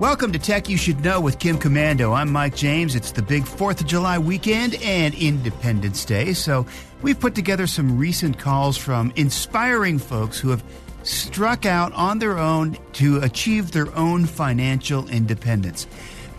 Welcome 0.00 0.32
to 0.32 0.38
Tech 0.38 0.70
You 0.70 0.78
Should 0.78 1.04
Know 1.04 1.20
with 1.20 1.38
Kim 1.38 1.58
Komando. 1.58 2.16
I'm 2.16 2.32
Mike 2.32 2.56
James. 2.56 2.94
It's 2.94 3.12
the 3.12 3.20
big 3.20 3.42
4th 3.42 3.82
of 3.82 3.86
July 3.86 4.16
weekend 4.16 4.76
and 4.76 5.14
Independence 5.14 6.06
Day. 6.06 6.32
So 6.32 6.64
we've 7.02 7.20
put 7.20 7.34
together 7.34 7.66
some 7.66 7.98
recent 7.98 8.38
calls 8.38 8.78
from 8.78 9.12
inspiring 9.16 9.98
folks 9.98 10.40
who 10.40 10.48
have 10.48 10.64
struck 11.02 11.66
out 11.66 11.92
on 11.92 12.18
their 12.18 12.38
own 12.38 12.78
to 12.94 13.18
achieve 13.18 13.72
their 13.72 13.94
own 13.94 14.24
financial 14.24 15.06
independence. 15.10 15.84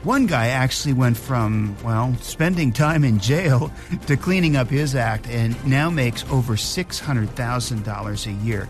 One 0.02 0.26
guy 0.26 0.48
actually 0.48 0.94
went 0.94 1.18
from, 1.18 1.78
well, 1.84 2.16
spending 2.16 2.74
time 2.74 3.04
in 3.04 3.20
jail 3.20 3.72
to 4.08 4.18
cleaning 4.18 4.56
up 4.56 4.70
his 4.70 4.96
act 4.96 5.28
and 5.28 5.64
now 5.68 5.92
makes 5.92 6.28
over 6.32 6.56
$600,000 6.56 8.26
a 8.26 8.32
year. 8.44 8.68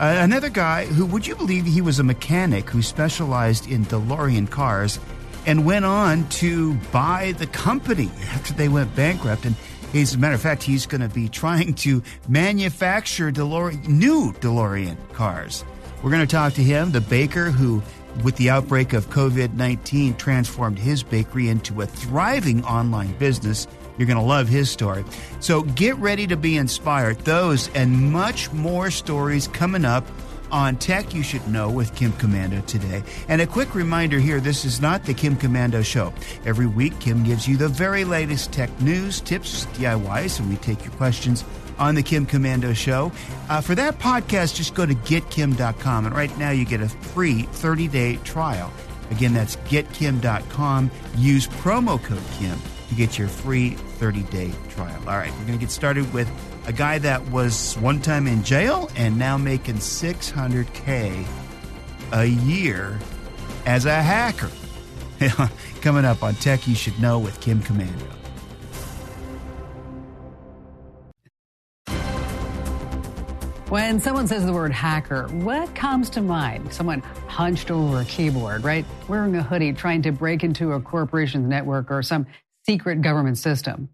Uh, 0.00 0.16
another 0.20 0.50
guy 0.50 0.86
who, 0.86 1.06
would 1.06 1.26
you 1.26 1.36
believe 1.36 1.64
he 1.64 1.80
was 1.80 2.00
a 2.00 2.02
mechanic 2.02 2.68
who 2.68 2.82
specialized 2.82 3.70
in 3.70 3.84
DeLorean 3.84 4.50
cars 4.50 4.98
and 5.46 5.64
went 5.64 5.84
on 5.84 6.28
to 6.30 6.74
buy 6.92 7.32
the 7.38 7.46
company 7.46 8.10
after 8.32 8.52
they 8.54 8.68
went 8.68 8.94
bankrupt. 8.96 9.44
And 9.44 9.54
as 9.94 10.14
a 10.14 10.18
matter 10.18 10.34
of 10.34 10.40
fact, 10.40 10.62
he's 10.62 10.86
going 10.86 11.00
to 11.00 11.08
be 11.08 11.28
trying 11.28 11.74
to 11.74 12.02
manufacture 12.28 13.30
new 13.30 14.32
DeLorean 14.40 14.96
cars. 15.12 15.64
We're 16.02 16.10
going 16.10 16.26
to 16.26 16.30
talk 16.34 16.54
to 16.54 16.62
him, 16.62 16.90
the 16.90 17.00
baker 17.00 17.50
who, 17.50 17.82
with 18.22 18.36
the 18.36 18.50
outbreak 18.50 18.92
of 18.92 19.08
COVID 19.10 19.54
19, 19.54 20.16
transformed 20.16 20.78
his 20.78 21.02
bakery 21.02 21.48
into 21.48 21.80
a 21.80 21.86
thriving 21.86 22.64
online 22.64 23.12
business 23.18 23.66
you're 23.96 24.06
going 24.06 24.18
to 24.18 24.24
love 24.24 24.48
his 24.48 24.70
story. 24.70 25.04
So 25.40 25.62
get 25.62 25.96
ready 25.96 26.26
to 26.26 26.36
be 26.36 26.56
inspired. 26.56 27.18
Those 27.20 27.68
and 27.74 28.12
much 28.12 28.52
more 28.52 28.90
stories 28.90 29.48
coming 29.48 29.84
up 29.84 30.06
on 30.50 30.76
Tech 30.76 31.12
You 31.14 31.22
Should 31.22 31.48
Know 31.48 31.68
with 31.68 31.94
Kim 31.96 32.12
Komando 32.12 32.64
today. 32.66 33.02
And 33.28 33.40
a 33.40 33.46
quick 33.46 33.74
reminder 33.74 34.20
here 34.20 34.40
this 34.40 34.64
is 34.64 34.80
not 34.80 35.04
the 35.04 35.12
Kim 35.12 35.36
Komando 35.36 35.84
Show. 35.84 36.12
Every 36.44 36.66
week, 36.66 36.98
Kim 37.00 37.24
gives 37.24 37.48
you 37.48 37.56
the 37.56 37.68
very 37.68 38.04
latest 38.04 38.52
tech 38.52 38.70
news, 38.80 39.20
tips, 39.20 39.66
DIYs, 39.66 40.38
and 40.38 40.48
we 40.48 40.56
take 40.56 40.84
your 40.84 40.94
questions 40.94 41.44
on 41.76 41.96
the 41.96 42.02
Kim 42.02 42.24
Komando 42.24 42.74
Show. 42.74 43.10
Uh, 43.48 43.60
for 43.60 43.74
that 43.74 43.98
podcast, 43.98 44.54
just 44.54 44.74
go 44.74 44.86
to 44.86 44.94
getkim.com. 44.94 46.06
And 46.06 46.14
right 46.14 46.36
now, 46.38 46.50
you 46.50 46.64
get 46.64 46.80
a 46.80 46.88
free 46.88 47.42
30 47.42 47.88
day 47.88 48.16
trial. 48.18 48.72
Again, 49.10 49.34
that's 49.34 49.56
getkim.com. 49.56 50.90
Use 51.16 51.48
promo 51.48 52.02
code 52.02 52.22
Kim 52.38 52.58
to 52.94 53.06
get 53.06 53.18
your 53.18 53.28
free 53.28 53.70
30 53.70 54.22
day 54.24 54.50
trial. 54.70 54.98
All 55.06 55.16
right, 55.16 55.30
we're 55.32 55.46
going 55.46 55.58
to 55.58 55.64
get 55.64 55.70
started 55.70 56.12
with 56.12 56.30
a 56.66 56.72
guy 56.72 56.98
that 56.98 57.22
was 57.30 57.74
one 57.74 58.00
time 58.00 58.26
in 58.26 58.42
jail 58.42 58.90
and 58.96 59.18
now 59.18 59.36
making 59.36 59.76
600K 59.76 61.26
a 62.12 62.24
year 62.24 62.98
as 63.66 63.86
a 63.86 64.02
hacker. 64.02 64.50
Coming 65.80 66.04
up 66.04 66.22
on 66.22 66.34
Tech 66.34 66.66
You 66.66 66.74
Should 66.74 66.98
Know 67.00 67.18
with 67.18 67.40
Kim 67.40 67.60
Komando. 67.60 68.10
When 73.74 73.98
someone 73.98 74.28
says 74.28 74.46
the 74.46 74.52
word 74.52 74.70
hacker, 74.70 75.26
what 75.28 75.74
comes 75.74 76.08
to 76.10 76.20
mind? 76.20 76.72
Someone 76.72 77.00
hunched 77.26 77.72
over 77.72 78.02
a 78.02 78.04
keyboard, 78.04 78.62
right? 78.62 78.84
Wearing 79.08 79.34
a 79.34 79.42
hoodie, 79.42 79.72
trying 79.72 80.02
to 80.02 80.12
break 80.12 80.44
into 80.44 80.72
a 80.72 80.80
corporation's 80.80 81.48
network 81.48 81.90
or 81.90 82.00
some 82.02 82.26
secret 82.66 83.02
government 83.02 83.38
system. 83.38 83.88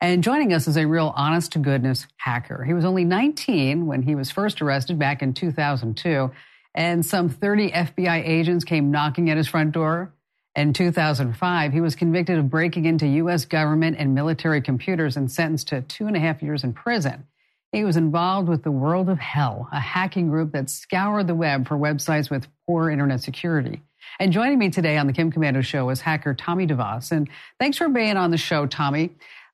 And 0.00 0.22
joining 0.22 0.52
us 0.52 0.68
is 0.68 0.76
a 0.76 0.86
real 0.86 1.12
honest 1.16 1.52
to 1.52 1.58
goodness 1.58 2.06
hacker. 2.18 2.64
He 2.64 2.74
was 2.74 2.84
only 2.84 3.04
19 3.04 3.86
when 3.86 4.02
he 4.02 4.14
was 4.14 4.30
first 4.30 4.60
arrested 4.60 4.98
back 4.98 5.22
in 5.22 5.32
2002, 5.32 6.30
and 6.74 7.06
some 7.06 7.30
30 7.30 7.70
FBI 7.70 8.26
agents 8.26 8.64
came 8.64 8.90
knocking 8.90 9.30
at 9.30 9.38
his 9.38 9.48
front 9.48 9.72
door. 9.72 10.12
In 10.54 10.72
2005, 10.72 11.72
he 11.72 11.80
was 11.80 11.94
convicted 11.94 12.38
of 12.38 12.50
breaking 12.50 12.84
into 12.84 13.06
U.S. 13.06 13.44
government 13.44 13.96
and 13.98 14.14
military 14.14 14.60
computers 14.60 15.16
and 15.16 15.30
sentenced 15.30 15.68
to 15.68 15.82
two 15.82 16.06
and 16.06 16.16
a 16.16 16.20
half 16.20 16.42
years 16.42 16.64
in 16.64 16.72
prison. 16.72 17.26
He 17.72 17.84
was 17.84 17.96
involved 17.96 18.48
with 18.48 18.62
the 18.62 18.70
World 18.70 19.08
of 19.08 19.18
Hell, 19.18 19.68
a 19.72 19.80
hacking 19.80 20.28
group 20.28 20.52
that 20.52 20.70
scoured 20.70 21.26
the 21.26 21.34
web 21.34 21.68
for 21.68 21.76
websites 21.76 22.30
with 22.30 22.46
poor 22.66 22.90
internet 22.90 23.22
security. 23.22 23.82
And 24.18 24.32
joining 24.32 24.58
me 24.58 24.70
today 24.70 24.96
on 24.96 25.06
the 25.06 25.12
Kim 25.12 25.30
Komando 25.30 25.62
Show 25.62 25.88
is 25.90 26.00
hacker 26.00 26.34
Tommy 26.34 26.66
DeVoss. 26.66 27.12
And 27.12 27.28
thanks 27.60 27.76
for 27.76 27.88
being 27.88 28.16
on 28.16 28.30
the 28.30 28.38
show, 28.38 28.66
Tommy. 28.66 29.10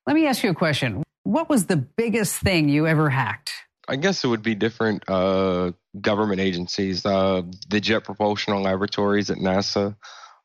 Let 0.07 0.15
me 0.15 0.27
ask 0.27 0.43
you 0.43 0.49
a 0.49 0.55
question. 0.55 1.03
What 1.23 1.49
was 1.49 1.65
the 1.65 1.77
biggest 1.77 2.35
thing 2.35 2.69
you 2.69 2.87
ever 2.87 3.09
hacked? 3.09 3.53
I 3.87 3.97
guess 3.97 4.23
it 4.23 4.27
would 4.27 4.43
be 4.43 4.55
different 4.55 5.03
uh, 5.09 5.73
government 5.99 6.39
agencies, 6.39 7.05
uh, 7.05 7.41
the 7.69 7.81
Jet 7.81 8.05
Propulsion 8.05 8.61
Laboratories 8.61 9.29
at 9.29 9.37
NASA, 9.37 9.95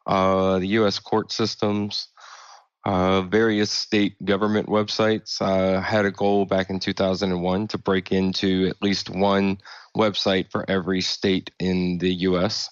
uh, 0.06 0.58
the 0.58 0.66
U.S. 0.68 0.98
court 0.98 1.30
systems, 1.30 2.08
uh, 2.84 3.22
various 3.22 3.70
state 3.70 4.24
government 4.24 4.68
websites. 4.68 5.40
I 5.40 5.80
had 5.80 6.04
a 6.04 6.10
goal 6.10 6.46
back 6.46 6.70
in 6.70 6.80
2001 6.80 7.68
to 7.68 7.78
break 7.78 8.10
into 8.10 8.66
at 8.68 8.82
least 8.82 9.10
one 9.10 9.58
website 9.96 10.50
for 10.50 10.68
every 10.68 11.00
state 11.00 11.52
in 11.60 11.98
the 11.98 12.12
U.S 12.14 12.70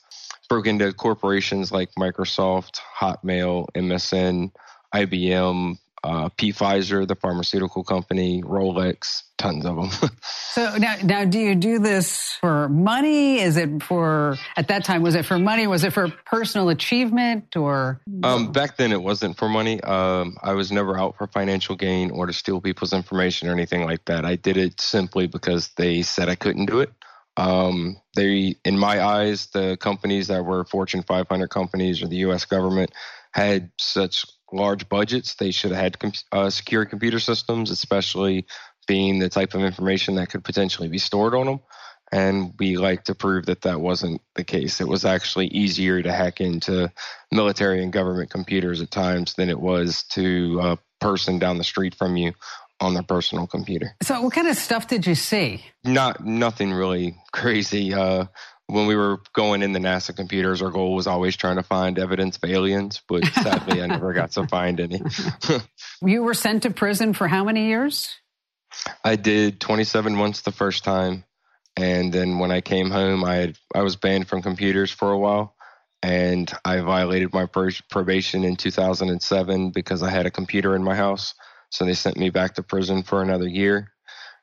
broke 0.49 0.67
into 0.67 0.93
corporations 0.93 1.73
like 1.73 1.91
Microsoft, 1.99 2.81
Hotmail, 3.01 3.67
MSN, 3.75 4.53
IBM, 4.95 5.79
uh, 6.07 6.29
P 6.37 6.53
Pfizer, 6.53 7.07
the 7.07 7.17
pharmaceutical 7.17 7.83
company, 7.83 8.41
Rolex, 8.43 9.25
tons 9.39 9.67
of 9.67 9.77
them. 9.77 9.91
so 10.23 10.77
now, 10.77 10.95
now, 11.03 11.25
do 11.25 11.39
you 11.39 11.57
do 11.57 11.81
this 11.81 12.37
for 12.41 12.69
money? 12.69 13.41
Is 13.41 13.57
it 13.57 13.83
for 13.83 14.37
at 14.57 14.69
that 14.69 14.85
time? 14.85 15.03
Was 15.03 15.17
it 15.17 15.25
for 15.25 15.37
money? 15.39 15.67
Was 15.67 15.83
it 15.83 15.93
for 15.93 16.09
personal 16.25 16.69
achievement 16.69 17.57
or? 17.57 18.01
Um, 18.23 18.53
back 18.53 18.77
then, 18.77 18.93
it 18.93 19.03
wasn't 19.03 19.37
for 19.37 19.49
money. 19.49 19.81
Um, 19.81 20.37
I 20.43 20.53
was 20.53 20.71
never 20.71 20.97
out 20.97 21.17
for 21.17 21.27
financial 21.27 21.75
gain 21.75 22.13
or 22.13 22.27
to 22.27 22.33
steal 22.33 22.61
people's 22.61 22.93
information 22.93 23.49
or 23.49 23.53
anything 23.53 23.85
like 23.85 24.05
that. 24.05 24.25
I 24.25 24.37
did 24.37 24.57
it 24.57 24.81
simply 24.81 25.27
because 25.27 25.71
they 25.77 26.03
said 26.03 26.29
I 26.29 26.37
couldn't 26.37 26.67
do 26.67 26.81
it. 26.81 26.93
Um, 27.37 28.01
they, 28.15 28.57
in 28.65 28.79
my 28.79 29.03
eyes, 29.03 29.47
the 29.49 29.77
companies 29.79 30.29
that 30.29 30.45
were 30.45 30.65
Fortune 30.65 31.03
500 31.03 31.49
companies 31.49 32.03
or 32.03 32.09
the 32.09 32.17
U.S. 32.17 32.45
government 32.45 32.93
had 33.33 33.71
such 33.79 34.25
large 34.53 34.89
budgets. 34.89 35.35
They 35.35 35.51
should 35.51 35.73
have 35.73 35.81
had 35.81 35.99
com- 35.99 36.13
uh, 36.33 36.51
secure 36.51 36.85
computer 36.85 37.21
systems, 37.21 37.71
especially 37.71 38.47
being 38.87 39.19
the 39.19 39.29
type 39.29 39.55
of 39.55 39.63
information 39.63 40.15
that 40.15 40.31
could 40.31 40.45
potentially 40.45 40.89
be 40.89 40.99
stored 40.99 41.35
on 41.35 41.47
them. 41.47 41.61
And 42.13 42.55
we 42.59 42.77
like 42.77 43.05
to 43.05 43.17
prove 43.17 43.47
that 43.47 43.63
that 43.63 43.81
wasn't 43.81 44.23
the 44.37 44.45
case. 44.45 44.81
It 44.81 44.87
was 44.87 45.05
actually 45.05 45.49
easier 45.49 46.01
to 46.01 46.13
hack 46.13 46.41
into 46.41 46.93
military 47.33 47.83
and 47.83 47.93
government 47.93 48.31
computers 48.31 48.81
at 48.81 48.93
times 48.93 49.35
than 49.35 49.51
it 49.51 49.59
was 49.59 50.05
to 50.11 50.61
a 50.63 50.79
person 51.01 51.39
down 51.39 51.59
the 51.59 51.65
street 51.65 51.97
from 51.97 52.17
you 52.17 52.33
on 52.81 52.95
their 52.95 53.03
personal 53.03 53.47
computer. 53.47 53.97
So, 54.03 54.21
what 54.23 54.33
kind 54.33 54.49
of 54.49 54.57
stuff 54.57 54.89
did 54.89 55.07
you 55.07 55.15
see? 55.15 55.65
Not 55.85 56.25
nothing 56.25 56.73
really 56.73 57.17
crazy. 57.33 57.95
Uh, 57.95 58.27
when 58.69 58.87
we 58.87 58.97
were 58.97 59.21
going 59.33 59.63
in 59.63 59.73
the 59.73 59.79
NASA 59.79 60.15
computers, 60.15 60.61
our 60.61 60.71
goal 60.71 60.95
was 60.95 61.07
always 61.07 61.37
trying 61.37 61.57
to 61.57 61.63
find 61.63 61.99
evidence 61.99 62.37
of 62.37 62.51
aliens, 62.51 63.03
but 63.09 63.25
sadly, 63.35 63.81
I 63.81 63.87
never 63.87 64.13
got 64.13 64.33
to 64.33 64.47
find 64.47 64.81
any. 64.81 65.01
you 66.03 66.23
were 66.23 66.35
sent 66.35 66.65
to 66.65 66.71
prison 66.71 67.13
for 67.13 67.29
how 67.29 67.45
many 67.45 67.69
years? 67.69 68.15
I 69.05 69.17
did 69.17 69.61
27 69.61 70.15
months 70.15 70.43
the 70.43 70.53
first 70.53 70.85
time, 70.85 71.25
and 71.77 72.13
then 72.13 72.39
when 72.39 72.51
I 72.51 72.61
came 72.61 72.91
home, 72.91 73.25
I 73.25 73.37
had 73.37 73.59
I 73.75 73.83
was 73.83 73.97
banned 73.97 74.29
from 74.29 74.43
computers 74.43 74.91
for 74.91 75.13
a 75.13 75.19
while, 75.19 75.55
and 76.03 76.53
I 76.65 76.81
violated 76.81 77.33
my 77.33 77.47
probation 77.47 78.45
in 78.45 78.57
2007 78.57 79.71
because 79.71 80.03
I 80.03 80.11
had 80.11 80.27
a 80.27 80.31
computer 80.31 80.75
in 80.75 80.83
my 80.83 80.97
house. 80.97 81.35
So 81.77 81.85
they 81.85 81.95
sent 81.95 82.17
me 82.17 82.31
back 82.31 82.55
to 82.55 82.63
prison 82.63 83.03
for 83.03 83.21
another 83.21 83.47
year. 83.47 83.93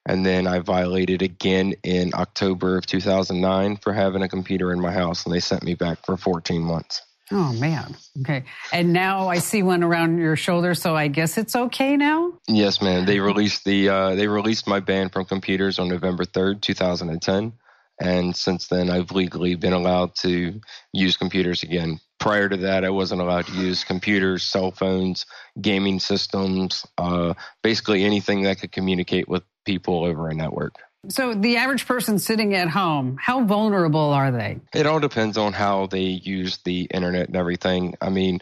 And 0.05 0.25
then 0.25 0.45
I 0.45 0.59
violated 0.59 1.21
again 1.21 1.73
in 1.83 2.11
October 2.13 2.77
of 2.77 2.85
2009 2.85 3.77
for 3.77 3.93
having 3.93 4.21
a 4.21 4.29
computer 4.29 4.71
in 4.71 4.79
my 4.79 4.91
house, 4.91 5.25
and 5.25 5.33
they 5.33 5.39
sent 5.39 5.63
me 5.63 5.75
back 5.75 6.05
for 6.05 6.17
14 6.17 6.61
months. 6.61 7.01
Oh 7.31 7.53
man. 7.53 7.95
Okay. 8.19 8.43
And 8.71 8.91
now 8.93 9.29
I 9.29 9.39
see 9.39 9.63
one 9.63 9.81
around 9.81 10.19
your 10.19 10.35
shoulder, 10.35 10.75
so 10.75 10.95
I 10.95 11.07
guess 11.07 11.37
it's 11.37 11.55
okay 11.55 11.95
now. 11.95 12.33
Yes, 12.47 12.81
man. 12.81 13.05
They 13.05 13.19
released 13.19 13.63
the 13.63 13.89
uh, 13.89 14.15
they 14.15 14.27
released 14.27 14.67
my 14.67 14.81
ban 14.81 15.09
from 15.09 15.25
computers 15.25 15.79
on 15.79 15.87
November 15.87 16.25
3rd, 16.25 16.61
2010, 16.61 17.53
and 17.99 18.35
since 18.35 18.67
then 18.67 18.89
I've 18.89 19.11
legally 19.11 19.55
been 19.55 19.73
allowed 19.73 20.15
to 20.17 20.59
use 20.91 21.17
computers 21.17 21.63
again 21.63 22.01
prior 22.23 22.47
to 22.47 22.55
that, 22.55 22.85
I 22.85 22.89
wasn't 22.89 23.19
allowed 23.19 23.47
to 23.47 23.51
use 23.51 23.83
computers, 23.83 24.43
cell 24.43 24.71
phones, 24.71 25.25
gaming 25.59 25.99
systems, 25.99 26.85
uh, 26.97 27.33
basically 27.61 28.05
anything 28.05 28.43
that 28.43 28.61
could 28.61 28.71
communicate 28.71 29.27
with 29.27 29.43
people 29.65 30.05
over 30.05 30.29
a 30.29 30.33
network. 30.33 30.75
So, 31.09 31.33
the 31.33 31.57
average 31.57 31.85
person 31.85 32.17
sitting 32.17 32.55
at 32.55 32.69
home, 32.69 33.17
how 33.19 33.43
vulnerable 33.43 34.13
are 34.13 34.31
they? 34.31 34.61
It 34.73 34.85
all 34.85 35.01
depends 35.01 35.37
on 35.37 35.51
how 35.51 35.87
they 35.87 35.99
use 35.99 36.59
the 36.63 36.87
internet 36.93 37.27
and 37.27 37.35
everything. 37.35 37.95
I 37.99 38.09
mean, 38.09 38.39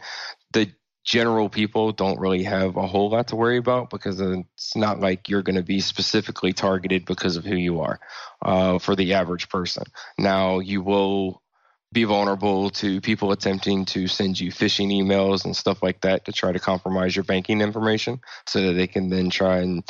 the 0.53 0.71
general 1.03 1.49
people 1.49 1.91
don't 1.91 2.19
really 2.19 2.43
have 2.43 2.77
a 2.77 2.85
whole 2.85 3.09
lot 3.09 3.29
to 3.29 3.35
worry 3.35 3.57
about 3.57 3.89
because 3.89 4.21
it's 4.21 4.75
not 4.75 4.99
like 4.99 5.27
you're 5.27 5.41
going 5.41 5.55
to 5.55 5.63
be 5.63 5.79
specifically 5.79 6.53
targeted 6.53 7.05
because 7.05 7.35
of 7.35 7.45
who 7.45 7.55
you 7.55 7.81
are 7.81 7.99
uh, 8.43 8.77
for 8.77 8.95
the 8.95 9.15
average 9.15 9.49
person. 9.49 9.85
Now, 10.19 10.59
you 10.59 10.83
will 10.83 11.41
be 11.93 12.03
vulnerable 12.05 12.69
to 12.69 13.01
people 13.01 13.31
attempting 13.31 13.83
to 13.85 14.07
send 14.07 14.39
you 14.39 14.51
phishing 14.51 14.89
emails 14.89 15.43
and 15.43 15.55
stuff 15.55 15.83
like 15.83 16.01
that 16.01 16.25
to 16.25 16.31
try 16.31 16.51
to 16.51 16.59
compromise 16.59 17.15
your 17.15 17.23
banking 17.23 17.59
information 17.61 18.19
so 18.47 18.61
that 18.61 18.73
they 18.73 18.87
can 18.87 19.09
then 19.09 19.29
try 19.29 19.57
and 19.57 19.83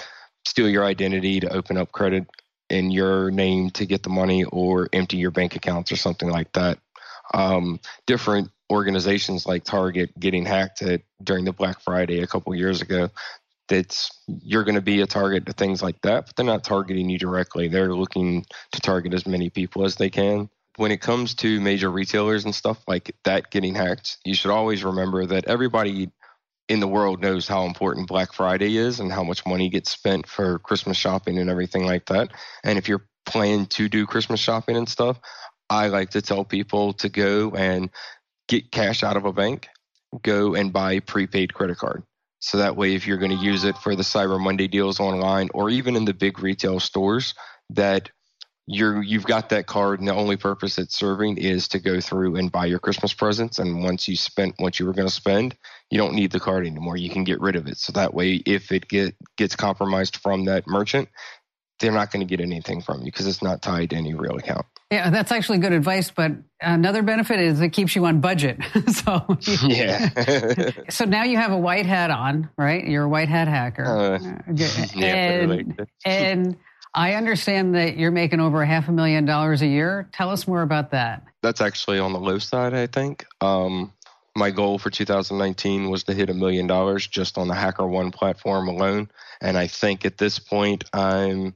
steal 0.43 0.67
your 0.67 0.83
identity 0.83 1.39
to 1.39 1.53
open 1.53 1.77
up 1.77 1.91
credit 1.91 2.25
in 2.69 2.89
your 2.89 3.29
name 3.29 3.69
to 3.69 3.85
get 3.85 4.01
the 4.01 4.09
money 4.09 4.43
or 4.45 4.89
empty 4.93 5.17
your 5.17 5.29
bank 5.29 5.55
accounts 5.55 5.91
or 5.91 5.95
something 5.95 6.29
like 6.29 6.51
that. 6.53 6.79
Um, 7.33 7.79
different 8.07 8.49
organizations 8.71 9.45
like 9.45 9.63
Target 9.63 10.17
getting 10.19 10.45
hacked 10.45 10.81
at, 10.81 11.01
during 11.23 11.45
the 11.45 11.53
Black 11.53 11.81
Friday 11.81 12.21
a 12.21 12.27
couple 12.27 12.55
years 12.55 12.81
ago. 12.81 13.09
That's 13.67 14.09
you're 14.27 14.63
going 14.63 14.75
to 14.75 14.81
be 14.81 15.01
a 15.01 15.05
target 15.05 15.45
to 15.45 15.53
things 15.53 15.83
like 15.83 16.01
that, 16.01 16.25
but 16.25 16.35
they're 16.35 16.45
not 16.45 16.63
targeting 16.63 17.09
you 17.09 17.19
directly. 17.19 17.67
They're 17.67 17.93
looking 17.93 18.45
to 18.71 18.81
target 18.81 19.13
as 19.13 19.27
many 19.27 19.49
people 19.49 19.85
as 19.85 19.95
they 19.95 20.09
can 20.09 20.49
when 20.77 20.91
it 20.91 21.01
comes 21.01 21.35
to 21.35 21.59
major 21.59 21.91
retailers 21.91 22.45
and 22.45 22.55
stuff 22.55 22.81
like 22.87 23.15
that 23.23 23.51
getting 23.51 23.75
hacked, 23.75 24.17
you 24.25 24.33
should 24.33 24.51
always 24.51 24.83
remember 24.83 25.25
that 25.25 25.45
everybody 25.47 26.11
in 26.69 26.79
the 26.79 26.87
world 26.87 27.21
knows 27.21 27.47
how 27.47 27.65
important 27.65 28.07
Black 28.07 28.31
Friday 28.31 28.77
is 28.77 28.99
and 28.99 29.11
how 29.11 29.23
much 29.23 29.45
money 29.45 29.69
gets 29.69 29.91
spent 29.91 30.27
for 30.27 30.59
Christmas 30.59 30.95
shopping 30.95 31.37
and 31.37 31.49
everything 31.49 31.85
like 31.85 32.05
that. 32.05 32.31
And 32.63 32.77
if 32.77 32.87
you're 32.87 33.05
planning 33.25 33.65
to 33.67 33.89
do 33.89 34.05
Christmas 34.05 34.39
shopping 34.39 34.77
and 34.77 34.87
stuff, 34.87 35.19
I 35.69 35.87
like 35.87 36.11
to 36.11 36.21
tell 36.21 36.45
people 36.45 36.93
to 36.93 37.09
go 37.09 37.51
and 37.51 37.89
get 38.47 38.71
cash 38.71 39.03
out 39.03 39.17
of 39.17 39.25
a 39.25 39.33
bank, 39.33 39.67
go 40.21 40.55
and 40.55 40.71
buy 40.71 40.99
prepaid 40.99 41.53
credit 41.53 41.77
card. 41.77 42.03
So 42.39 42.57
that 42.57 42.75
way, 42.75 42.95
if 42.95 43.05
you're 43.05 43.17
going 43.17 43.37
to 43.37 43.43
use 43.43 43.65
it 43.65 43.77
for 43.77 43.95
the 43.95 44.03
Cyber 44.03 44.39
Monday 44.39 44.67
deals 44.67 44.99
online 44.99 45.49
or 45.53 45.69
even 45.69 45.95
in 45.95 46.05
the 46.05 46.13
big 46.13 46.39
retail 46.39 46.79
stores, 46.79 47.35
that 47.69 48.09
you're 48.67 49.01
you've 49.01 49.25
got 49.25 49.49
that 49.49 49.65
card 49.65 49.99
and 49.99 50.07
the 50.07 50.13
only 50.13 50.37
purpose 50.37 50.77
it's 50.77 50.95
serving 50.95 51.37
is 51.37 51.67
to 51.69 51.79
go 51.79 51.99
through 51.99 52.35
and 52.35 52.51
buy 52.51 52.65
your 52.65 52.79
christmas 52.79 53.13
presents. 53.13 53.59
And 53.59 53.83
once 53.83 54.07
you 54.07 54.15
spent 54.15 54.55
what 54.57 54.79
you 54.79 54.85
were 54.85 54.93
going 54.93 55.07
to 55.07 55.13
spend 55.13 55.55
you 55.89 55.97
don't 55.97 56.13
need 56.13 56.31
the 56.31 56.39
card 56.39 56.65
anymore. 56.65 56.95
You 56.95 57.09
can 57.09 57.23
get 57.23 57.41
rid 57.41 57.55
of 57.55 57.67
it. 57.67 57.77
So 57.77 57.91
that 57.93 58.13
way 58.13 58.41
if 58.45 58.71
it 58.71 58.87
get 58.87 59.15
gets 59.37 59.55
compromised 59.55 60.17
from 60.17 60.45
that 60.45 60.67
merchant 60.67 61.09
they're 61.79 61.91
not 61.91 62.11
going 62.11 62.25
to 62.25 62.29
get 62.29 62.43
anything 62.43 62.79
from 62.79 62.99
you 62.99 63.05
because 63.05 63.25
it's 63.25 63.41
not 63.41 63.63
tied 63.63 63.89
to 63.89 63.95
any 63.95 64.13
real 64.13 64.37
account. 64.37 64.67
Yeah 64.91 65.09
that's 65.09 65.31
actually 65.31 65.57
good 65.57 65.73
advice 65.73 66.11
but 66.11 66.31
another 66.61 67.01
benefit 67.01 67.39
is 67.39 67.59
it 67.61 67.69
keeps 67.69 67.95
you 67.95 68.05
on 68.05 68.21
budget. 68.21 68.59
So 68.91 69.37
yeah. 69.67 70.69
So 70.89 71.05
now 71.05 71.23
you 71.23 71.37
have 71.37 71.51
a 71.51 71.57
white 71.57 71.87
hat 71.87 72.11
on 72.11 72.49
right? 72.57 72.85
You're 72.85 73.05
a 73.05 73.09
white 73.09 73.29
hat 73.29 73.47
hacker. 73.47 73.85
Uh, 73.85 74.19
yeah, 74.53 75.07
and, 75.07 75.87
and 76.05 76.57
I 76.93 77.13
understand 77.13 77.75
that 77.75 77.97
you're 77.97 78.11
making 78.11 78.39
over 78.39 78.61
a 78.61 78.67
half 78.67 78.89
a 78.89 78.91
million 78.91 79.25
dollars 79.25 79.61
a 79.61 79.67
year. 79.67 80.09
Tell 80.11 80.29
us 80.29 80.47
more 80.47 80.61
about 80.61 80.91
that. 80.91 81.23
That's 81.41 81.61
actually 81.61 81.99
on 81.99 82.13
the 82.13 82.19
low 82.19 82.37
side, 82.37 82.73
I 82.73 82.87
think. 82.87 83.25
Um, 83.39 83.93
my 84.35 84.51
goal 84.51 84.77
for 84.77 84.89
2019 84.89 85.89
was 85.89 86.03
to 86.05 86.13
hit 86.13 86.29
a 86.29 86.33
million 86.33 86.67
dollars 86.67 87.07
just 87.07 87.37
on 87.37 87.47
the 87.47 87.53
HackerOne 87.53 88.13
platform 88.13 88.67
alone, 88.67 89.09
and 89.41 89.57
I 89.57 89.67
think 89.67 90.05
at 90.05 90.17
this 90.17 90.39
point 90.39 90.83
I'm 90.93 91.55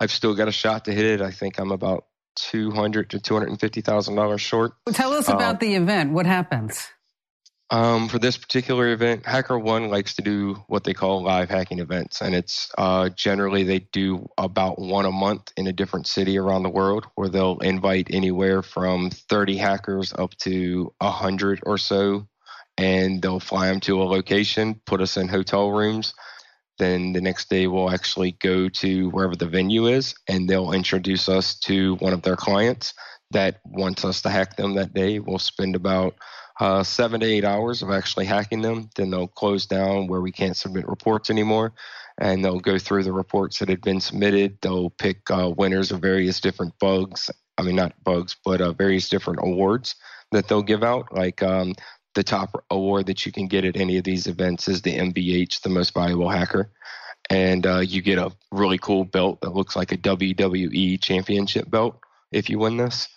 I've 0.00 0.10
still 0.10 0.34
got 0.34 0.48
a 0.48 0.52
shot 0.52 0.86
to 0.86 0.92
hit 0.92 1.04
it. 1.04 1.20
I 1.20 1.30
think 1.30 1.58
I'm 1.58 1.70
about 1.70 2.06
200 2.36 3.10
to 3.10 3.20
250 3.20 3.80
thousand 3.80 4.14
dollars 4.14 4.40
short. 4.40 4.72
Tell 4.92 5.12
us 5.12 5.28
about 5.28 5.54
um, 5.54 5.58
the 5.60 5.74
event. 5.74 6.12
What 6.12 6.26
happens? 6.26 6.88
Um, 7.74 8.08
for 8.08 8.20
this 8.20 8.36
particular 8.36 8.92
event, 8.92 9.26
Hacker 9.26 9.58
One 9.58 9.88
likes 9.88 10.14
to 10.14 10.22
do 10.22 10.62
what 10.68 10.84
they 10.84 10.94
call 10.94 11.24
live 11.24 11.50
hacking 11.50 11.80
events, 11.80 12.22
and 12.22 12.32
it's 12.32 12.70
uh, 12.78 13.08
generally 13.08 13.64
they 13.64 13.80
do 13.80 14.28
about 14.38 14.78
one 14.78 15.06
a 15.06 15.10
month 15.10 15.52
in 15.56 15.66
a 15.66 15.72
different 15.72 16.06
city 16.06 16.38
around 16.38 16.62
the 16.62 16.70
world, 16.70 17.04
where 17.16 17.28
they'll 17.28 17.58
invite 17.58 18.14
anywhere 18.14 18.62
from 18.62 19.10
30 19.10 19.56
hackers 19.56 20.12
up 20.12 20.36
to 20.36 20.94
100 21.00 21.62
or 21.66 21.76
so, 21.76 22.28
and 22.78 23.20
they'll 23.20 23.40
fly 23.40 23.66
them 23.66 23.80
to 23.80 24.00
a 24.00 24.04
location, 24.04 24.80
put 24.86 25.00
us 25.00 25.16
in 25.16 25.26
hotel 25.26 25.72
rooms. 25.72 26.14
Then 26.78 27.12
the 27.12 27.20
next 27.20 27.50
day, 27.50 27.66
we'll 27.66 27.90
actually 27.90 28.36
go 28.40 28.68
to 28.68 29.08
wherever 29.08 29.34
the 29.34 29.48
venue 29.48 29.88
is, 29.88 30.14
and 30.28 30.48
they'll 30.48 30.70
introduce 30.70 31.28
us 31.28 31.58
to 31.60 31.96
one 31.96 32.12
of 32.12 32.22
their 32.22 32.36
clients 32.36 32.94
that 33.32 33.58
wants 33.64 34.04
us 34.04 34.22
to 34.22 34.30
hack 34.30 34.56
them 34.56 34.74
that 34.74 34.94
day. 34.94 35.18
We'll 35.18 35.40
spend 35.40 35.74
about 35.74 36.14
uh, 36.60 36.82
seven 36.82 37.20
to 37.20 37.26
eight 37.26 37.44
hours 37.44 37.82
of 37.82 37.90
actually 37.90 38.26
hacking 38.26 38.62
them. 38.62 38.88
Then 38.94 39.10
they'll 39.10 39.26
close 39.26 39.66
down 39.66 40.06
where 40.06 40.20
we 40.20 40.32
can't 40.32 40.56
submit 40.56 40.88
reports 40.88 41.30
anymore. 41.30 41.72
And 42.18 42.44
they'll 42.44 42.60
go 42.60 42.78
through 42.78 43.02
the 43.02 43.12
reports 43.12 43.58
that 43.58 43.68
had 43.68 43.80
been 43.80 44.00
submitted. 44.00 44.58
They'll 44.60 44.90
pick 44.90 45.28
uh, 45.30 45.52
winners 45.56 45.90
of 45.90 46.00
various 46.00 46.40
different 46.40 46.78
bugs. 46.78 47.30
I 47.58 47.62
mean, 47.62 47.76
not 47.76 48.02
bugs, 48.04 48.36
but 48.44 48.60
uh, 48.60 48.72
various 48.72 49.08
different 49.08 49.40
awards 49.42 49.96
that 50.30 50.46
they'll 50.46 50.62
give 50.62 50.84
out. 50.84 51.12
Like 51.12 51.42
um, 51.42 51.74
the 52.14 52.22
top 52.22 52.64
award 52.70 53.06
that 53.06 53.26
you 53.26 53.32
can 53.32 53.48
get 53.48 53.64
at 53.64 53.76
any 53.76 53.98
of 53.98 54.04
these 54.04 54.26
events 54.28 54.68
is 54.68 54.82
the 54.82 54.96
MVH, 54.96 55.62
the 55.62 55.68
most 55.68 55.92
valuable 55.92 56.28
hacker. 56.28 56.70
And 57.30 57.66
uh, 57.66 57.80
you 57.80 58.00
get 58.02 58.18
a 58.18 58.32
really 58.52 58.78
cool 58.78 59.04
belt 59.04 59.40
that 59.40 59.54
looks 59.54 59.74
like 59.74 59.92
a 59.92 59.96
WWE 59.96 61.00
championship 61.00 61.70
belt 61.70 61.98
if 62.30 62.48
you 62.48 62.58
win 62.58 62.76
this. 62.76 63.08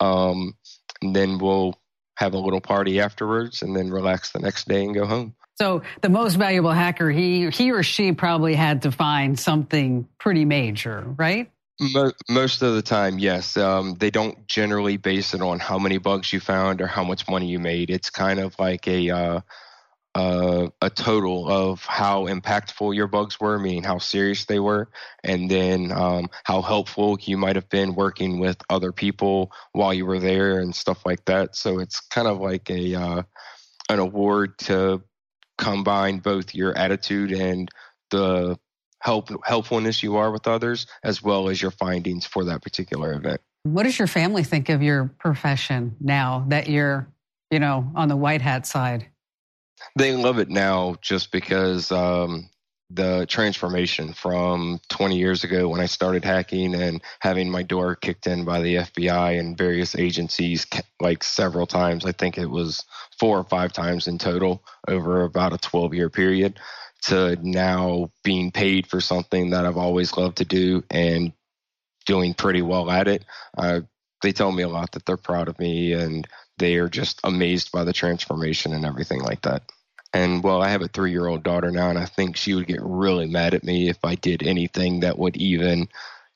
Um, 0.00 0.56
and 1.00 1.14
then 1.14 1.38
we'll 1.38 1.74
have 2.16 2.34
a 2.34 2.38
little 2.38 2.60
party 2.60 3.00
afterwards, 3.00 3.62
and 3.62 3.74
then 3.74 3.90
relax 3.90 4.32
the 4.32 4.38
next 4.38 4.68
day 4.68 4.84
and 4.84 4.94
go 4.94 5.06
home. 5.06 5.34
So 5.56 5.82
the 6.00 6.08
most 6.08 6.34
valuable 6.34 6.72
hacker, 6.72 7.10
he 7.10 7.50
he 7.50 7.72
or 7.72 7.82
she 7.82 8.12
probably 8.12 8.54
had 8.54 8.82
to 8.82 8.92
find 8.92 9.38
something 9.38 10.08
pretty 10.18 10.44
major, 10.44 11.04
right? 11.16 11.50
Most 12.28 12.62
of 12.62 12.74
the 12.74 12.82
time, 12.82 13.18
yes. 13.18 13.56
Um, 13.56 13.96
they 13.98 14.10
don't 14.10 14.46
generally 14.46 14.96
base 14.96 15.34
it 15.34 15.40
on 15.40 15.58
how 15.58 15.78
many 15.78 15.98
bugs 15.98 16.32
you 16.32 16.38
found 16.38 16.80
or 16.80 16.86
how 16.86 17.02
much 17.02 17.28
money 17.28 17.48
you 17.48 17.58
made. 17.58 17.90
It's 17.90 18.10
kind 18.10 18.38
of 18.38 18.56
like 18.58 18.86
a 18.86 19.10
uh, 19.10 19.40
uh, 20.14 20.68
a 20.82 20.90
total 20.90 21.48
of 21.48 21.84
how 21.84 22.26
impactful 22.26 22.94
your 22.94 23.06
bugs 23.06 23.40
were, 23.40 23.58
meaning 23.58 23.82
how 23.82 23.98
serious 23.98 24.44
they 24.44 24.60
were, 24.60 24.90
and 25.24 25.50
then 25.50 25.90
um, 25.90 26.28
how 26.44 26.60
helpful 26.60 27.18
you 27.22 27.38
might 27.38 27.56
have 27.56 27.68
been 27.70 27.94
working 27.94 28.38
with 28.38 28.58
other 28.68 28.92
people 28.92 29.52
while 29.72 29.94
you 29.94 30.04
were 30.04 30.18
there 30.18 30.60
and 30.60 30.74
stuff 30.74 31.06
like 31.06 31.24
that. 31.24 31.56
So 31.56 31.78
it's 31.78 32.00
kind 32.00 32.28
of 32.28 32.40
like 32.40 32.68
a 32.70 32.94
uh, 32.94 33.22
an 33.88 33.98
award 33.98 34.58
to 34.58 35.02
combine 35.56 36.18
both 36.18 36.54
your 36.54 36.76
attitude 36.76 37.32
and 37.32 37.70
the 38.10 38.58
help 39.00 39.30
helpfulness 39.44 40.02
you 40.02 40.16
are 40.16 40.30
with 40.30 40.46
others, 40.46 40.86
as 41.02 41.22
well 41.22 41.48
as 41.48 41.60
your 41.60 41.70
findings 41.70 42.26
for 42.26 42.44
that 42.44 42.62
particular 42.62 43.14
event. 43.14 43.40
What 43.64 43.84
does 43.84 43.98
your 43.98 44.08
family 44.08 44.44
think 44.44 44.68
of 44.68 44.82
your 44.82 45.14
profession 45.18 45.96
now 46.00 46.44
that 46.48 46.68
you're, 46.68 47.08
you 47.50 47.60
know, 47.60 47.90
on 47.94 48.08
the 48.08 48.16
white 48.16 48.42
hat 48.42 48.66
side? 48.66 49.06
They 49.96 50.16
love 50.16 50.38
it 50.38 50.48
now 50.48 50.96
just 51.02 51.30
because 51.32 51.92
um, 51.92 52.48
the 52.94 53.26
transformation 53.26 54.12
from 54.12 54.80
20 54.88 55.16
years 55.16 55.44
ago 55.44 55.68
when 55.68 55.80
I 55.80 55.86
started 55.86 56.24
hacking 56.24 56.74
and 56.74 57.02
having 57.20 57.50
my 57.50 57.62
door 57.62 57.94
kicked 57.94 58.26
in 58.26 58.44
by 58.44 58.60
the 58.60 58.76
FBI 58.76 59.38
and 59.38 59.56
various 59.56 59.94
agencies 59.96 60.66
like 61.00 61.22
several 61.24 61.66
times. 61.66 62.04
I 62.04 62.12
think 62.12 62.38
it 62.38 62.50
was 62.50 62.84
four 63.18 63.38
or 63.38 63.44
five 63.44 63.72
times 63.72 64.08
in 64.08 64.18
total 64.18 64.62
over 64.88 65.22
about 65.22 65.52
a 65.52 65.58
12 65.58 65.94
year 65.94 66.10
period 66.10 66.58
to 67.02 67.36
now 67.42 68.10
being 68.22 68.50
paid 68.50 68.86
for 68.86 69.00
something 69.00 69.50
that 69.50 69.66
I've 69.66 69.76
always 69.76 70.16
loved 70.16 70.38
to 70.38 70.44
do 70.44 70.84
and 70.90 71.32
doing 72.06 72.34
pretty 72.34 72.62
well 72.62 72.90
at 72.90 73.08
it. 73.08 73.24
Uh, 73.56 73.80
they 74.22 74.32
tell 74.32 74.52
me 74.52 74.62
a 74.62 74.68
lot 74.68 74.92
that 74.92 75.04
they're 75.04 75.16
proud 75.16 75.48
of 75.48 75.58
me 75.58 75.92
and 75.92 76.26
they 76.58 76.76
are 76.76 76.88
just 76.88 77.20
amazed 77.24 77.72
by 77.72 77.84
the 77.84 77.92
transformation 77.92 78.72
and 78.72 78.84
everything 78.84 79.20
like 79.20 79.42
that. 79.42 79.62
And 80.14 80.42
well, 80.42 80.60
I 80.60 80.68
have 80.68 80.82
a 80.82 80.88
three 80.88 81.10
year 81.10 81.26
old 81.26 81.42
daughter 81.42 81.70
now, 81.70 81.88
and 81.88 81.98
I 81.98 82.04
think 82.04 82.36
she 82.36 82.54
would 82.54 82.66
get 82.66 82.80
really 82.82 83.26
mad 83.26 83.54
at 83.54 83.64
me 83.64 83.88
if 83.88 84.04
I 84.04 84.14
did 84.14 84.42
anything 84.42 85.00
that 85.00 85.18
would 85.18 85.36
even 85.36 85.88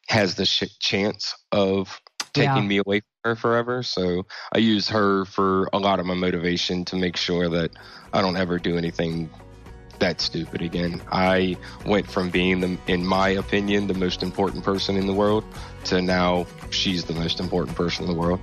has 0.08 0.36
the 0.36 0.46
sh- 0.46 0.78
chance 0.78 1.34
of 1.52 2.00
taking 2.32 2.56
yeah. 2.56 2.62
me 2.62 2.78
away 2.78 3.00
from 3.00 3.30
her 3.30 3.36
forever. 3.36 3.82
So 3.82 4.26
I 4.52 4.58
use 4.58 4.88
her 4.88 5.24
for 5.26 5.68
a 5.72 5.78
lot 5.78 6.00
of 6.00 6.06
my 6.06 6.14
motivation 6.14 6.84
to 6.86 6.96
make 6.96 7.16
sure 7.16 7.48
that 7.48 7.72
I 8.12 8.20
don't 8.22 8.36
ever 8.36 8.58
do 8.58 8.76
anything 8.76 9.30
that 9.98 10.20
stupid 10.20 10.62
again. 10.62 11.02
I 11.10 11.56
went 11.86 12.10
from 12.10 12.30
being, 12.30 12.60
the, 12.60 12.78
in 12.86 13.04
my 13.04 13.30
opinion, 13.30 13.86
the 13.86 13.94
most 13.94 14.22
important 14.22 14.64
person 14.64 14.96
in 14.96 15.06
the 15.06 15.14
world 15.14 15.44
to 15.84 16.02
now 16.02 16.46
she's 16.70 17.04
the 17.04 17.14
most 17.14 17.40
important 17.40 17.76
person 17.76 18.04
in 18.04 18.10
the 18.10 18.18
world. 18.18 18.40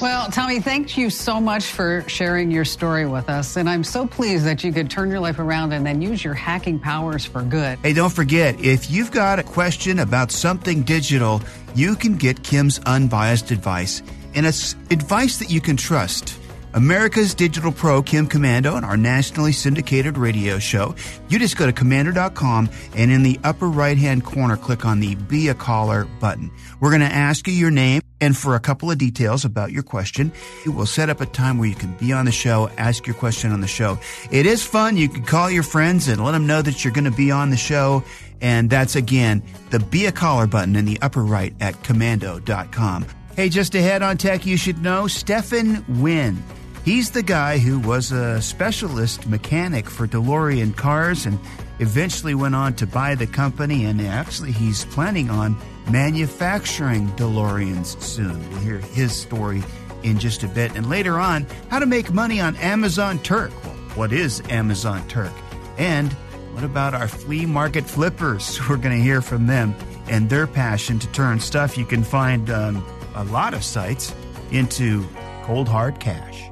Well, 0.00 0.30
Tommy, 0.30 0.60
thank 0.60 0.96
you 0.96 1.10
so 1.10 1.40
much 1.40 1.64
for 1.64 2.04
sharing 2.06 2.52
your 2.52 2.64
story 2.64 3.04
with 3.04 3.28
us. 3.28 3.56
And 3.56 3.68
I'm 3.68 3.82
so 3.82 4.06
pleased 4.06 4.44
that 4.44 4.62
you 4.62 4.72
could 4.72 4.88
turn 4.88 5.10
your 5.10 5.18
life 5.18 5.40
around 5.40 5.72
and 5.72 5.84
then 5.84 6.00
use 6.00 6.22
your 6.22 6.34
hacking 6.34 6.78
powers 6.78 7.24
for 7.24 7.42
good. 7.42 7.80
Hey, 7.80 7.94
don't 7.94 8.12
forget, 8.12 8.60
if 8.60 8.92
you've 8.92 9.10
got 9.10 9.40
a 9.40 9.42
question 9.42 9.98
about 9.98 10.30
something 10.30 10.82
digital, 10.82 11.42
you 11.74 11.96
can 11.96 12.16
get 12.16 12.44
Kim's 12.44 12.78
unbiased 12.86 13.50
advice. 13.50 14.00
And 14.36 14.46
it's 14.46 14.74
advice 14.92 15.38
that 15.38 15.50
you 15.50 15.60
can 15.60 15.76
trust. 15.76 16.37
America's 16.78 17.34
Digital 17.34 17.72
Pro, 17.72 18.04
Kim 18.04 18.28
Komando, 18.28 18.76
and 18.76 18.86
our 18.86 18.96
nationally 18.96 19.50
syndicated 19.50 20.16
radio 20.16 20.60
show. 20.60 20.94
You 21.28 21.40
just 21.40 21.56
go 21.56 21.66
to 21.66 21.72
komando.com 21.72 22.70
and 22.94 23.10
in 23.10 23.24
the 23.24 23.36
upper 23.42 23.68
right 23.68 23.98
hand 23.98 24.24
corner, 24.24 24.56
click 24.56 24.86
on 24.86 25.00
the 25.00 25.16
Be 25.16 25.48
a 25.48 25.54
Caller 25.54 26.04
button. 26.20 26.52
We're 26.78 26.90
going 26.90 27.00
to 27.00 27.06
ask 27.06 27.48
you 27.48 27.52
your 27.52 27.72
name 27.72 28.00
And 28.20 28.36
for 28.36 28.54
a 28.54 28.60
couple 28.60 28.92
of 28.92 28.98
details 28.98 29.44
about 29.44 29.72
your 29.72 29.82
question, 29.82 30.30
we'll 30.66 30.86
set 30.86 31.10
up 31.10 31.20
a 31.20 31.26
time 31.26 31.58
where 31.58 31.68
you 31.68 31.74
can 31.74 31.94
be 31.94 32.12
on 32.12 32.26
the 32.26 32.32
show, 32.32 32.68
ask 32.78 33.08
your 33.08 33.16
question 33.16 33.50
on 33.50 33.60
the 33.60 33.66
show. 33.66 33.98
It 34.30 34.46
is 34.46 34.62
fun. 34.62 34.96
You 34.96 35.08
can 35.08 35.24
call 35.24 35.50
your 35.50 35.64
friends 35.64 36.06
and 36.06 36.24
let 36.24 36.30
them 36.30 36.46
know 36.46 36.62
that 36.62 36.84
you're 36.84 36.94
going 36.94 37.10
to 37.10 37.10
be 37.10 37.32
on 37.32 37.50
the 37.50 37.56
show. 37.56 38.04
And 38.40 38.70
that's 38.70 38.94
again, 38.94 39.42
the 39.70 39.80
be 39.80 40.06
a 40.06 40.12
caller 40.12 40.46
button 40.46 40.76
in 40.76 40.84
the 40.84 41.00
upper 41.02 41.24
right 41.24 41.54
at 41.58 41.74
komando.com. 41.82 43.04
Hey, 43.34 43.48
just 43.48 43.74
ahead 43.74 44.02
on 44.02 44.16
tech, 44.16 44.46
you 44.46 44.56
should 44.56 44.80
know 44.80 45.08
Stefan 45.08 45.84
Wynne. 46.00 46.40
He's 46.88 47.10
the 47.10 47.22
guy 47.22 47.58
who 47.58 47.80
was 47.80 48.12
a 48.12 48.40
specialist 48.40 49.26
mechanic 49.26 49.90
for 49.90 50.06
DeLorean 50.06 50.74
cars 50.74 51.26
and 51.26 51.38
eventually 51.80 52.34
went 52.34 52.54
on 52.54 52.72
to 52.76 52.86
buy 52.86 53.14
the 53.14 53.26
company. 53.26 53.84
And 53.84 54.00
actually, 54.00 54.52
he's 54.52 54.86
planning 54.86 55.28
on 55.28 55.54
manufacturing 55.90 57.08
DeLoreans 57.08 58.00
soon. 58.00 58.38
We'll 58.48 58.60
hear 58.60 58.78
his 58.78 59.14
story 59.14 59.62
in 60.02 60.18
just 60.18 60.44
a 60.44 60.48
bit. 60.48 60.74
And 60.76 60.88
later 60.88 61.18
on, 61.18 61.46
how 61.68 61.78
to 61.78 61.84
make 61.84 62.10
money 62.10 62.40
on 62.40 62.56
Amazon 62.56 63.18
Turk. 63.18 63.50
Well, 63.64 63.74
what 63.94 64.10
is 64.10 64.40
Amazon 64.48 65.06
Turk? 65.08 65.34
And 65.76 66.10
what 66.54 66.64
about 66.64 66.94
our 66.94 67.06
flea 67.06 67.44
market 67.44 67.84
flippers? 67.84 68.58
We're 68.66 68.78
going 68.78 68.96
to 68.96 69.04
hear 69.04 69.20
from 69.20 69.46
them 69.46 69.74
and 70.08 70.30
their 70.30 70.46
passion 70.46 70.98
to 71.00 71.06
turn 71.08 71.38
stuff 71.38 71.76
you 71.76 71.84
can 71.84 72.02
find 72.02 72.48
on 72.48 72.82
a 73.14 73.24
lot 73.24 73.52
of 73.52 73.62
sites 73.62 74.14
into 74.52 75.06
cold 75.42 75.68
hard 75.68 76.00
cash. 76.00 76.47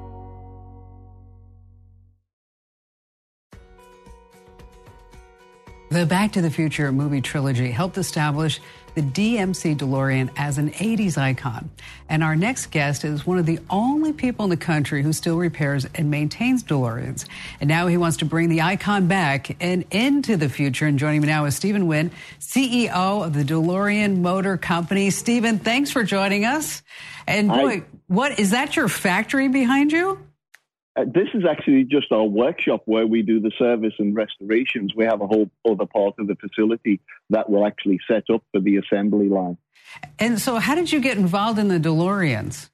The 5.88 6.04
Back 6.04 6.32
to 6.32 6.42
the 6.42 6.50
Future 6.50 6.90
movie 6.90 7.20
trilogy 7.20 7.70
helped 7.70 7.96
establish 7.96 8.60
the 8.96 9.02
DMC 9.02 9.76
DeLorean 9.76 10.30
as 10.36 10.58
an 10.58 10.72
80s 10.72 11.16
icon. 11.16 11.70
And 12.08 12.24
our 12.24 12.34
next 12.34 12.72
guest 12.72 13.04
is 13.04 13.24
one 13.24 13.38
of 13.38 13.46
the 13.46 13.60
only 13.70 14.12
people 14.12 14.42
in 14.44 14.50
the 14.50 14.56
country 14.56 15.04
who 15.04 15.12
still 15.12 15.36
repairs 15.36 15.86
and 15.94 16.10
maintains 16.10 16.64
DeLoreans. 16.64 17.26
And 17.60 17.68
now 17.68 17.86
he 17.86 17.96
wants 17.96 18.16
to 18.16 18.24
bring 18.24 18.48
the 18.48 18.62
icon 18.62 19.06
back 19.06 19.56
and 19.62 19.84
into 19.92 20.36
the 20.36 20.48
future. 20.48 20.86
And 20.86 20.98
joining 20.98 21.20
me 21.20 21.28
now 21.28 21.44
is 21.44 21.54
Stephen 21.54 21.86
Wynne, 21.86 22.10
CEO 22.40 23.24
of 23.24 23.32
the 23.32 23.44
DeLorean 23.44 24.18
Motor 24.22 24.56
Company. 24.56 25.10
Stephen, 25.10 25.60
thanks 25.60 25.92
for 25.92 26.02
joining 26.02 26.44
us. 26.44 26.82
And 27.28 27.48
boy, 27.48 27.84
what 28.08 28.40
is 28.40 28.50
that 28.50 28.74
your 28.74 28.88
factory 28.88 29.46
behind 29.46 29.92
you? 29.92 30.25
Uh, 30.96 31.04
this 31.04 31.28
is 31.34 31.44
actually 31.48 31.84
just 31.84 32.10
our 32.10 32.24
workshop 32.24 32.82
where 32.86 33.06
we 33.06 33.22
do 33.22 33.38
the 33.40 33.52
service 33.58 33.92
and 33.98 34.16
restorations. 34.16 34.94
We 34.96 35.04
have 35.04 35.20
a 35.20 35.26
whole 35.26 35.50
other 35.68 35.86
part 35.86 36.14
of 36.18 36.26
the 36.26 36.36
facility 36.36 37.00
that 37.30 37.50
will 37.50 37.66
actually 37.66 38.00
set 38.10 38.24
up 38.32 38.42
for 38.52 38.60
the 38.60 38.78
assembly 38.78 39.28
line. 39.28 39.58
And 40.18 40.40
so, 40.40 40.56
how 40.56 40.74
did 40.74 40.90
you 40.90 41.00
get 41.00 41.18
involved 41.18 41.58
in 41.58 41.68
the 41.68 41.78
DeLoreans? 41.78 42.70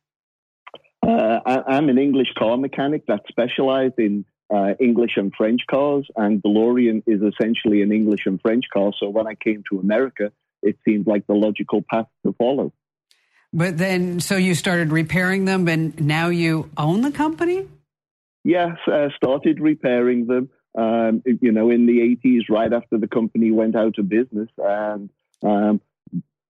Uh, 1.05 1.41
I, 1.45 1.77
am 1.77 1.89
an 1.89 1.99
English 1.99 2.29
car 2.39 2.57
mechanic 2.57 3.07
that 3.07 3.23
specialized 3.29 3.99
in 3.99 4.25
uh, 4.55 4.75
English 4.79 5.17
and 5.17 5.33
French 5.37 5.63
cars, 5.69 6.07
and 6.15 6.41
DeLorean 6.43 7.03
is 7.07 7.23
essentially 7.23 7.83
an 7.83 7.91
English 7.91 8.27
and 8.27 8.41
French 8.41 8.65
car. 8.73 8.93
So, 8.99 9.09
when 9.09 9.27
I 9.27 9.35
came 9.35 9.65
to 9.71 9.81
America, 9.81 10.31
it 10.63 10.79
seemed 10.85 11.09
like 11.09 11.27
the 11.27 11.35
logical 11.35 11.83
path 11.91 12.07
to 12.25 12.33
follow. 12.35 12.73
But 13.53 13.77
then, 13.79 14.21
so 14.21 14.37
you 14.37 14.55
started 14.55 14.93
repairing 14.93 15.45
them, 15.45 15.69
and 15.69 16.01
now 16.01 16.29
you 16.29 16.71
own 16.77 17.03
the 17.03 17.11
company? 17.11 17.67
Yes, 18.45 18.77
uh, 18.87 19.09
started 19.17 19.61
repairing 19.61 20.27
them. 20.27 20.51
Um, 20.77 21.23
you 21.27 21.53
know, 21.53 21.69
in 21.69 21.87
the 21.87 22.19
80s, 22.25 22.49
right 22.49 22.73
after 22.73 22.97
the 22.97 23.07
company 23.07 23.51
went 23.51 23.77
out 23.77 23.99
of 23.99 24.09
business, 24.09 24.49
and 24.57 25.11
um, 25.43 25.81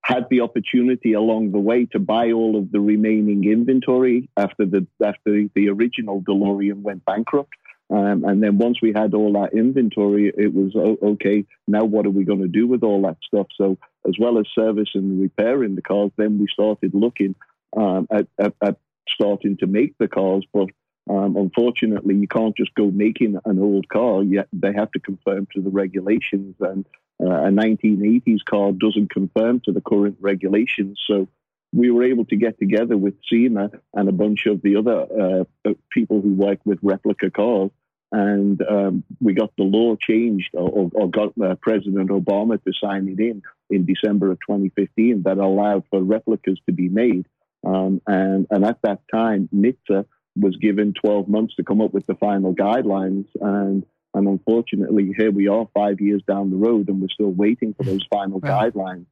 had 0.02 0.26
the 0.30 0.40
opportunity 0.40 1.12
along 1.12 1.52
the 1.52 1.58
way 1.58 1.86
to 1.86 1.98
buy 1.98 2.32
all 2.32 2.56
of 2.56 2.70
the 2.70 2.80
remaining 2.80 3.44
inventory 3.44 4.28
after 4.36 4.66
the 4.66 4.86
after 5.04 5.44
the 5.54 5.68
original 5.68 6.20
DeLorean 6.22 6.82
went 6.82 7.04
bankrupt. 7.04 7.54
Um, 7.90 8.24
and 8.24 8.42
then 8.42 8.56
once 8.58 8.78
we 8.80 8.92
had 8.94 9.12
all 9.12 9.32
that 9.34 9.52
inventory, 9.52 10.32
it 10.34 10.54
was 10.54 10.74
okay. 11.02 11.44
Now 11.68 11.84
what 11.84 12.06
are 12.06 12.10
we 12.10 12.24
going 12.24 12.40
to 12.40 12.48
do 12.48 12.66
with 12.66 12.82
all 12.82 13.02
that 13.02 13.18
stuff? 13.22 13.48
So 13.56 13.76
as 14.08 14.14
well 14.18 14.38
as 14.38 14.46
service 14.54 14.90
and 14.94 15.20
repairing 15.20 15.76
the 15.76 15.82
cars, 15.82 16.10
then 16.16 16.38
we 16.38 16.46
started 16.50 16.94
looking 16.94 17.34
um, 17.76 18.06
at, 18.10 18.26
at, 18.38 18.54
at, 18.62 18.76
starting 19.08 19.58
to 19.58 19.66
make 19.66 19.96
the 19.98 20.08
cars, 20.08 20.44
but 20.52 20.68
um, 21.10 21.36
unfortunately, 21.36 22.14
you 22.14 22.28
can't 22.28 22.56
just 22.56 22.74
go 22.74 22.90
making 22.90 23.38
an 23.44 23.58
old 23.58 23.88
car. 23.88 24.22
Yet 24.22 24.48
they 24.52 24.72
have 24.72 24.90
to 24.92 25.00
conform 25.00 25.48
to 25.54 25.60
the 25.60 25.70
regulations, 25.70 26.56
and 26.60 26.86
uh, 27.20 27.26
a 27.26 27.50
1980s 27.50 28.44
car 28.48 28.72
doesn't 28.72 29.10
conform 29.10 29.60
to 29.64 29.72
the 29.72 29.80
current 29.80 30.16
regulations. 30.20 31.00
So 31.06 31.28
we 31.72 31.90
were 31.90 32.04
able 32.04 32.24
to 32.26 32.36
get 32.36 32.58
together 32.58 32.96
with 32.96 33.14
SEMA 33.28 33.70
and 33.94 34.08
a 34.08 34.12
bunch 34.12 34.46
of 34.46 34.62
the 34.62 34.76
other 34.76 35.46
uh, 35.64 35.72
people 35.90 36.20
who 36.20 36.34
work 36.34 36.60
with 36.64 36.78
replica 36.82 37.30
cars, 37.30 37.70
and 38.12 38.62
um, 38.62 39.04
we 39.20 39.32
got 39.32 39.50
the 39.56 39.64
law 39.64 39.96
changed, 39.96 40.50
or, 40.52 40.90
or 40.94 41.10
got 41.10 41.32
uh, 41.42 41.56
President 41.56 42.10
Obama 42.10 42.62
to 42.62 42.72
sign 42.72 43.08
it 43.08 43.18
in 43.18 43.42
in 43.70 43.86
December 43.86 44.30
of 44.30 44.38
2015 44.46 45.22
that 45.22 45.38
allowed 45.38 45.84
for 45.90 46.02
replicas 46.02 46.60
to 46.66 46.72
be 46.72 46.88
made. 46.88 47.26
Um, 47.64 48.02
and, 48.06 48.46
and 48.50 48.64
at 48.64 48.82
that 48.82 49.00
time, 49.12 49.48
NHTSA 49.54 50.04
was 50.36 50.56
given 50.56 50.94
12 50.94 51.28
months 51.28 51.54
to 51.56 51.64
come 51.64 51.80
up 51.80 51.92
with 51.92 52.06
the 52.06 52.14
final 52.14 52.54
guidelines. 52.54 53.26
And, 53.40 53.84
and 54.14 54.28
unfortunately, 54.28 55.12
here 55.16 55.30
we 55.30 55.48
are 55.48 55.68
five 55.74 56.00
years 56.00 56.22
down 56.26 56.50
the 56.50 56.56
road 56.56 56.88
and 56.88 57.00
we're 57.00 57.08
still 57.08 57.30
waiting 57.30 57.74
for 57.74 57.84
those 57.84 58.04
final 58.10 58.40
guidelines. 58.40 59.06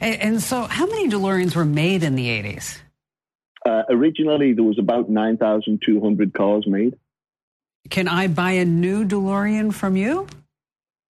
And, 0.00 0.20
and, 0.20 0.42
so, 0.42 0.62
how 0.62 0.86
many 0.86 1.08
DeLoreans 1.08 1.54
were 1.54 1.64
made 1.64 2.02
in 2.02 2.16
the 2.16 2.28
80s? 2.28 2.80
Uh, 3.64 3.82
originally, 3.88 4.52
there 4.52 4.64
was 4.64 4.78
about 4.78 5.10
9,200 5.10 6.32
cars 6.32 6.66
made. 6.66 6.96
Can 7.90 8.08
I 8.08 8.26
buy 8.26 8.52
a 8.52 8.64
new 8.64 9.04
DeLorean 9.04 9.72
from 9.72 9.96
you? 9.96 10.26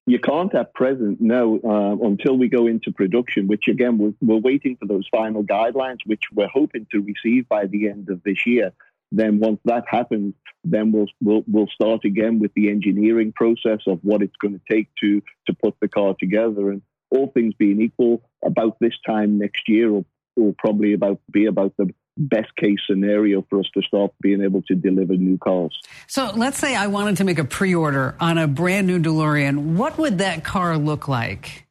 You 0.07 0.19
can't 0.19 0.53
at 0.53 0.73
present, 0.73 1.19
no, 1.19 1.59
uh, 1.63 2.05
until 2.05 2.37
we 2.37 2.47
go 2.47 2.67
into 2.67 2.91
production, 2.91 3.47
which 3.47 3.67
again, 3.67 3.97
we're, 3.97 4.13
we're 4.21 4.39
waiting 4.39 4.75
for 4.75 4.85
those 4.85 5.07
final 5.09 5.43
guidelines, 5.43 5.97
which 6.05 6.21
we're 6.31 6.47
hoping 6.47 6.85
to 6.91 7.01
receive 7.01 7.49
by 7.49 7.65
the 7.65 7.89
end 7.89 8.09
of 8.09 8.21
this 8.23 8.45
year. 8.45 8.71
Then 9.12 9.39
once 9.39 9.59
that 9.65 9.83
happens, 9.88 10.33
then 10.63 10.91
we'll, 10.91 11.07
we'll, 11.21 11.43
we'll 11.47 11.67
start 11.67 12.05
again 12.05 12.39
with 12.39 12.51
the 12.55 12.69
engineering 12.69 13.33
process 13.35 13.79
of 13.88 14.00
what 14.03 14.21
it's 14.21 14.35
going 14.41 14.55
to 14.55 14.62
take 14.69 14.89
to, 15.01 15.21
to 15.47 15.55
put 15.63 15.75
the 15.81 15.88
car 15.88 16.15
together. 16.19 16.71
And 16.71 16.81
all 17.12 17.31
things 17.33 17.53
being 17.57 17.81
equal, 17.81 18.21
about 18.43 18.77
this 18.79 18.93
time 19.05 19.38
next 19.38 19.67
year 19.67 19.91
will, 19.91 20.05
will 20.35 20.55
probably 20.57 20.93
about 20.93 21.19
be 21.31 21.45
about 21.45 21.74
the 21.77 21.93
best 22.17 22.55
case 22.55 22.79
scenario 22.89 23.45
for 23.50 23.59
us 23.59 23.65
to 23.74 23.81
start 23.81 24.12
being 24.21 24.41
able 24.41 24.62
to 24.63 24.75
deliver 24.75 25.15
new 25.15 25.38
cars. 25.38 25.77
So 26.07 26.31
let's 26.35 26.57
say 26.57 26.75
I 26.75 26.88
wanted 26.88 27.17
to 27.17 27.24
make 27.24 27.39
a 27.39 27.43
pre-order 27.43 28.15
on 28.19 28.38
a 28.38 28.47
brand 28.47 28.88
new 28.88 29.00
DeLorean. 29.00 29.75
What 29.75 29.97
would 29.97 30.19
that 30.19 30.43
car 30.43 30.77
look 30.77 31.07
like? 31.07 31.67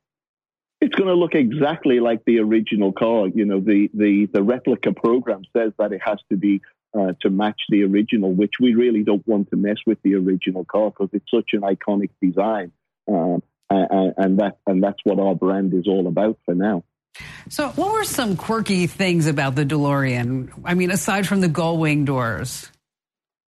It's 0.81 0.95
going 0.95 1.09
to 1.09 1.14
look 1.14 1.35
exactly 1.35 1.99
like 1.99 2.25
the 2.26 2.41
original 2.41 2.93
car. 2.93 3.29
You 3.29 3.47
know, 3.47 3.61
the, 3.61 3.88
the, 3.95 4.29
the 4.31 4.43
replica 4.43 4.93
program 4.93 5.43
says 5.57 5.73
that 5.79 5.93
it 5.93 6.03
has 6.05 6.19
to 6.31 6.37
be 6.37 6.61
uh, 6.99 7.13
to 7.23 7.31
match 7.31 7.61
the 7.69 7.83
original, 7.83 8.33
which 8.33 8.55
we 8.61 8.75
really 8.75 9.03
don't 9.03 9.27
want 9.27 9.51
to 9.51 9.57
mess 9.57 9.79
with 9.87 9.99
the 10.03 10.15
original 10.15 10.65
car 10.65 10.91
because 10.91 11.11
it's 11.13 11.31
such 11.31 11.51
an 11.53 11.63
iconic 11.63 12.11
design, 12.23 12.73
um, 13.09 13.43
and, 13.71 14.15
and, 14.17 14.39
that 14.39 14.59
and 14.67 14.83
that's 14.83 15.01
what 15.05 15.19
our 15.19 15.35
brand 15.35 15.75
is 15.75 15.89
all 15.89 16.07
about 16.07 16.39
for 16.45 16.55
now. 16.55 16.85
So, 17.49 17.69
what 17.71 17.93
were 17.93 18.05
some 18.05 18.37
quirky 18.37 18.87
things 18.87 19.27
about 19.27 19.55
the 19.55 19.65
DeLorean? 19.65 20.51
I 20.65 20.75
mean, 20.75 20.91
aside 20.91 21.27
from 21.27 21.41
the 21.41 21.49
gull 21.49 21.79
wing 21.79 22.05
doors. 22.05 22.71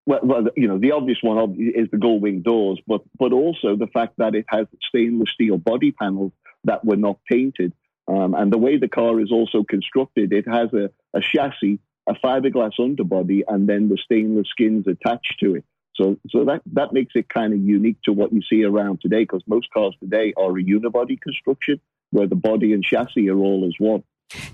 Well, 0.07 0.21
well, 0.23 0.45
you 0.57 0.69
know, 0.69 0.79
the 0.79 0.93
obvious 0.93 1.19
one 1.21 1.57
is 1.59 1.89
the 1.91 1.99
gull 1.99 2.21
wing 2.21 2.43
doors, 2.43 2.81
but 2.87 3.03
but 3.19 3.33
also 3.33 3.77
the 3.77 3.89
fact 3.89 4.15
that 4.19 4.35
it 4.35 4.47
has 4.49 4.67
stainless 4.89 5.31
steel 5.35 5.59
body 5.59 5.91
panels 5.91 6.33
that 6.65 6.85
were 6.85 6.97
not 6.97 7.19
painted, 7.29 7.73
um, 8.07 8.35
and 8.35 8.53
the 8.53 8.59
way 8.59 8.77
the 8.77 8.89
car 8.89 9.21
is 9.21 9.33
also 9.33 9.65
constructed, 9.65 10.33
it 10.33 10.47
has 10.47 10.73
a, 10.73 10.91
a 11.13 11.21
chassis 11.21 11.81
a 12.07 12.15
fiberglass 12.15 12.73
underbody 12.79 13.45
and 13.47 13.69
then 13.69 13.89
the 13.89 13.99
stainless 14.05 14.49
skins 14.51 14.87
attached 14.87 15.37
to 15.41 15.57
it. 15.57 15.65
So, 15.95 16.19
so 16.31 16.45
that, 16.45 16.61
that 16.73 16.93
makes 16.93 17.13
it 17.15 17.29
kind 17.29 17.53
of 17.53 17.61
unique 17.61 17.97
to 18.05 18.13
what 18.13 18.33
you 18.33 18.43
see 18.51 18.65
around 18.65 19.01
today 19.01 19.23
because 19.23 19.43
most 19.47 19.69
cars 19.73 19.95
today 19.99 20.35
are 20.37 20.51
a 20.51 20.63
unibody 20.63 21.21
construction 21.21 21.81
where 22.11 22.27
the 22.27 22.37
body 22.37 22.73
and 22.73 22.85
chassis 22.85 23.29
are 23.29 23.39
all 23.39 23.65
as 23.67 23.75
one. 23.79 24.03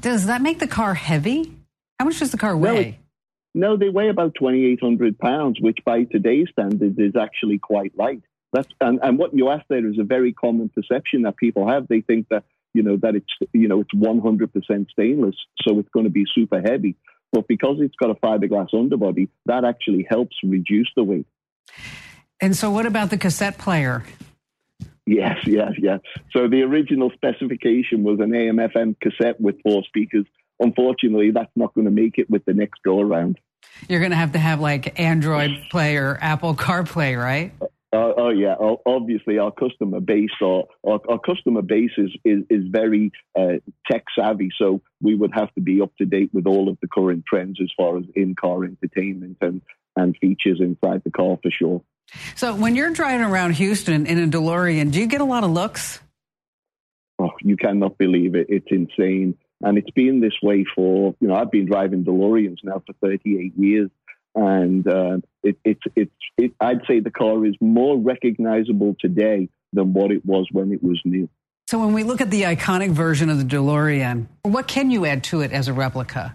Does 0.01 0.27
that 0.27 0.41
make 0.41 0.61
the 0.61 0.69
car 0.69 0.95
heavy? 0.95 1.53
How 1.99 2.07
much 2.07 2.19
does 2.19 2.31
the 2.31 2.39
car 2.39 2.57
weigh? 2.57 2.99
No, 3.55 3.71
no 3.71 3.77
they 3.77 3.89
weigh 3.89 4.09
about 4.09 4.35
2,800 4.39 5.19
pounds, 5.19 5.61
which 5.61 5.79
by 5.85 6.05
today's 6.05 6.49
standards 6.53 6.99
is 6.99 7.17
actually 7.17 7.59
quite 7.59 7.97
light. 7.97 8.23
That's, 8.53 8.69
and, 8.81 9.01
and 9.03 9.19
what 9.19 9.35
you 9.35 9.49
asked 9.49 9.67
there 9.69 9.87
is 9.87 9.99
a 9.99 10.05
very 10.05 10.33
common 10.33 10.69
perception 10.69 11.23
that 11.23 11.37
people 11.37 11.69
have. 11.69 11.89
They 11.89 12.03
think 12.03 12.29
that, 12.29 12.45
you 12.75 12.83
know, 12.83 12.99
that 12.99 13.17
it's, 13.17 13.51
you 13.53 13.67
know, 13.67 13.81
it's 13.81 13.95
100% 13.95 14.91
stainless, 14.91 15.37
so 15.63 15.79
it's 15.79 15.89
going 15.89 16.05
to 16.05 16.11
be 16.11 16.25
super 16.35 16.61
heavy. 16.61 16.97
But 17.33 17.49
because 17.49 17.79
it's 17.81 17.97
got 17.97 18.11
a 18.11 18.15
fiberglass 18.15 18.75
underbody, 18.75 19.31
that 19.47 19.65
actually 19.65 20.07
helps 20.09 20.37
reduce 20.45 20.91
the 20.95 21.03
weight. 21.03 21.27
And 22.41 22.57
so, 22.57 22.71
what 22.71 22.87
about 22.87 23.11
the 23.11 23.19
cassette 23.19 23.59
player? 23.59 24.05
Yes, 25.07 25.39
yes, 25.47 25.73
yes. 25.79 26.01
So 26.33 26.49
the 26.49 26.63
original 26.63 27.11
specification 27.11 28.05
was 28.05 28.21
an 28.21 28.35
AM/FM 28.35 28.97
cassette 29.01 29.41
with 29.41 29.57
four 29.63 29.83
speakers 29.85 30.27
unfortunately, 30.63 31.31
that's 31.33 31.51
not 31.57 31.75
going 31.75 31.85
to 31.85 31.91
make 31.91 32.19
it 32.19 32.31
with 32.31 32.45
the 32.45 32.55
next 32.55 32.83
go 32.83 33.01
around. 33.01 33.39
You're 33.89 34.01
going 34.01 34.11
to 34.13 34.17
have 34.17 34.33
to 34.33 34.39
have 34.39 34.61
like 34.61 34.99
Android 34.99 35.51
Play 35.71 35.97
or 35.97 36.19
Apple 36.21 36.55
CarPlay, 36.55 37.19
right? 37.19 37.53
Uh, 37.93 38.13
oh 38.17 38.31
yeah, 38.31 38.55
obviously 38.87 39.39
our 39.39 39.53
customer 39.53 40.01
base 40.01 40.31
or 40.41 40.67
our, 40.87 40.99
our 41.11 41.19
customer 41.19 41.61
base 41.61 41.91
is 41.99 42.11
is, 42.25 42.39
is 42.49 42.65
very 42.71 43.13
uh, 43.39 43.59
tech 43.91 44.05
savvy, 44.19 44.49
so 44.57 44.81
we 45.03 45.15
would 45.15 45.31
have 45.35 45.53
to 45.55 45.61
be 45.61 45.83
up 45.83 45.95
to 45.99 46.07
date 46.07 46.31
with 46.33 46.47
all 46.47 46.71
of 46.71 46.79
the 46.81 46.89
current 46.89 47.23
trends 47.29 47.59
as 47.61 47.71
far 47.77 47.99
as 47.99 48.05
in 48.15 48.35
car 48.35 48.65
entertainment 48.65 49.37
and 49.43 49.61
and 49.95 50.17
features 50.23 50.59
inside 50.59 51.03
the 51.05 51.11
car 51.11 51.37
for 51.43 51.51
sure. 51.51 51.83
So 52.35 52.55
when 52.55 52.77
you're 52.77 52.93
driving 52.93 53.27
around 53.27 53.53
Houston 53.53 54.07
in 54.07 54.19
a 54.19 54.27
DeLorean, 54.27 54.91
do 54.91 54.99
you 54.99 55.07
get 55.07 55.21
a 55.21 55.25
lot 55.25 55.45
of 55.45 55.51
looks? 55.51 56.01
Oh, 57.19 57.33
you 57.43 57.59
cannot 57.59 57.99
believe 57.99 58.35
it! 58.35 58.47
It's 58.49 58.69
insane, 58.71 59.37
and 59.61 59.77
it's 59.77 59.91
been 59.91 60.21
this 60.21 60.41
way 60.43 60.65
for 60.75 61.15
you 61.21 61.29
know 61.29 61.35
I've 61.35 61.51
been 61.51 61.67
driving 61.67 62.05
DeLoreans 62.05 62.65
now 62.65 62.83
for 62.87 62.95
38 63.03 63.53
years 63.59 63.91
and 64.35 64.87
uh, 64.87 65.19
it, 65.43 65.57
it, 65.65 65.79
it, 65.97 66.11
it, 66.39 66.53
I'd 66.61 66.83
say 66.87 67.01
the 67.01 67.11
car 67.11 67.45
is 67.45 67.55
more 67.61 67.99
recognizable 67.99 68.97
today 68.99 69.49
than 69.73 69.93
what 69.93 70.11
it 70.11 70.25
was 70.25 70.49
when 70.53 70.73
it 70.73 70.83
was 70.83 71.01
new. 71.05 71.29
So, 71.67 71.79
when 71.79 71.93
we 71.93 72.03
look 72.03 72.21
at 72.21 72.31
the 72.31 72.43
iconic 72.43 72.91
version 72.91 73.31
of 73.31 73.39
the 73.39 73.45
DeLorean, 73.45 74.27
what 74.43 74.69
can 74.69 74.91
you 74.91 75.07
add 75.07 75.25
to 75.25 75.41
it 75.41 75.53
as 75.53 75.69
a 75.69 75.73
replica? 75.73 76.35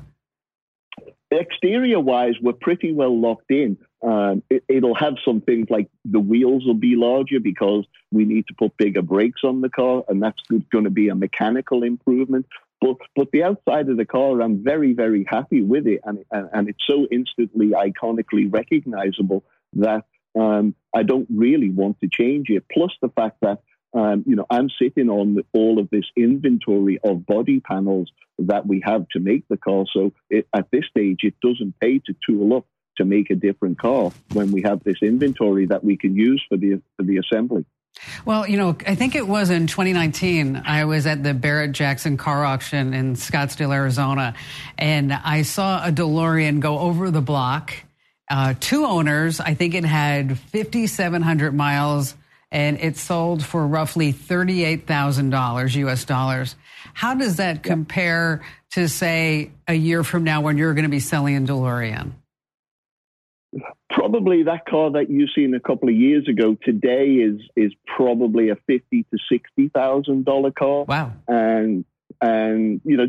Exterior 1.29 1.99
wise, 1.99 2.35
we're 2.41 2.53
pretty 2.53 2.93
well 2.93 3.19
locked 3.19 3.51
in. 3.51 3.77
Um, 4.01 4.43
it, 4.49 4.63
will 4.81 4.95
have 4.95 5.15
some 5.25 5.41
things 5.41 5.67
like 5.69 5.89
the 6.05 6.19
wheels 6.19 6.65
will 6.65 6.75
be 6.75 6.95
larger 6.95 7.39
because 7.39 7.85
we 8.11 8.25
need 8.25 8.47
to 8.47 8.53
put 8.53 8.77
bigger 8.77 9.01
brakes 9.01 9.41
on 9.43 9.61
the 9.61 9.69
car, 9.69 10.03
and 10.07 10.21
that's 10.21 10.41
going 10.71 10.85
to 10.85 10.89
be 10.89 11.09
a 11.09 11.15
mechanical 11.15 11.83
improvement. 11.83 12.45
But 12.79 12.97
but 13.15 13.31
the 13.31 13.43
outside 13.43 13.89
of 13.89 13.97
the 13.97 14.05
car, 14.05 14.41
I'm 14.41 14.63
very 14.63 14.93
very 14.93 15.25
happy 15.27 15.61
with 15.61 15.87
it, 15.87 16.01
and 16.03 16.23
and, 16.31 16.49
and 16.53 16.69
it's 16.69 16.85
so 16.85 17.07
instantly 17.11 17.71
iconically 17.71 18.51
recognizable 18.51 19.43
that 19.73 20.05
um, 20.39 20.75
I 20.95 21.03
don't 21.03 21.27
really 21.33 21.69
want 21.69 21.99
to 22.01 22.09
change 22.09 22.49
it. 22.49 22.65
Plus 22.71 22.91
the 23.01 23.09
fact 23.09 23.37
that 23.41 23.61
um, 23.93 24.23
you 24.27 24.35
know 24.35 24.45
I'm 24.49 24.69
sitting 24.69 25.09
on 25.09 25.37
all 25.53 25.79
of 25.79 25.89
this 25.89 26.05
inventory 26.15 26.99
of 27.03 27.25
body 27.25 27.59
panels 27.59 28.11
that 28.39 28.67
we 28.67 28.81
have 28.85 29.07
to 29.09 29.19
make 29.19 29.47
the 29.47 29.57
car. 29.57 29.85
So 29.91 30.13
it, 30.29 30.47
at 30.53 30.69
this 30.71 30.85
stage, 30.89 31.19
it 31.23 31.35
doesn't 31.41 31.79
pay 31.79 31.99
to 31.99 32.15
tool 32.27 32.57
up 32.57 32.67
to 32.97 33.05
make 33.05 33.29
a 33.29 33.35
different 33.35 33.79
car 33.79 34.11
when 34.33 34.51
we 34.51 34.61
have 34.63 34.83
this 34.83 34.97
inventory 35.01 35.65
that 35.67 35.83
we 35.83 35.97
can 35.97 36.15
use 36.15 36.43
for 36.47 36.57
the 36.57 36.81
for 36.95 37.03
the 37.03 37.17
assembly. 37.17 37.65
Well, 38.25 38.47
you 38.47 38.57
know, 38.57 38.75
I 38.85 38.95
think 38.95 39.15
it 39.15 39.27
was 39.27 39.49
in 39.49 39.67
2019. 39.67 40.61
I 40.65 40.85
was 40.85 41.05
at 41.05 41.23
the 41.23 41.33
Barrett 41.33 41.71
Jackson 41.71 42.17
car 42.17 42.43
auction 42.43 42.93
in 42.93 43.15
Scottsdale, 43.15 43.73
Arizona, 43.73 44.33
and 44.77 45.13
I 45.13 45.43
saw 45.43 45.85
a 45.85 45.91
DeLorean 45.91 46.59
go 46.59 46.79
over 46.79 47.11
the 47.11 47.21
block. 47.21 47.73
Uh, 48.29 48.53
two 48.59 48.85
owners. 48.85 49.39
I 49.39 49.53
think 49.53 49.73
it 49.73 49.85
had 49.85 50.37
5,700 50.37 51.53
miles, 51.53 52.15
and 52.51 52.77
it 52.79 52.97
sold 52.97 53.43
for 53.43 53.65
roughly 53.65 54.11
$38,000 54.11 55.75
US 55.75 56.05
dollars. 56.05 56.55
How 56.93 57.13
does 57.13 57.37
that 57.37 57.63
compare 57.63 58.41
to, 58.71 58.89
say, 58.89 59.51
a 59.67 59.73
year 59.73 60.03
from 60.03 60.23
now 60.23 60.41
when 60.41 60.57
you're 60.57 60.73
going 60.73 60.83
to 60.83 60.89
be 60.89 60.99
selling 60.99 61.37
a 61.37 61.41
DeLorean? 61.41 62.11
Probably 63.89 64.43
that 64.43 64.65
car 64.65 64.91
that 64.91 65.09
you 65.09 65.27
seen 65.27 65.53
a 65.53 65.59
couple 65.59 65.89
of 65.89 65.95
years 65.95 66.27
ago 66.27 66.57
today 66.63 67.15
is 67.15 67.41
is 67.55 67.73
probably 67.85 68.49
a 68.49 68.55
fifty 68.67 69.03
to 69.03 69.17
sixty 69.31 69.69
thousand 69.69 70.25
dollar 70.25 70.51
car. 70.51 70.83
Wow! 70.85 71.13
And 71.27 71.85
and 72.21 72.81
you 72.83 72.97
know, 72.97 73.07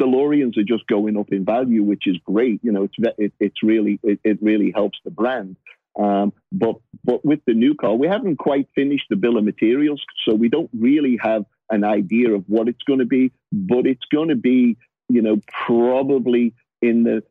DeLoreans 0.00 0.56
are 0.58 0.64
just 0.64 0.86
going 0.86 1.16
up 1.16 1.32
in 1.32 1.44
value, 1.44 1.82
which 1.82 2.06
is 2.06 2.16
great. 2.24 2.60
You 2.62 2.72
know, 2.72 2.84
it's 2.84 2.94
it, 3.18 3.32
it's 3.40 3.62
really 3.62 3.98
it, 4.02 4.20
it, 4.24 4.42
really 4.42 4.72
helps 4.74 4.98
the 5.04 5.10
brand. 5.10 5.56
Um, 5.98 6.32
but 6.52 6.76
but 7.04 7.24
with 7.24 7.40
the 7.46 7.54
new 7.54 7.74
car, 7.74 7.94
we 7.94 8.06
haven't 8.06 8.36
quite 8.36 8.68
finished 8.74 9.06
the 9.10 9.16
bill 9.16 9.36
of 9.36 9.44
materials, 9.44 10.02
so 10.26 10.34
we 10.34 10.48
don't 10.48 10.70
really 10.78 11.18
have 11.20 11.44
an 11.70 11.84
idea 11.84 12.32
of 12.32 12.44
what 12.46 12.68
it's 12.68 12.82
going 12.86 13.00
to 13.00 13.06
be. 13.06 13.32
But 13.52 13.86
it's 13.86 14.04
going 14.12 14.28
to 14.28 14.36
be, 14.36 14.76
you 15.08 15.22
know, 15.22 15.40
probably 15.66 16.54
in 16.82 17.04
the 17.04 17.22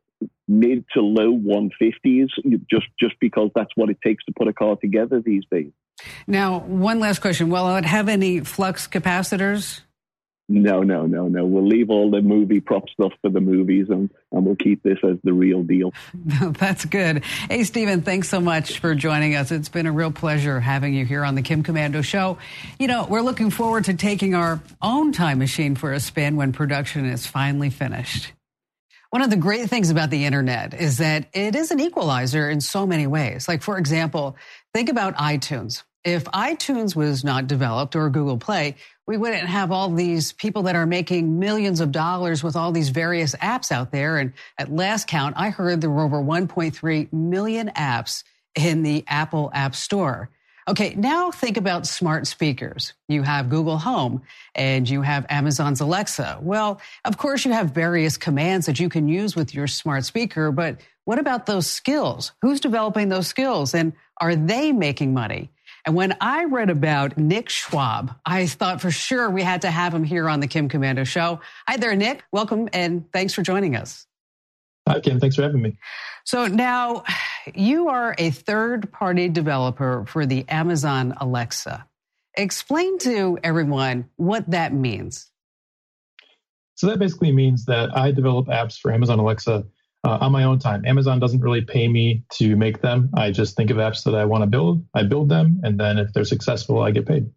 mid 0.46 0.84
to 0.94 1.00
low 1.00 1.32
150s 1.32 2.28
just 2.70 2.86
just 2.98 3.14
because 3.20 3.50
that's 3.54 3.70
what 3.76 3.90
it 3.90 3.98
takes 4.04 4.24
to 4.24 4.32
put 4.36 4.48
a 4.48 4.52
car 4.52 4.76
together 4.76 5.20
these 5.20 5.44
days. 5.50 5.72
Now, 6.26 6.60
one 6.60 7.00
last 7.00 7.20
question. 7.20 7.50
Will 7.50 7.76
it 7.76 7.84
have 7.84 8.08
any 8.08 8.40
flux 8.40 8.86
capacitors? 8.86 9.80
No, 10.50 10.82
no, 10.82 11.04
no, 11.04 11.28
no. 11.28 11.44
We'll 11.44 11.66
leave 11.66 11.90
all 11.90 12.10
the 12.10 12.22
movie 12.22 12.60
prop 12.60 12.88
stuff 12.88 13.12
for 13.20 13.28
the 13.28 13.40
movies 13.40 13.88
and, 13.90 14.10
and 14.32 14.46
we'll 14.46 14.56
keep 14.56 14.82
this 14.82 14.96
as 15.04 15.18
the 15.22 15.34
real 15.34 15.62
deal. 15.62 15.92
That's 16.14 16.86
good. 16.86 17.22
Hey, 17.50 17.64
Stephen, 17.64 18.00
thanks 18.00 18.30
so 18.30 18.40
much 18.40 18.78
for 18.78 18.94
joining 18.94 19.34
us. 19.34 19.50
It's 19.50 19.68
been 19.68 19.84
a 19.84 19.92
real 19.92 20.10
pleasure 20.10 20.58
having 20.58 20.94
you 20.94 21.04
here 21.04 21.22
on 21.22 21.34
the 21.34 21.42
Kim 21.42 21.62
Komando 21.62 22.02
Show. 22.02 22.38
You 22.78 22.88
know, 22.88 23.06
we're 23.10 23.20
looking 23.20 23.50
forward 23.50 23.84
to 23.84 23.94
taking 23.94 24.34
our 24.34 24.62
own 24.80 25.12
time 25.12 25.38
machine 25.38 25.74
for 25.74 25.92
a 25.92 26.00
spin 26.00 26.36
when 26.36 26.52
production 26.52 27.04
is 27.04 27.26
finally 27.26 27.68
finished. 27.68 28.32
One 29.10 29.22
of 29.22 29.30
the 29.30 29.36
great 29.36 29.70
things 29.70 29.88
about 29.88 30.10
the 30.10 30.26
internet 30.26 30.74
is 30.74 30.98
that 30.98 31.28
it 31.32 31.54
is 31.54 31.70
an 31.70 31.80
equalizer 31.80 32.50
in 32.50 32.60
so 32.60 32.86
many 32.86 33.06
ways. 33.06 33.48
Like, 33.48 33.62
for 33.62 33.78
example, 33.78 34.36
think 34.74 34.90
about 34.90 35.16
iTunes. 35.16 35.82
If 36.04 36.24
iTunes 36.24 36.94
was 36.94 37.24
not 37.24 37.46
developed 37.46 37.96
or 37.96 38.10
Google 38.10 38.36
Play, 38.36 38.76
we 39.06 39.16
wouldn't 39.16 39.48
have 39.48 39.72
all 39.72 39.90
these 39.90 40.32
people 40.32 40.64
that 40.64 40.76
are 40.76 40.86
making 40.86 41.38
millions 41.38 41.80
of 41.80 41.90
dollars 41.90 42.44
with 42.44 42.54
all 42.54 42.70
these 42.70 42.90
various 42.90 43.34
apps 43.36 43.72
out 43.72 43.92
there. 43.92 44.18
And 44.18 44.34
at 44.58 44.70
last 44.70 45.08
count, 45.08 45.34
I 45.38 45.48
heard 45.48 45.80
there 45.80 45.90
were 45.90 46.02
over 46.02 46.22
1.3 46.22 47.10
million 47.10 47.70
apps 47.70 48.24
in 48.54 48.82
the 48.82 49.04
Apple 49.08 49.50
App 49.54 49.74
Store. 49.74 50.28
Okay, 50.68 50.94
now 50.96 51.30
think 51.30 51.56
about 51.56 51.86
smart 51.86 52.26
speakers. 52.26 52.92
You 53.08 53.22
have 53.22 53.48
Google 53.48 53.78
Home 53.78 54.20
and 54.54 54.86
you 54.86 55.00
have 55.00 55.24
Amazon's 55.30 55.80
Alexa. 55.80 56.40
Well, 56.42 56.78
of 57.06 57.16
course, 57.16 57.46
you 57.46 57.52
have 57.52 57.70
various 57.70 58.18
commands 58.18 58.66
that 58.66 58.78
you 58.78 58.90
can 58.90 59.08
use 59.08 59.34
with 59.34 59.54
your 59.54 59.66
smart 59.66 60.04
speaker, 60.04 60.52
but 60.52 60.82
what 61.06 61.18
about 61.18 61.46
those 61.46 61.66
skills? 61.66 62.32
Who's 62.42 62.60
developing 62.60 63.08
those 63.08 63.26
skills 63.26 63.72
and 63.72 63.94
are 64.20 64.36
they 64.36 64.72
making 64.72 65.14
money? 65.14 65.50
And 65.86 65.94
when 65.94 66.14
I 66.20 66.44
read 66.44 66.68
about 66.68 67.16
Nick 67.16 67.48
Schwab, 67.48 68.14
I 68.26 68.46
thought 68.46 68.82
for 68.82 68.90
sure 68.90 69.30
we 69.30 69.42
had 69.42 69.62
to 69.62 69.70
have 69.70 69.94
him 69.94 70.04
here 70.04 70.28
on 70.28 70.40
the 70.40 70.48
Kim 70.48 70.68
Komando 70.68 71.06
Show. 71.06 71.40
Hi 71.66 71.78
there, 71.78 71.96
Nick. 71.96 72.24
Welcome 72.30 72.68
and 72.74 73.10
thanks 73.10 73.32
for 73.32 73.40
joining 73.40 73.74
us. 73.74 74.07
Hi, 74.88 75.00
Kim. 75.00 75.20
Thanks 75.20 75.36
for 75.36 75.42
having 75.42 75.60
me. 75.60 75.76
So 76.24 76.46
now 76.46 77.04
you 77.54 77.88
are 77.88 78.14
a 78.18 78.30
third 78.30 78.90
party 78.90 79.28
developer 79.28 80.04
for 80.06 80.24
the 80.24 80.48
Amazon 80.48 81.14
Alexa. 81.20 81.86
Explain 82.34 82.98
to 83.00 83.38
everyone 83.42 84.08
what 84.16 84.50
that 84.50 84.72
means. 84.72 85.30
So 86.76 86.86
that 86.86 86.98
basically 86.98 87.32
means 87.32 87.64
that 87.66 87.94
I 87.96 88.12
develop 88.12 88.46
apps 88.46 88.78
for 88.78 88.92
Amazon 88.92 89.18
Alexa 89.18 89.64
uh, 90.04 90.18
on 90.20 90.32
my 90.32 90.44
own 90.44 90.58
time. 90.58 90.84
Amazon 90.86 91.18
doesn't 91.18 91.40
really 91.40 91.60
pay 91.60 91.88
me 91.88 92.24
to 92.34 92.56
make 92.56 92.80
them. 92.80 93.10
I 93.14 93.30
just 93.30 93.56
think 93.56 93.70
of 93.70 93.78
apps 93.78 94.04
that 94.04 94.14
I 94.14 94.24
want 94.24 94.42
to 94.42 94.46
build, 94.46 94.86
I 94.94 95.02
build 95.02 95.28
them, 95.28 95.60
and 95.64 95.78
then 95.78 95.98
if 95.98 96.12
they're 96.12 96.24
successful, 96.24 96.80
I 96.80 96.92
get 96.92 97.06
paid. 97.06 97.28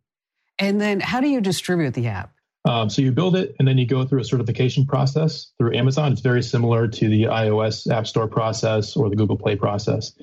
And 0.59 0.79
then 0.79 0.99
how 0.99 1.19
do 1.19 1.27
you 1.27 1.41
distribute 1.41 1.95
the 1.95 2.07
app? 2.07 2.31
Um, 2.65 2.89
so 2.89 3.01
you 3.01 3.11
build 3.11 3.35
it 3.35 3.55
and 3.57 3.67
then 3.67 3.77
you 3.77 3.87
go 3.87 4.05
through 4.05 4.21
a 4.21 4.23
certification 4.23 4.85
process 4.85 5.51
through 5.57 5.75
Amazon. 5.75 6.11
It's 6.11 6.21
very 6.21 6.43
similar 6.43 6.87
to 6.87 7.09
the 7.09 7.23
iOS 7.23 7.91
App 7.91 8.05
Store 8.05 8.27
process 8.27 8.95
or 8.95 9.09
the 9.09 9.15
Google 9.15 9.37
Play 9.37 9.55
process. 9.55 10.13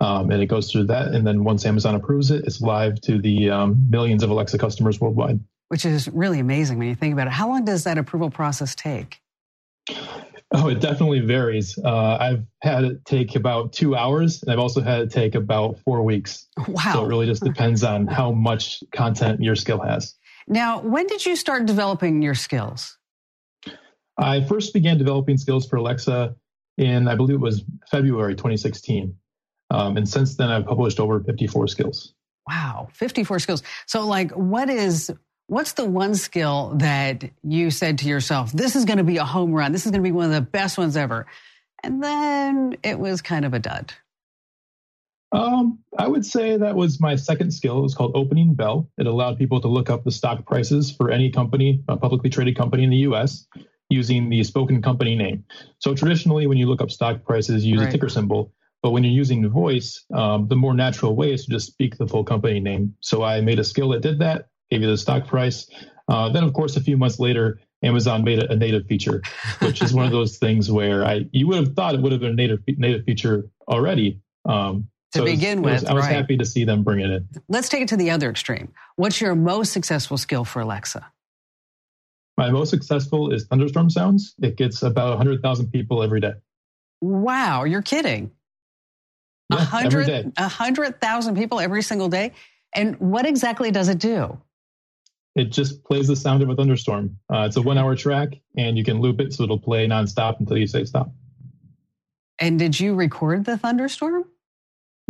Um, 0.00 0.30
and 0.30 0.42
it 0.42 0.46
goes 0.46 0.70
through 0.70 0.84
that. 0.84 1.08
And 1.08 1.26
then 1.26 1.44
once 1.44 1.66
Amazon 1.66 1.94
approves 1.94 2.30
it, 2.30 2.44
it's 2.46 2.60
live 2.60 3.00
to 3.02 3.20
the 3.20 3.50
um, 3.50 3.86
millions 3.90 4.22
of 4.22 4.30
Alexa 4.30 4.56
customers 4.56 5.00
worldwide. 5.00 5.40
Which 5.68 5.84
is 5.84 6.08
really 6.08 6.38
amazing 6.38 6.78
when 6.78 6.88
you 6.88 6.94
think 6.94 7.12
about 7.12 7.26
it. 7.26 7.32
How 7.32 7.48
long 7.48 7.64
does 7.64 7.84
that 7.84 7.98
approval 7.98 8.30
process 8.30 8.74
take? 8.74 9.20
Oh, 10.52 10.68
it 10.68 10.80
definitely 10.80 11.20
varies. 11.20 11.78
Uh, 11.78 12.16
I've 12.20 12.44
had 12.62 12.84
it 12.84 13.04
take 13.04 13.36
about 13.36 13.72
two 13.72 13.94
hours, 13.94 14.42
and 14.42 14.50
I've 14.50 14.58
also 14.58 14.80
had 14.80 15.02
it 15.02 15.10
take 15.10 15.36
about 15.36 15.78
four 15.84 16.02
weeks. 16.02 16.48
Wow. 16.66 16.92
So 16.92 17.04
it 17.04 17.08
really 17.08 17.26
just 17.26 17.44
depends 17.44 17.84
on 17.84 18.08
how 18.08 18.32
much 18.32 18.82
content 18.92 19.40
your 19.40 19.54
skill 19.54 19.80
has. 19.80 20.16
Now, 20.50 20.80
when 20.80 21.06
did 21.06 21.24
you 21.24 21.36
start 21.36 21.64
developing 21.66 22.22
your 22.22 22.34
skills? 22.34 22.98
I 24.18 24.42
first 24.42 24.74
began 24.74 24.98
developing 24.98 25.38
skills 25.38 25.66
for 25.66 25.76
Alexa 25.76 26.34
in, 26.76 27.06
I 27.06 27.14
believe 27.14 27.36
it 27.36 27.40
was 27.40 27.62
February 27.88 28.34
2016. 28.34 29.14
Um, 29.70 29.96
and 29.96 30.08
since 30.08 30.36
then, 30.36 30.50
I've 30.50 30.66
published 30.66 30.98
over 30.98 31.20
54 31.20 31.68
skills. 31.68 32.14
Wow, 32.48 32.88
54 32.94 33.38
skills. 33.38 33.62
So, 33.86 34.04
like, 34.04 34.32
what 34.32 34.68
is 34.68 35.12
what's 35.46 35.72
the 35.74 35.84
one 35.84 36.16
skill 36.16 36.72
that 36.76 37.24
you 37.44 37.70
said 37.70 37.98
to 37.98 38.08
yourself, 38.08 38.50
this 38.50 38.74
is 38.74 38.84
going 38.84 38.98
to 38.98 39.04
be 39.04 39.18
a 39.18 39.24
home 39.24 39.52
run, 39.52 39.70
this 39.70 39.86
is 39.86 39.92
going 39.92 40.02
to 40.02 40.08
be 40.08 40.12
one 40.12 40.26
of 40.26 40.32
the 40.32 40.40
best 40.40 40.78
ones 40.78 40.96
ever, 40.96 41.26
and 41.84 42.02
then 42.02 42.76
it 42.82 42.98
was 42.98 43.22
kind 43.22 43.44
of 43.44 43.54
a 43.54 43.60
dud? 43.60 43.92
Um, 45.32 45.78
I 45.96 46.08
would 46.08 46.26
say 46.26 46.56
that 46.56 46.74
was 46.74 47.00
my 47.00 47.14
second 47.16 47.52
skill. 47.52 47.78
It 47.78 47.82
was 47.82 47.94
called 47.94 48.12
Opening 48.14 48.54
Bell. 48.54 48.90
It 48.98 49.06
allowed 49.06 49.38
people 49.38 49.60
to 49.60 49.68
look 49.68 49.90
up 49.90 50.04
the 50.04 50.10
stock 50.10 50.44
prices 50.46 50.90
for 50.90 51.10
any 51.10 51.30
company, 51.30 51.82
a 51.88 51.96
publicly 51.96 52.30
traded 52.30 52.56
company 52.56 52.84
in 52.84 52.90
the 52.90 52.96
U.S. 52.98 53.46
using 53.88 54.28
the 54.28 54.42
spoken 54.42 54.82
company 54.82 55.14
name. 55.14 55.44
So 55.78 55.94
traditionally, 55.94 56.46
when 56.46 56.58
you 56.58 56.66
look 56.66 56.80
up 56.80 56.90
stock 56.90 57.24
prices, 57.24 57.64
you 57.64 57.74
use 57.74 57.80
right. 57.80 57.88
a 57.88 57.92
ticker 57.92 58.08
symbol. 58.08 58.52
But 58.82 58.90
when 58.90 59.04
you're 59.04 59.12
using 59.12 59.48
voice, 59.48 60.04
um, 60.14 60.48
the 60.48 60.56
more 60.56 60.74
natural 60.74 61.14
way 61.14 61.32
is 61.32 61.44
to 61.44 61.50
just 61.50 61.66
speak 61.66 61.98
the 61.98 62.08
full 62.08 62.24
company 62.24 62.60
name. 62.60 62.94
So 63.00 63.22
I 63.22 63.40
made 63.40 63.58
a 63.58 63.64
skill 63.64 63.90
that 63.90 64.00
did 64.00 64.18
that, 64.20 64.48
gave 64.70 64.80
you 64.80 64.88
the 64.88 64.96
stock 64.96 65.26
price. 65.26 65.68
Uh, 66.08 66.30
then, 66.30 66.44
of 66.44 66.54
course, 66.54 66.76
a 66.76 66.80
few 66.80 66.96
months 66.96 67.20
later, 67.20 67.60
Amazon 67.82 68.24
made 68.24 68.42
a, 68.42 68.52
a 68.52 68.56
native 68.56 68.86
feature, 68.86 69.22
which 69.60 69.82
is 69.82 69.92
one 69.92 70.06
of 70.06 70.12
those 70.18 70.38
things 70.38 70.70
where 70.70 71.04
I 71.04 71.26
you 71.32 71.46
would 71.48 71.58
have 71.58 71.74
thought 71.74 71.94
it 71.94 72.00
would 72.00 72.12
have 72.12 72.20
been 72.20 72.32
a 72.32 72.34
native 72.34 72.60
native 72.66 73.04
feature 73.04 73.48
already. 73.68 74.20
Um, 74.44 74.88
to 75.12 75.18
so 75.20 75.24
begin 75.24 75.62
was, 75.62 75.82
with, 75.82 75.90
I 75.90 75.94
was 75.94 76.04
right. 76.04 76.12
happy 76.12 76.36
to 76.36 76.44
see 76.44 76.64
them 76.64 76.82
bring 76.82 77.00
it 77.00 77.10
in. 77.10 77.28
Let's 77.48 77.68
take 77.68 77.82
it 77.82 77.88
to 77.88 77.96
the 77.96 78.10
other 78.10 78.30
extreme. 78.30 78.72
What's 78.96 79.20
your 79.20 79.34
most 79.34 79.72
successful 79.72 80.16
skill 80.16 80.44
for 80.44 80.60
Alexa? 80.60 81.10
My 82.36 82.50
most 82.50 82.70
successful 82.70 83.32
is 83.32 83.44
thunderstorm 83.46 83.90
sounds. 83.90 84.34
It 84.40 84.56
gets 84.56 84.82
about 84.82 85.10
100,000 85.10 85.70
people 85.70 86.02
every 86.02 86.20
day. 86.20 86.32
Wow, 87.00 87.64
you're 87.64 87.82
kidding. 87.82 88.30
A 89.52 89.56
yeah, 89.56 89.64
hundred, 89.64 90.32
a 90.36 90.48
hundred 90.48 91.00
thousand 91.00 91.36
people 91.36 91.58
every 91.58 91.82
single 91.82 92.08
day. 92.08 92.32
And 92.72 92.98
what 93.00 93.26
exactly 93.26 93.70
does 93.70 93.88
it 93.88 93.98
do? 93.98 94.40
It 95.34 95.50
just 95.50 95.84
plays 95.84 96.06
the 96.06 96.16
sound 96.16 96.42
of 96.42 96.50
a 96.50 96.54
thunderstorm. 96.54 97.18
Uh, 97.32 97.46
it's 97.46 97.56
a 97.56 97.62
one-hour 97.62 97.96
track, 97.96 98.40
and 98.56 98.76
you 98.76 98.84
can 98.84 99.00
loop 99.00 99.20
it 99.20 99.32
so 99.32 99.44
it'll 99.44 99.58
play 99.58 99.86
nonstop 99.86 100.38
until 100.40 100.56
you 100.56 100.66
say 100.66 100.84
stop. 100.84 101.12
And 102.38 102.58
did 102.58 102.78
you 102.78 102.94
record 102.94 103.44
the 103.44 103.58
thunderstorm? 103.58 104.24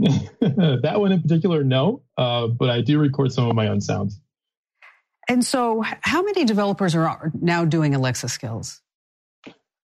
that 0.41 0.95
one 0.97 1.13
in 1.13 1.21
particular, 1.21 1.63
no, 1.63 2.03
uh, 2.17 2.47
but 2.47 2.71
I 2.71 2.81
do 2.81 2.99
record 2.99 3.33
some 3.33 3.49
of 3.49 3.55
my 3.55 3.69
own 3.69 3.81
sounds. 3.81 4.21
And 5.29 5.45
so, 5.45 5.85
how 6.01 6.23
many 6.23 6.45
developers 6.45 6.95
are 6.95 7.31
now 7.41 7.65
doing 7.65 7.95
Alexa 7.95 8.29
skills? 8.29 8.81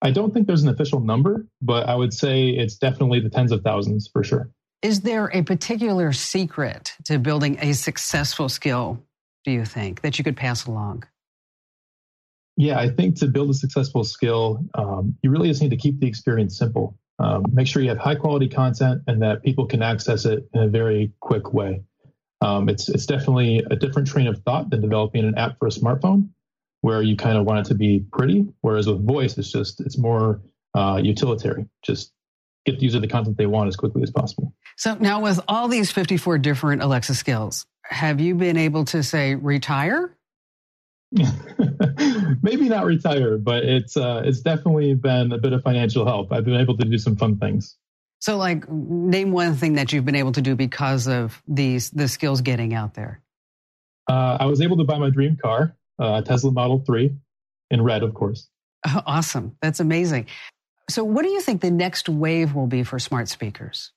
I 0.03 0.11
don't 0.11 0.33
think 0.33 0.47
there's 0.47 0.63
an 0.63 0.69
official 0.69 1.01
number, 1.01 1.47
but 1.63 1.89
I 1.89 1.95
would 1.95 2.13
say 2.13 2.49
it's 2.49 2.77
definitely 2.77 3.21
the 3.21 3.31
tens 3.31 3.53
of 3.53 3.63
thousands 3.63 4.09
for 4.13 4.25
sure. 4.25 4.51
Is 4.83 5.03
there 5.03 5.31
a 5.33 5.43
particular 5.43 6.13
secret 6.13 6.95
to 7.05 7.19
building 7.19 7.59
a 7.61 7.73
successful 7.75 8.49
skill, 8.49 9.03
do 9.45 9.51
you 9.51 9.65
think, 9.65 10.03
that 10.03 10.19
you 10.19 10.25
could 10.25 10.37
pass 10.37 10.67
along? 10.67 11.05
Yeah, 12.57 12.79
I 12.79 12.89
think 12.89 13.17
to 13.17 13.27
build 13.27 13.51
a 13.51 13.55
successful 13.55 14.05
skill, 14.05 14.65
um, 14.75 15.17
you 15.23 15.31
really 15.31 15.49
just 15.49 15.61
need 15.61 15.71
to 15.71 15.77
keep 15.77 16.01
the 16.01 16.07
experience 16.07 16.59
simple. 16.59 16.99
Um, 17.19 17.45
make 17.53 17.67
sure 17.67 17.83
you 17.83 17.89
have 17.89 17.99
high 17.99 18.15
quality 18.15 18.49
content 18.49 19.03
and 19.07 19.23
that 19.23 19.43
people 19.43 19.67
can 19.67 19.83
access 19.83 20.25
it 20.27 20.49
in 20.53 20.63
a 20.63 20.69
very 20.69 21.13
quick 21.21 21.53
way. 21.53 21.83
Um, 22.43 22.69
it's 22.69 22.89
it's 22.89 23.07
definitely 23.07 23.65
a 23.71 23.77
different 23.77 24.09
train 24.09 24.27
of 24.27 24.43
thought 24.43 24.71
than 24.71 24.83
developing 24.83 25.25
an 25.25 25.37
app 25.39 25.59
for 25.59 25.67
a 25.67 25.71
smartphone, 25.71 26.29
where 26.83 27.03
you 27.03 27.17
kind 27.17 27.39
of 27.39 27.47
want 27.47 27.67
it 27.67 27.69
to 27.71 27.75
be 27.75 28.05
pretty. 28.13 28.47
Whereas 28.61 28.87
with 28.87 29.07
voice, 29.07 29.39
it's 29.39 29.51
just 29.51 29.81
it's 29.81 29.97
more 29.97 30.43
uh, 30.75 31.01
utilitarian. 31.03 31.71
Just 31.83 32.13
get 32.67 32.79
the 32.79 32.85
user 32.85 33.01
the 33.01 33.09
content 33.09 33.39
they 33.39 33.47
want 33.47 33.69
as 33.69 33.77
quickly 33.77 34.03
as 34.03 34.11
possible. 34.11 34.53
So 34.77 34.95
now, 34.97 35.23
with 35.23 35.41
all 35.49 35.69
these 35.69 35.91
54 35.91 36.39
different 36.39 36.83
Alexa 36.83 37.15
skills, 37.15 37.65
have 37.85 38.21
you 38.21 38.35
been 38.35 38.59
able 38.59 38.85
to 38.87 39.03
say 39.03 39.35
retire? 39.35 40.15
Maybe 42.43 42.69
not 42.69 42.85
retire, 42.85 43.39
but 43.39 43.65
it's 43.65 43.97
uh, 43.97 44.23
it's 44.25 44.41
definitely 44.41 44.95
been 44.95 45.33
a 45.33 45.39
bit 45.39 45.53
of 45.53 45.63
financial 45.63 46.05
help. 46.05 46.33
I've 46.33 46.45
been 46.45 46.61
able 46.61 46.77
to 46.77 46.85
do 46.85 46.99
some 46.99 47.17
fun 47.17 47.39
things. 47.39 47.77
So, 48.21 48.37
like, 48.37 48.69
name 48.71 49.33
one 49.33 49.55
thing 49.55 49.75
that 49.75 49.93
you've 49.93 50.05
been 50.05 50.17
able 50.17 50.33
to 50.33 50.43
do 50.43 50.55
because 50.55 51.07
of 51.07 51.43
these 51.47 51.91
the 51.91 52.09
skills 52.09 52.41
getting 52.41 52.75
out 52.75 52.95
there. 52.95 53.21
Uh, 54.09 54.39
I 54.41 54.47
was 54.47 54.61
able 54.61 54.77
to 54.79 54.85
buy 54.85 54.99
my 54.99 55.11
dream 55.11 55.37
car, 55.41 55.77
uh, 55.99 56.23
Tesla 56.23 56.53
Model 56.53 56.83
Three, 56.87 57.15
in 57.71 57.83
red, 57.83 58.03
of 58.03 58.15
course. 58.15 58.49
Oh, 58.87 59.03
awesome! 59.07 59.57
That's 59.61 59.81
amazing. 59.81 60.27
So, 60.89 61.05
what 61.05 61.25
do 61.25 61.31
you 61.31 61.41
think 61.41 61.61
the 61.61 61.71
next 61.71 62.09
wave 62.09 62.55
will 62.55 62.67
be 62.67 62.83
for 62.83 62.99
smart 62.99 63.29
speakers? 63.29 63.93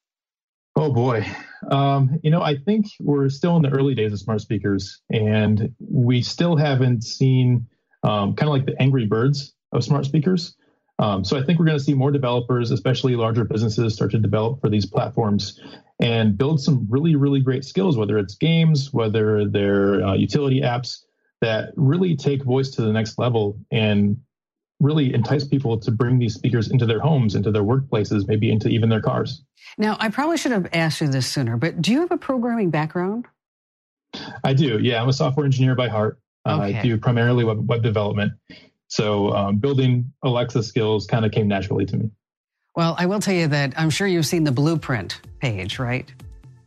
Oh 0.76 0.94
boy, 0.94 1.26
um, 1.70 2.20
you 2.24 2.32
know, 2.32 2.42
I 2.42 2.56
think 2.58 2.86
we're 3.00 3.30
still 3.30 3.58
in 3.58 3.64
the 3.64 3.70
early 3.70 3.96
days 3.96 4.14
of 4.14 4.20
smart 4.20 4.42
speakers, 4.42 5.02
and 5.12 5.74
we 5.80 6.22
still 6.22 6.56
haven't 6.56 7.04
seen 7.04 7.68
um, 8.04 8.36
kind 8.36 8.50
of 8.50 8.54
like 8.54 8.66
the 8.66 8.82
angry 8.82 9.06
birds 9.06 9.54
of 9.72 9.84
smart 9.84 10.06
speakers. 10.06 10.56
Um, 11.00 11.24
so 11.24 11.38
I 11.38 11.44
think 11.44 11.60
we're 11.60 11.66
going 11.66 11.78
to 11.78 11.84
see 11.84 11.94
more 11.94 12.12
developers, 12.12 12.72
especially 12.72 13.16
larger 13.16 13.46
businesses, 13.46 13.94
start 13.94 14.12
to 14.12 14.20
develop 14.20 14.60
for 14.60 14.70
these 14.70 14.86
platforms 14.86 15.60
and 16.00 16.38
build 16.38 16.62
some 16.62 16.88
really, 16.90 17.16
really 17.16 17.40
great 17.40 17.64
skills, 17.64 17.98
whether 17.98 18.18
it's 18.18 18.36
games, 18.36 18.94
whether 18.94 19.48
they're 19.48 20.04
uh, 20.04 20.14
utility 20.14 20.62
apps 20.62 21.04
that 21.42 21.72
really 21.76 22.16
take 22.18 22.44
voice 22.44 22.70
to 22.72 22.82
the 22.82 22.92
next 22.92 23.18
level 23.18 23.58
and 23.72 24.18
really 24.80 25.14
entice 25.14 25.44
people 25.44 25.78
to 25.78 25.92
bring 25.92 26.20
these 26.20 26.34
speakers 26.34 26.72
into 26.72 26.86
their 26.86 27.00
homes, 27.00 27.36
into 27.36 27.52
their 27.52 27.64
workplaces, 27.64 28.28
maybe 28.28 28.52
into 28.52 28.70
even 28.70 28.90
their 28.90 29.02
cars. 29.02 29.44
Now, 29.78 29.98
I 30.00 30.10
probably 30.10 30.38
should 30.38 30.52
have 30.52 30.68
asked 30.74 31.02
you 31.02 31.08
this 31.08 31.28
sooner, 31.28 31.58
but 31.58 31.82
do 31.82 31.92
you 31.92 32.00
have 32.02 32.12
a 32.12 32.18
programming 32.18 32.70
background? 32.70 33.26
I 34.44 34.54
do. 34.54 34.80
Yeah, 34.80 35.02
I'm 35.02 35.10
a 35.10 35.14
software 35.14 35.46
engineer 35.46 35.76
by 35.76 35.88
heart. 35.88 36.20
Okay. 36.48 36.76
Uh, 36.76 36.80
I 36.80 36.82
do 36.82 36.98
primarily 36.98 37.44
web, 37.44 37.68
web 37.68 37.84
development. 37.84 38.34
So 38.88 39.32
um, 39.36 39.58
building 39.58 40.12
Alexa 40.24 40.64
skills 40.64 41.06
kind 41.06 41.26
of 41.26 41.32
came 41.32 41.48
naturally 41.48 41.86
to 41.86 41.98
me. 41.98 42.10
Well, 42.76 42.96
I 42.98 43.06
will 43.06 43.20
tell 43.20 43.34
you 43.34 43.48
that 43.48 43.74
I'm 43.78 43.90
sure 43.90 44.08
you've 44.08 44.26
seen 44.26 44.46
the 44.46 44.52
blueprint 44.52 45.22
page, 45.42 45.80
right? 45.80 46.12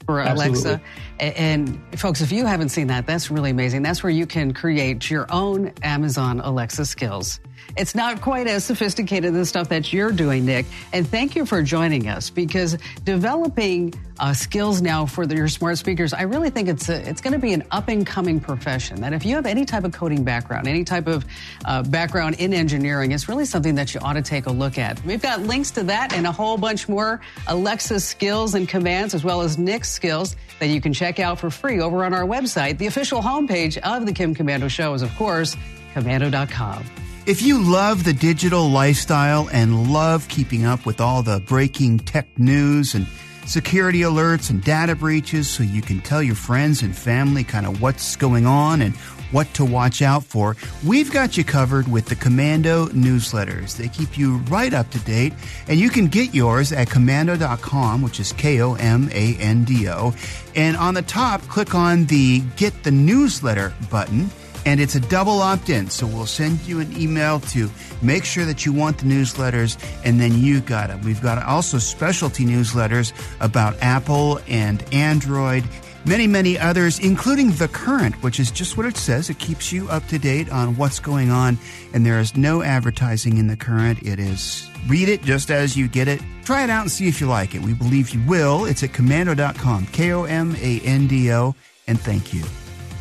For 0.07 0.21
Absolutely. 0.21 0.81
Alexa. 1.21 1.37
And 1.39 1.99
folks, 1.99 2.21
if 2.21 2.31
you 2.31 2.45
haven't 2.45 2.69
seen 2.69 2.89
that, 2.89 3.07
that's 3.07 3.31
really 3.31 3.51
amazing. 3.51 3.83
That's 3.83 4.03
where 4.03 4.11
you 4.11 4.27
can 4.27 4.53
create 4.53 5.11
your 5.11 5.27
own 5.33 5.73
Amazon 5.83 6.41
Alexa 6.41 6.85
skills. 6.87 7.41
It's 7.77 7.95
not 7.95 8.21
quite 8.21 8.47
as 8.47 8.65
sophisticated 8.65 9.33
as 9.33 9.39
the 9.39 9.47
stuff 9.47 9.69
that 9.71 9.93
you're 9.93 10.13
doing, 10.13 10.45
Nick. 10.45 10.67
And 10.93 11.07
thank 11.07 11.35
you 11.35 11.47
for 11.47 11.63
joining 11.63 12.09
us 12.09 12.31
because 12.31 12.77
developing 13.05 13.95
uh, 14.19 14.33
skills 14.33 14.83
now 14.83 15.07
for 15.07 15.27
the, 15.27 15.35
your 15.35 15.49
smart 15.49 15.79
speakers, 15.79 16.13
I 16.13 16.23
really 16.23 16.51
think 16.51 16.69
it's 16.69 16.89
a, 16.89 17.09
it's 17.09 17.21
going 17.21 17.33
to 17.33 17.39
be 17.39 17.53
an 17.53 17.65
up 17.71 17.89
and 17.89 18.07
coming 18.07 18.41
profession. 18.41 19.01
That 19.01 19.13
if 19.13 19.25
you 19.25 19.35
have 19.37 19.47
any 19.47 19.65
type 19.65 19.85
of 19.85 19.93
coding 19.93 20.23
background, 20.23 20.69
any 20.69 20.85
type 20.85 21.07
of 21.07 21.25
uh, 21.65 21.83
background 21.83 22.37
in 22.39 22.53
engineering, 22.53 23.13
it's 23.13 23.29
really 23.29 23.45
something 23.45 23.75
that 23.77 23.95
you 23.95 24.01
ought 24.01 24.13
to 24.15 24.23
take 24.23 24.47
a 24.47 24.53
look 24.53 24.79
at. 24.79 25.03
We've 25.05 25.23
got 25.23 25.41
links 25.41 25.71
to 25.73 25.83
that 25.85 26.13
and 26.13 26.27
a 26.27 26.33
whole 26.33 26.59
bunch 26.59 26.89
more 26.89 27.21
Alexa 27.47 28.01
skills 28.01 28.55
and 28.55 28.69
commands, 28.69 29.15
as 29.15 29.25
well 29.25 29.41
as 29.41 29.59
Nick's 29.59 29.91
skills 29.91 30.37
that 30.61 30.67
you 30.67 30.81
can 30.81 30.93
check 30.93 31.19
out 31.19 31.39
for 31.39 31.51
free 31.51 31.81
over 31.81 32.05
on 32.05 32.13
our 32.13 32.25
website. 32.25 32.79
The 32.79 32.87
official 32.87 33.21
homepage 33.21 33.79
of 33.79 34.07
the 34.07 34.13
Kim 34.13 34.35
Komando 34.35 34.71
Show 34.71 34.95
is, 34.95 35.03
of 35.03 35.15
course, 35.17 35.57
komando.com. 35.95 36.85
If 37.25 37.41
you 37.41 37.63
love 37.63 38.03
the 38.03 38.13
digital 38.13 38.69
lifestyle 38.69 39.49
and 39.53 39.93
love 39.93 40.27
keeping 40.29 40.65
up 40.65 40.85
with 40.85 41.01
all 41.01 41.23
the 41.23 41.39
breaking 41.39 42.01
tech 42.01 42.27
news 42.37 42.97
and 42.97 43.07
security 43.47 44.01
alerts 44.01 44.51
and 44.51 44.61
data 44.63 44.97
breaches 44.97 45.49
so 45.49 45.63
you 45.63 45.83
can 45.83 46.01
tell 46.01 46.21
your 46.21 46.35
friends 46.35 46.83
and 46.83 46.97
family 46.97 47.45
kind 47.45 47.65
of 47.65 47.81
what's 47.81 48.17
going 48.17 48.45
on 48.45 48.83
and 48.83 48.97
what 49.31 49.47
to 49.55 49.65
watch 49.65 50.03
out 50.03 50.25
for, 50.25 50.57
we've 50.85 51.13
got 51.13 51.37
you 51.37 51.45
covered 51.45 51.87
with 51.87 52.07
the 52.07 52.17
Komando 52.17 52.89
newsletters. 52.89 53.77
They 53.77 53.89
keep 53.89 54.19
you 54.19 54.39
right 54.49 54.75
up 54.75 54.91
to 54.91 54.99
date, 54.99 55.33
and 55.69 55.79
you 55.79 55.91
can 55.91 56.09
get 56.09 56.35
yours 56.35 56.73
at 56.73 56.89
komando.com, 56.89 58.03
which 58.03 58.19
is 58.19 58.33
K 58.33 58.61
O 58.61 58.75
M 58.75 59.09
A 59.13 59.37
N 59.37 59.63
D 59.63 59.89
O. 59.89 60.13
And 60.57 60.77
on 60.77 60.95
the 60.95 61.03
top, 61.03 61.41
click 61.43 61.75
on 61.75 62.07
the 62.07 62.41
Get 62.57 62.83
the 62.83 62.91
Newsletter 62.91 63.73
button 63.91 64.29
and 64.65 64.81
it's 64.81 64.95
a 64.95 65.01
double 65.01 65.41
opt 65.41 65.69
in. 65.69 65.89
So 65.91 66.07
we'll 66.07 66.27
send 66.27 66.61
you 66.61 66.81
an 66.81 66.97
email 66.97 67.41
to 67.41 67.71
make 68.01 68.25
sure 68.25 68.45
that 68.45 68.65
you 68.65 68.73
want 68.73 68.99
the 68.99 69.05
newsletters, 69.05 69.77
and 70.05 70.21
then 70.21 70.39
you 70.39 70.61
got 70.61 70.89
them. 70.89 71.03
We've 71.03 71.23
got 71.23 71.43
also 71.43 71.79
specialty 71.79 72.45
newsletters 72.45 73.13
about 73.41 73.77
Apple 73.83 74.41
and 74.49 74.83
Android. 74.93 75.65
Many, 76.05 76.27
many 76.27 76.59
others, 76.59 76.99
including 76.99 77.53
The 77.53 77.69
Current, 77.69 78.21
which 78.25 78.41
is 78.41 78.51
just 78.51 78.77
what 78.77 78.87
it 78.87 78.97
says. 78.97 79.31
It 79.31 79.39
keeps 79.39 79.73
you 79.73 79.89
up 79.89 80.05
to 80.09 80.19
date 80.19 80.51
on 80.51 80.77
what's 80.77 80.99
going 80.99 81.31
on, 81.31 81.59
and 81.95 82.05
there 82.05 82.19
is 82.19 82.37
no 82.37 82.63
advertising 82.63 83.39
in 83.39 83.47
The 83.47 83.57
Current. 83.57 84.03
It 84.03 84.19
is 84.19 84.69
read 84.89 85.09
it 85.09 85.23
just 85.23 85.53
as 85.53 85.77
you 85.77 85.87
get 85.87 86.09
it. 86.09 86.21
Try 86.45 86.65
it 86.65 86.71
out 86.71 86.83
and 86.83 86.91
see 86.91 87.07
if 87.07 87.21
you 87.21 87.29
like 87.29 87.55
it. 87.55 87.63
We 87.63 87.73
believe 87.73 88.11
you 88.11 88.21
will. 88.27 88.65
It's 88.65 88.83
at 88.83 88.91
komando.com, 88.91 89.87
K 89.87 90.13
O 90.13 90.25
M 90.25 90.57
A 90.61 90.81
N 90.81 91.07
D 91.07 91.33
O, 91.33 91.55
and 91.87 92.01
thank 92.01 92.35
you. 92.35 92.43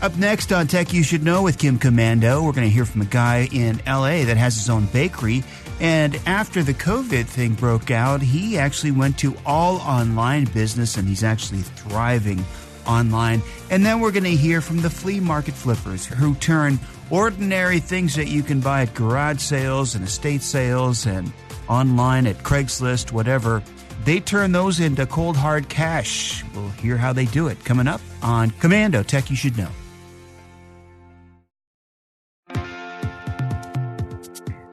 Up 0.02 0.18
next 0.18 0.52
on 0.52 0.66
Tech 0.66 0.94
You 0.94 1.04
Should 1.04 1.24
Know 1.24 1.44
with 1.44 1.60
Kim 1.60 1.78
Komando, 1.78 2.44
we're 2.44 2.54
going 2.54 2.68
to 2.68 2.74
hear 2.74 2.86
from 2.86 3.02
a 3.02 3.06
guy 3.06 3.48
in 3.52 3.80
LA 3.86 4.26
that 4.26 4.36
has 4.36 4.56
his 4.56 4.68
own 4.68 4.88
bakery. 4.88 5.44
And 5.80 6.20
after 6.26 6.64
the 6.64 6.74
COVID 6.74 7.26
thing 7.26 7.54
broke 7.54 7.92
out, 7.92 8.20
he 8.20 8.58
actually 8.58 8.94
went 8.94 9.20
to 9.20 9.38
all 9.46 9.76
online 9.78 10.46
business 10.46 10.98
and 10.98 11.08
he's 11.08 11.24
actually 11.24 11.62
thriving 11.62 12.44
online. 12.88 13.44
And 13.70 13.86
then 13.86 14.00
we're 14.00 14.12
going 14.12 14.24
to 14.24 14.32
hear 14.32 14.60
from 14.60 14.82
the 14.82 14.90
flea 14.90 15.20
market 15.20 15.54
flippers 15.54 16.08
who 16.08 16.34
turn 16.34 16.80
ordinary 17.12 17.80
things 17.80 18.16
that 18.16 18.28
you 18.28 18.42
can 18.42 18.60
buy 18.60 18.82
at 18.82 18.96
garage 18.96 19.40
sales 19.40 19.94
and 19.94 20.04
estate 20.04 20.42
sales 20.42 21.06
and 21.06 21.32
online 21.70 22.26
at 22.26 22.38
Craigslist, 22.38 23.12
whatever. 23.12 23.62
They 24.04 24.20
turn 24.20 24.52
those 24.52 24.80
into 24.80 25.06
cold 25.06 25.38
hard 25.38 25.70
cash. 25.70 26.44
We'll 26.56 26.70
hear 26.70 26.98
how 26.98 27.14
they 27.14 27.26
do 27.26 27.50
it 27.50 27.64
coming 27.64 27.88
up 27.88 28.02
on 28.24 28.50
Komando 28.50 29.06
Tech 29.06 29.30
You 29.30 29.36
Should 29.36 29.60
Know. 29.60 29.70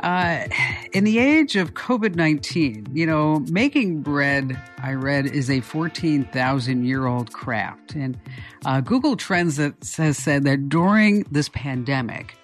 Uh, 0.01 0.47
in 0.93 1.05
the 1.05 1.19
age 1.19 1.57
of 1.57 1.75
COVID 1.75 2.15
19, 2.15 2.89
you 2.93 3.05
know, 3.05 3.41
making 3.51 4.01
bread, 4.01 4.61
I 4.79 4.93
read, 4.93 5.27
is 5.27 5.51
a 5.51 5.61
14,000 5.61 6.85
year 6.85 7.07
old 7.07 7.33
craft. 7.33 7.95
And 7.95 8.19
uh, 8.65 8.81
Google 8.81 9.17
Trends 9.17 9.57
has 9.57 10.17
said 10.17 10.45
that 10.45 10.69
during 10.69 11.25
this 11.31 11.49
pandemic, 11.49 12.37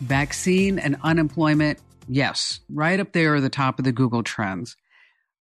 vaccine 0.00 0.78
and 0.78 0.96
unemployment, 1.02 1.78
yes, 2.08 2.60
right 2.68 2.98
up 2.98 3.12
there 3.12 3.36
at 3.36 3.42
the 3.42 3.50
top 3.50 3.78
of 3.78 3.84
the 3.84 3.92
Google 3.92 4.22
Trends. 4.22 4.76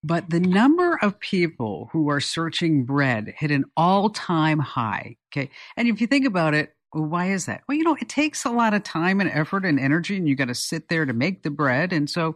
But 0.04 0.30
the 0.30 0.40
number 0.40 0.98
of 1.02 1.20
people 1.20 1.90
who 1.92 2.10
are 2.10 2.22
searching 2.22 2.86
bread 2.86 3.34
hit 3.38 3.52
an 3.52 3.66
all 3.76 4.10
time 4.10 4.60
high. 4.60 5.18
Okay. 5.32 5.50
And 5.76 5.88
if 5.88 6.00
you 6.00 6.08
think 6.08 6.26
about 6.26 6.54
it, 6.54 6.74
well, 6.94 7.06
why 7.06 7.32
is 7.32 7.46
that? 7.46 7.62
Well, 7.68 7.78
you 7.78 7.84
know, 7.84 7.98
it 8.00 8.10
takes 8.10 8.46
a 8.46 8.52
lot 8.52 8.74
of 8.74 8.84
time 8.84 9.22
and 9.22 9.30
effort 9.30 9.66
and 9.66 9.80
energy, 9.80 10.18
and 10.18 10.28
you 10.28 10.36
got 10.36 10.48
to 10.48 10.56
sit 10.56 10.90
there 10.90 11.06
to 11.06 11.14
make 11.14 11.44
the 11.44 11.52
bread. 11.52 11.94
And 11.94 12.10
so, 12.10 12.36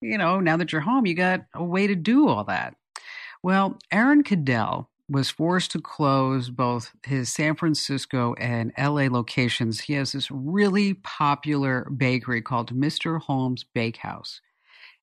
you 0.00 0.18
know, 0.18 0.40
now 0.40 0.56
that 0.56 0.72
you're 0.72 0.80
home, 0.80 1.06
you 1.06 1.14
got 1.14 1.42
a 1.54 1.64
way 1.64 1.86
to 1.86 1.94
do 1.94 2.28
all 2.28 2.44
that. 2.44 2.74
Well, 3.42 3.78
Aaron 3.90 4.22
Caddel 4.22 4.88
was 5.08 5.30
forced 5.30 5.72
to 5.72 5.80
close 5.80 6.48
both 6.48 6.92
his 7.04 7.32
San 7.32 7.54
Francisco 7.54 8.34
and 8.38 8.72
LA 8.78 9.08
locations. 9.08 9.80
He 9.80 9.92
has 9.94 10.12
this 10.12 10.30
really 10.30 10.94
popular 10.94 11.88
bakery 11.90 12.40
called 12.40 12.74
Mr. 12.74 13.20
Holmes 13.20 13.64
Bakehouse. 13.74 14.40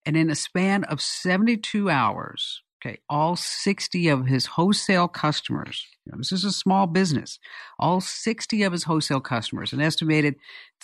And 0.05 0.17
in 0.17 0.29
a 0.29 0.35
span 0.35 0.83
of 0.85 1.01
72 1.01 1.89
hours, 1.89 2.63
Okay, 2.81 2.99
all 3.09 3.35
60 3.35 4.07
of 4.07 4.27
his 4.27 4.45
wholesale 4.45 5.09
customers, 5.09 5.85
you 6.05 6.13
know, 6.13 6.17
this 6.17 6.31
is 6.31 6.45
a 6.45 6.51
small 6.51 6.87
business, 6.87 7.37
all 7.77 7.99
60 7.99 8.63
of 8.63 8.71
his 8.71 8.85
wholesale 8.85 9.19
customers, 9.19 9.73
an 9.73 9.81
estimated 9.81 10.35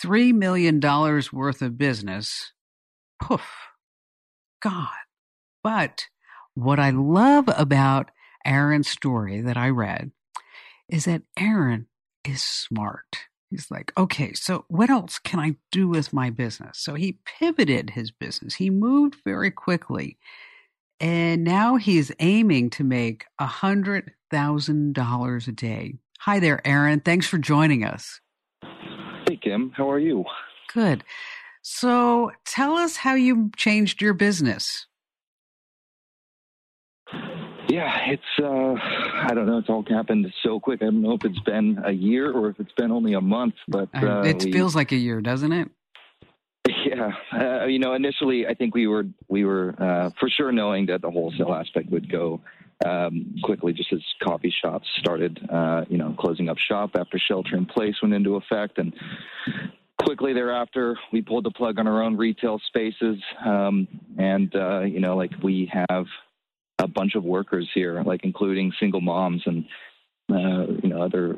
$3 0.02 0.34
million 0.34 0.78
worth 0.78 1.62
of 1.62 1.78
business, 1.78 2.52
poof, 3.18 3.48
gone. 4.62 4.88
But 5.64 6.06
what 6.54 6.78
I 6.78 6.90
love 6.90 7.48
about 7.56 8.10
Aaron's 8.44 8.88
story 8.88 9.40
that 9.40 9.56
I 9.56 9.70
read 9.70 10.10
is 10.90 11.06
that 11.06 11.22
Aaron 11.38 11.86
is 12.24 12.42
smart. 12.42 13.28
He's 13.50 13.70
like, 13.70 13.92
okay, 13.96 14.32
so 14.34 14.64
what 14.68 14.90
else 14.90 15.18
can 15.18 15.40
I 15.40 15.56
do 15.72 15.88
with 15.88 16.12
my 16.12 16.30
business? 16.30 16.78
So 16.78 16.94
he 16.94 17.20
pivoted 17.38 17.90
his 17.90 18.10
business. 18.10 18.56
He 18.56 18.70
moved 18.70 19.16
very 19.24 19.50
quickly 19.50 20.18
and 21.00 21.44
now 21.44 21.76
he's 21.76 22.12
aiming 22.18 22.70
to 22.70 22.84
make 22.84 23.26
a 23.38 23.46
$100,000 23.46 25.48
a 25.48 25.52
day. 25.52 25.94
Hi 26.20 26.40
there, 26.40 26.66
Aaron. 26.66 27.00
Thanks 27.00 27.26
for 27.26 27.38
joining 27.38 27.84
us. 27.84 28.20
Hey, 29.28 29.36
Kim. 29.36 29.72
How 29.76 29.90
are 29.90 29.98
you? 29.98 30.24
Good. 30.72 31.04
So 31.62 32.32
tell 32.44 32.76
us 32.76 32.96
how 32.96 33.14
you 33.14 33.50
changed 33.56 34.00
your 34.00 34.14
business. 34.14 34.86
Yeah, 37.68 37.98
it's, 38.06 38.22
uh, 38.40 38.74
I 38.74 39.32
don't 39.34 39.46
know, 39.46 39.58
it's 39.58 39.68
all 39.68 39.84
happened 39.88 40.32
so 40.42 40.60
quick. 40.60 40.82
I 40.82 40.86
don't 40.86 41.02
know 41.02 41.14
if 41.14 41.24
it's 41.24 41.40
been 41.40 41.80
a 41.84 41.90
year 41.90 42.30
or 42.30 42.50
if 42.50 42.60
it's 42.60 42.72
been 42.72 42.92
only 42.92 43.14
a 43.14 43.20
month, 43.20 43.54
but. 43.66 43.88
Uh, 43.92 44.22
it 44.22 44.44
we, 44.44 44.52
feels 44.52 44.76
like 44.76 44.92
a 44.92 44.96
year, 44.96 45.20
doesn't 45.20 45.52
it? 45.52 45.68
Yeah, 46.68 47.12
uh, 47.32 47.66
you 47.66 47.78
know, 47.78 47.94
initially 47.94 48.46
I 48.46 48.54
think 48.54 48.74
we 48.74 48.86
were 48.86 49.04
we 49.28 49.44
were 49.44 49.74
uh, 49.78 50.10
for 50.18 50.28
sure 50.28 50.52
knowing 50.52 50.86
that 50.86 51.02
the 51.02 51.10
wholesale 51.10 51.54
aspect 51.54 51.90
would 51.90 52.10
go 52.10 52.40
um, 52.84 53.36
quickly, 53.42 53.72
just 53.72 53.92
as 53.92 54.00
coffee 54.22 54.54
shops 54.62 54.86
started, 54.98 55.38
uh, 55.50 55.84
you 55.88 55.98
know, 55.98 56.14
closing 56.18 56.48
up 56.48 56.58
shop 56.58 56.90
after 56.98 57.18
shelter 57.18 57.56
in 57.56 57.66
place 57.66 57.94
went 58.02 58.14
into 58.14 58.36
effect, 58.36 58.78
and 58.78 58.92
quickly 60.02 60.32
thereafter 60.32 60.98
we 61.12 61.22
pulled 61.22 61.44
the 61.44 61.50
plug 61.50 61.78
on 61.78 61.86
our 61.86 62.02
own 62.02 62.16
retail 62.16 62.60
spaces, 62.66 63.16
um, 63.44 63.88
and 64.18 64.54
uh, 64.54 64.80
you 64.80 65.00
know, 65.00 65.16
like 65.16 65.32
we 65.42 65.70
have 65.88 66.06
a 66.78 66.88
bunch 66.88 67.14
of 67.14 67.24
workers 67.24 67.68
here, 67.74 68.02
like 68.02 68.20
including 68.24 68.72
single 68.78 69.00
moms 69.00 69.42
and 69.46 69.64
uh, 70.30 70.66
you 70.82 70.88
know 70.88 71.02
other 71.02 71.36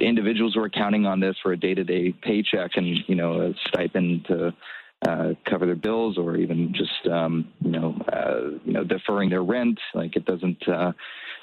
individuals 0.00 0.54
who 0.54 0.62
are 0.62 0.70
counting 0.70 1.06
on 1.06 1.20
this 1.20 1.36
for 1.42 1.52
a 1.52 1.56
day-to-day 1.56 2.12
paycheck 2.22 2.72
and 2.76 2.86
you 3.06 3.14
know 3.14 3.40
a 3.42 3.54
stipend 3.68 4.24
to 4.26 4.54
uh, 5.08 5.30
cover 5.48 5.66
their 5.66 5.76
bills 5.76 6.18
or 6.18 6.36
even 6.36 6.74
just 6.74 7.12
um, 7.12 7.50
you 7.60 7.70
know 7.70 7.96
uh, 8.12 8.58
you 8.64 8.72
know 8.72 8.84
deferring 8.84 9.30
their 9.30 9.42
rent. 9.42 9.78
Like 9.94 10.14
it 10.16 10.26
doesn't 10.26 10.68
uh, 10.68 10.92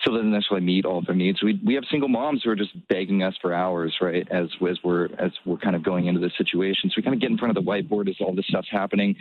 it 0.06 0.10
doesn't 0.10 0.32
necessarily 0.32 0.65
meet 0.65 0.86
all 0.86 1.02
their 1.06 1.15
needs. 1.15 1.41
We 1.41 1.60
we 1.65 1.73
have 1.73 1.84
single 1.89 2.10
moms 2.10 2.43
who 2.43 2.52
are 2.52 2.56
just 2.56 2.71
begging 2.88 3.23
us 3.23 3.36
for 3.41 3.54
hours, 3.54 3.95
right? 4.00 4.28
As 4.32 4.47
as 4.69 4.78
we're 4.84 5.06
as 5.17 5.32
we're 5.45 5.58
kind 5.58 5.76
of 5.76 5.84
going 5.84 6.06
into 6.06 6.21
this 6.21 6.34
situation. 6.38 6.89
So 6.89 6.93
we 6.97 7.04
kind 7.04 7.15
of 7.15 7.21
get 7.21 7.32
in 7.32 7.38
front 7.38 7.58
of 7.58 7.63
the 7.63 7.69
whiteboard 7.69 8.10
as 8.10 8.15
all 8.21 8.36
this 8.36 8.45
stuff's 8.47 8.69
happening. 8.71 9.15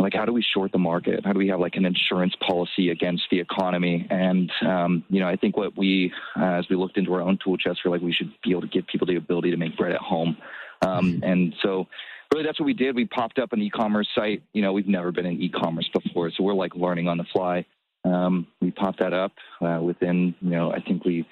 Like 0.00 0.14
how 0.14 0.24
do 0.24 0.32
we 0.32 0.42
short 0.42 0.70
the 0.70 0.78
market? 0.78 1.24
How 1.24 1.32
do 1.32 1.38
we 1.38 1.48
have 1.48 1.58
like 1.58 1.74
an 1.74 1.84
insurance 1.84 2.34
policy 2.46 2.90
against 2.90 3.24
the 3.30 3.40
economy? 3.40 4.06
And 4.10 4.50
um, 4.64 5.04
you 5.10 5.18
know, 5.20 5.28
I 5.28 5.36
think 5.36 5.56
what 5.56 5.76
we 5.76 6.12
uh, 6.36 6.44
as 6.44 6.68
we 6.68 6.76
looked 6.76 6.96
into 6.96 7.12
our 7.14 7.20
own 7.20 7.38
tool 7.42 7.56
chest, 7.56 7.80
we're 7.84 7.90
like 7.90 8.00
we 8.00 8.12
should 8.12 8.32
be 8.44 8.52
able 8.52 8.60
to 8.62 8.68
give 8.68 8.86
people 8.86 9.06
the 9.06 9.16
ability 9.16 9.50
to 9.50 9.56
make 9.56 9.76
bread 9.76 9.92
at 9.92 10.00
home. 10.00 10.36
Um, 10.82 11.20
and 11.24 11.54
so 11.62 11.88
really 12.32 12.44
that's 12.44 12.60
what 12.60 12.66
we 12.66 12.74
did. 12.74 12.94
We 12.94 13.06
popped 13.06 13.38
up 13.38 13.52
an 13.52 13.60
e-commerce 13.60 14.08
site. 14.14 14.42
You 14.52 14.62
know, 14.62 14.72
we've 14.72 14.86
never 14.86 15.10
been 15.10 15.26
in 15.26 15.40
e-commerce 15.40 15.88
before, 15.92 16.30
so 16.30 16.44
we're 16.44 16.54
like 16.54 16.76
learning 16.76 17.08
on 17.08 17.18
the 17.18 17.24
fly. 17.32 17.66
Um, 18.04 18.46
we 18.60 18.70
popped 18.70 19.00
that 19.00 19.12
up 19.12 19.32
uh, 19.60 19.80
within, 19.82 20.34
you 20.40 20.50
know, 20.50 20.72
I 20.72 20.80
think 20.80 21.04
we 21.04 21.26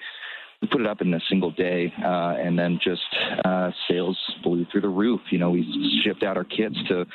we 0.61 0.67
put 0.67 0.81
it 0.81 0.87
up 0.87 1.01
in 1.01 1.13
a 1.13 1.19
single 1.29 1.51
day, 1.51 1.93
uh, 2.03 2.35
and 2.39 2.57
then 2.57 2.79
just 2.83 3.01
uh, 3.45 3.71
sales 3.89 4.17
blew 4.43 4.65
through 4.71 4.81
the 4.81 4.89
roof. 4.89 5.21
You 5.29 5.37
know, 5.37 5.51
we 5.51 6.01
shipped 6.03 6.23
out 6.23 6.35
our 6.35 6.43
kits 6.43 6.75
to 6.87 7.05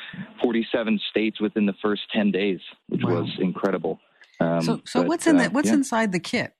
47 0.41 0.99
states 1.09 1.41
within 1.41 1.65
the 1.65 1.73
first 1.81 2.03
10 2.13 2.31
days, 2.31 2.59
which 2.87 3.01
wow. 3.03 3.21
was 3.21 3.29
incredible. 3.39 3.99
Um, 4.39 4.61
so, 4.61 4.81
so 4.85 5.01
but, 5.01 5.07
what's 5.09 5.27
in 5.27 5.37
the, 5.37 5.45
uh, 5.45 5.49
what's 5.49 5.67
yeah. 5.67 5.75
inside 5.75 6.11
the 6.11 6.19
kit? 6.19 6.53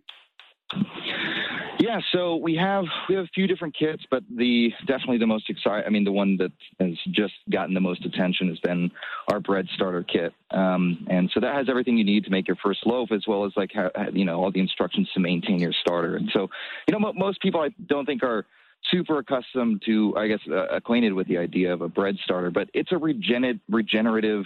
Yeah, 1.94 2.00
so 2.12 2.38
we 2.38 2.56
have 2.56 2.86
we 3.08 3.14
have 3.14 3.26
a 3.26 3.30
few 3.36 3.46
different 3.46 3.76
kits, 3.78 4.02
but 4.10 4.24
the 4.36 4.72
definitely 4.88 5.20
the 5.20 5.28
most 5.28 5.48
exciting. 5.48 5.86
I 5.86 5.92
mean, 5.92 6.04
the 6.04 6.12
one 6.12 6.38
that 6.38 6.52
has 6.80 6.98
just 7.12 7.36
gotten 7.52 7.76
the 7.76 7.82
most 7.82 8.04
attention 8.04 8.48
has 8.48 8.58
been 8.62 8.90
our 9.32 9.40
bread 9.40 9.68
starter 9.76 10.02
kit, 10.02 10.34
um, 10.50 11.06
and 11.12 11.30
so 11.32 11.40
that 11.40 11.54
has 11.54 11.70
everything 11.70 11.96
you 11.96 12.04
need 12.04 12.24
to 12.24 12.32
make 12.32 12.48
your 12.48 12.58
first 12.64 12.80
loaf, 12.88 13.12
as 13.12 13.26
well 13.28 13.46
as 13.46 13.52
like 13.56 13.74
you 14.12 14.26
know 14.26 14.42
all 14.42 14.52
the 14.52 14.60
instructions 14.60 15.08
to 15.14 15.20
maintain 15.20 15.60
your 15.60 15.74
starter. 15.82 16.16
And 16.16 16.32
so, 16.34 16.50
you 16.88 16.98
know, 16.98 17.14
most 17.14 17.40
people 17.42 17.62
I 17.62 17.70
don't 17.86 18.08
think 18.08 18.24
are 18.24 18.48
super 18.90 19.20
accustomed 19.20 19.84
to, 19.86 20.16
I 20.18 20.28
guess, 20.30 20.40
uh, 20.50 20.66
acquainted 20.70 21.14
with 21.14 21.28
the 21.28 21.38
idea 21.38 21.72
of 21.72 21.84
a 21.84 21.90
bread 21.90 22.16
starter, 22.24 22.50
but 22.50 22.70
it's 22.74 22.92
a 22.92 22.98
regenerative, 22.98 24.46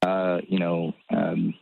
uh, 0.00 0.38
you 0.48 0.58
know, 0.58 0.94
um, 1.14 1.52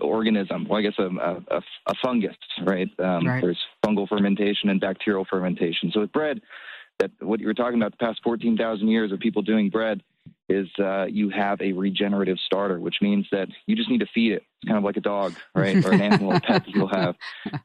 organism. 0.00 0.66
Well, 0.68 0.78
I 0.78 0.82
guess 0.82 0.98
a, 0.98 1.06
a, 1.06 1.62
a 1.86 1.94
fungus, 2.02 2.36
right? 2.62 2.88
Um, 2.98 3.26
right? 3.26 3.40
There's 3.42 3.58
fungal 3.84 4.08
fermentation 4.08 4.68
and 4.68 4.80
bacterial 4.80 5.26
fermentation. 5.28 5.90
So 5.92 6.00
with 6.00 6.12
bread, 6.12 6.40
that 6.98 7.10
what 7.20 7.40
you 7.40 7.46
were 7.46 7.54
talking 7.54 7.80
about 7.80 7.92
the 7.92 8.04
past 8.04 8.20
14,000 8.22 8.86
years 8.88 9.10
of 9.10 9.18
people 9.18 9.42
doing 9.42 9.70
bread 9.70 10.02
is 10.48 10.68
uh, 10.78 11.04
you 11.04 11.30
have 11.30 11.60
a 11.60 11.72
regenerative 11.72 12.36
starter, 12.44 12.78
which 12.78 12.96
means 13.00 13.26
that 13.32 13.48
you 13.66 13.76
just 13.76 13.90
need 13.90 14.00
to 14.00 14.06
feed 14.14 14.32
it. 14.32 14.42
It's 14.62 14.68
kind 14.68 14.78
of 14.78 14.84
like 14.84 14.96
a 14.96 15.00
dog, 15.00 15.34
right, 15.54 15.84
or 15.84 15.92
an 15.92 16.00
animal 16.00 16.32
pet 16.44 16.64
that 16.64 16.68
you'll 16.68 16.88
have. 16.88 17.14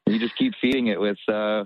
You 0.07 0.19
just 0.19 0.37
keep 0.37 0.53
feeding 0.61 0.87
it 0.87 0.99
with 0.99 1.17
uh, 1.27 1.65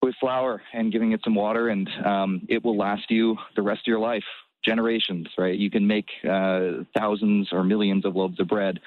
with 0.00 0.14
flour 0.20 0.62
and 0.72 0.92
giving 0.92 1.12
it 1.12 1.20
some 1.24 1.34
water, 1.34 1.68
and 1.68 1.88
um, 2.04 2.42
it 2.48 2.64
will 2.64 2.76
last 2.76 3.10
you 3.10 3.36
the 3.56 3.62
rest 3.62 3.80
of 3.80 3.86
your 3.86 3.98
life, 3.98 4.24
generations, 4.64 5.26
right? 5.36 5.58
You 5.58 5.70
can 5.70 5.86
make 5.86 6.06
uh, 6.28 6.84
thousands 6.96 7.48
or 7.52 7.64
millions 7.64 8.04
of 8.04 8.14
loaves 8.14 8.38
of 8.38 8.46
bread 8.46 8.78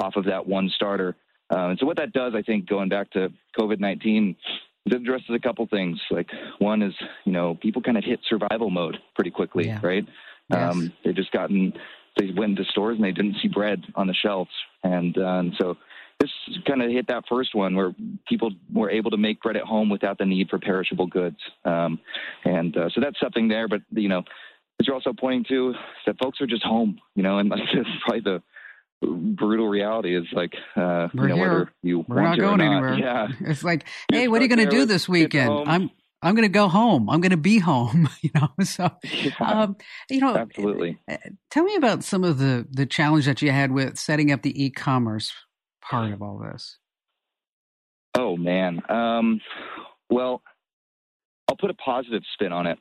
off 0.00 0.16
of 0.16 0.24
that 0.24 0.46
one 0.46 0.70
starter. 0.74 1.16
Uh, 1.52 1.68
and 1.68 1.78
so 1.78 1.86
what 1.86 1.96
that 1.96 2.12
does, 2.12 2.32
I 2.34 2.42
think, 2.42 2.68
going 2.68 2.88
back 2.88 3.10
to 3.12 3.28
COVID-19, 3.58 4.36
it 4.86 4.92
addresses 4.94 5.30
a 5.30 5.38
couple 5.38 5.66
things. 5.66 5.98
Like 6.10 6.28
one 6.58 6.82
is, 6.82 6.94
you 7.24 7.32
know, 7.32 7.56
people 7.60 7.82
kind 7.82 7.98
of 7.98 8.04
hit 8.04 8.20
survival 8.28 8.70
mode 8.70 8.98
pretty 9.14 9.30
quickly, 9.30 9.66
yeah. 9.66 9.80
right? 9.82 10.06
Yes. 10.48 10.72
Um, 10.72 10.92
they 11.04 11.12
just 11.12 11.32
gotten, 11.32 11.72
they 12.18 12.30
went 12.36 12.56
to 12.56 12.64
stores 12.64 12.96
and 12.96 13.04
they 13.04 13.12
didn't 13.12 13.36
see 13.42 13.48
bread 13.48 13.82
on 13.94 14.06
the 14.06 14.14
shelves. 14.14 14.50
And, 14.82 15.16
uh, 15.18 15.38
and 15.38 15.54
so 15.60 15.76
this 16.18 16.30
kind 16.66 16.82
of 16.82 16.90
hit 16.90 17.08
that 17.08 17.24
first 17.28 17.54
one 17.54 17.74
where 17.74 17.94
people 18.28 18.52
were 18.72 18.90
able 18.90 19.10
to 19.10 19.16
make 19.16 19.40
bread 19.40 19.56
at 19.56 19.64
home 19.64 19.90
without 19.90 20.18
the 20.18 20.26
need 20.26 20.48
for 20.48 20.58
perishable 20.58 21.06
goods. 21.06 21.38
Um, 21.64 21.98
and 22.44 22.76
uh, 22.76 22.88
so 22.94 23.00
that's 23.00 23.18
something 23.20 23.48
there. 23.48 23.68
But, 23.68 23.80
you 23.90 24.08
know, 24.08 24.22
as 24.80 24.86
you're 24.86 24.94
also 24.94 25.12
pointing 25.12 25.44
to, 25.48 25.74
that 26.06 26.16
folks 26.22 26.40
are 26.40 26.46
just 26.46 26.62
home, 26.62 27.00
you 27.14 27.22
know, 27.22 27.38
and 27.38 27.50
that's 27.74 27.88
probably 28.04 28.20
the 28.20 28.42
brutal 29.02 29.68
reality 29.68 30.16
is 30.16 30.26
like 30.32 30.52
uh 30.76 31.08
We're 31.14 31.22
you 31.22 31.28
know, 31.28 31.34
here. 31.36 31.48
whether 31.48 31.72
you 31.82 32.04
We're 32.06 32.22
not 32.22 32.38
going 32.38 32.60
anywhere. 32.60 32.94
Yeah. 32.94 33.28
It's 33.40 33.64
like, 33.64 33.86
hey, 34.12 34.28
what 34.28 34.40
are 34.40 34.44
you 34.44 34.54
going 34.54 34.68
to 34.68 34.70
do 34.70 34.84
this 34.84 35.08
weekend? 35.08 35.52
I'm 35.66 35.90
I'm 36.22 36.34
going 36.34 36.46
to 36.46 36.52
go 36.52 36.68
home. 36.68 37.08
I'm 37.08 37.20
going 37.20 37.30
to 37.30 37.36
be 37.36 37.58
home. 37.58 38.08
You 38.22 38.30
know, 38.34 38.48
so 38.64 38.90
yeah, 39.02 39.30
um, 39.40 39.76
you 40.10 40.20
know, 40.20 40.36
absolutely. 40.36 40.98
Uh, 41.10 41.16
tell 41.50 41.64
me 41.64 41.74
about 41.76 42.04
some 42.04 42.22
of 42.22 42.38
the 42.38 42.66
the 42.70 42.84
challenge 42.84 43.24
that 43.24 43.40
you 43.40 43.50
had 43.50 43.72
with 43.72 43.98
setting 43.98 44.30
up 44.30 44.42
the 44.42 44.62
e-commerce 44.62 45.32
part 45.80 46.12
of 46.12 46.20
all 46.20 46.38
this. 46.38 46.76
Oh 48.14 48.36
man, 48.36 48.82
um, 48.90 49.40
well, 50.10 50.42
I'll 51.48 51.56
put 51.56 51.70
a 51.70 51.74
positive 51.74 52.22
spin 52.34 52.52
on 52.52 52.66
it. 52.66 52.78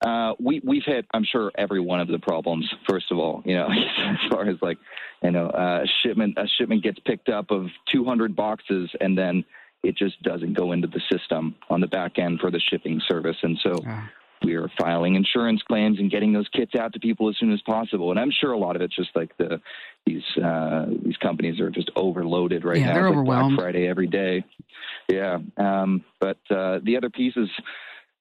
Uh, 0.00 0.34
we 0.38 0.60
we've 0.64 0.84
hit, 0.84 1.06
I'm 1.14 1.24
sure, 1.24 1.50
every 1.56 1.80
one 1.80 2.00
of 2.00 2.08
the 2.08 2.18
problems. 2.18 2.68
First 2.88 3.06
of 3.10 3.18
all, 3.18 3.42
you 3.44 3.54
know, 3.54 3.68
as 4.10 4.30
far 4.30 4.48
as 4.48 4.56
like, 4.60 4.78
you 5.22 5.30
know, 5.30 5.46
uh, 5.46 5.84
a 5.84 5.86
shipment 6.02 6.36
a 6.36 6.46
shipment 6.58 6.82
gets 6.82 6.98
picked 7.00 7.28
up 7.28 7.50
of 7.50 7.66
200 7.92 8.36
boxes, 8.36 8.90
and 9.00 9.16
then 9.16 9.44
it 9.82 9.96
just 9.96 10.22
doesn't 10.22 10.54
go 10.54 10.72
into 10.72 10.88
the 10.88 11.00
system 11.10 11.54
on 11.70 11.80
the 11.80 11.86
back 11.86 12.18
end 12.18 12.40
for 12.40 12.50
the 12.50 12.60
shipping 12.70 13.00
service, 13.08 13.36
and 13.42 13.58
so. 13.62 13.78
We 14.42 14.56
are 14.56 14.68
filing 14.78 15.14
insurance 15.14 15.62
claims 15.62 15.98
and 15.98 16.10
getting 16.10 16.34
those 16.34 16.48
kits 16.48 16.74
out 16.74 16.92
to 16.92 17.00
people 17.00 17.30
as 17.30 17.36
soon 17.38 17.50
as 17.50 17.62
possible, 17.62 18.10
and 18.10 18.20
I'm 18.20 18.30
sure 18.30 18.52
a 18.52 18.58
lot 18.58 18.76
of 18.76 18.82
it's 18.82 18.94
just 18.94 19.08
like 19.14 19.34
the 19.38 19.58
these 20.04 20.22
uh, 20.36 20.84
these 21.02 21.16
companies 21.16 21.60
are 21.60 21.70
just 21.70 21.90
overloaded 21.96 22.62
right 22.62 22.78
yeah, 22.78 22.88
now. 22.88 22.94
They're 22.94 23.06
it's 23.06 23.12
overwhelmed. 23.12 23.52
Like 23.52 23.56
Black 23.56 23.64
Friday 23.72 23.88
every 23.88 24.06
day. 24.06 24.44
Yeah, 25.08 25.38
um, 25.56 26.04
but 26.20 26.36
uh, 26.50 26.80
the 26.82 26.98
other 26.98 27.08
piece 27.08 27.34
is 27.36 27.48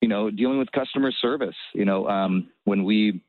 you 0.04 0.10
know, 0.10 0.30
dealing 0.30 0.58
with 0.58 0.70
customer 0.74 1.14
service. 1.14 1.56
You 1.74 1.86
know, 1.86 2.10
um, 2.10 2.50
when 2.66 2.84
we 2.84 3.24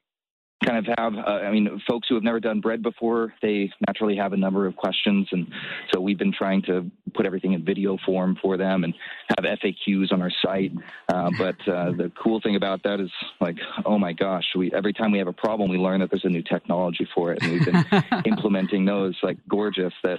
kind 0.65 0.77
of 0.77 0.87
have, 0.99 1.15
uh, 1.15 1.47
I 1.47 1.53
mean, 1.53 1.81
folks 1.89 2.09
who 2.09 2.17
have 2.17 2.25
never 2.25 2.41
done 2.41 2.61
bread 2.61 2.83
before, 2.83 3.33
they 3.43 3.71
naturally 3.87 4.17
have 4.17 4.33
a 4.33 4.37
number 4.37 4.67
of 4.67 4.75
questions. 4.75 5.29
And 5.31 5.47
so 5.93 6.01
we've 6.01 6.19
been 6.19 6.33
trying 6.33 6.63
to 6.63 6.91
put 7.15 7.27
everything 7.27 7.53
in 7.53 7.65
video 7.65 7.97
form 8.05 8.37
for 8.43 8.57
them 8.57 8.83
and 8.83 8.93
have 9.29 9.59
FAQs 9.61 10.13
on 10.13 10.21
our 10.21 10.33
site. 10.45 10.73
Uh, 11.13 11.31
but 11.39 11.57
uh, 11.73 11.93
the 11.93 12.11
cool 12.21 12.41
thing 12.41 12.57
about 12.57 12.83
that 12.83 12.99
is 12.99 13.11
like, 13.41 13.57
oh 13.87 13.97
my 13.97 14.13
gosh, 14.13 14.47
we, 14.57 14.73
every 14.73 14.93
time 14.93 15.13
we 15.13 15.19
have 15.19 15.29
a 15.29 15.33
problem, 15.33 15.71
we 15.71 15.79
learn 15.79 16.01
that 16.01 16.11
there's 16.11 16.25
a 16.25 16.29
new 16.29 16.43
technology 16.43 17.07
for 17.15 17.33
it. 17.33 17.41
And 17.41 17.53
we've 17.53 17.65
been 17.65 17.85
implementing 18.25 18.85
those 18.85 19.17
like 19.23 19.39
Gorgias 19.49 19.95
that 20.03 20.19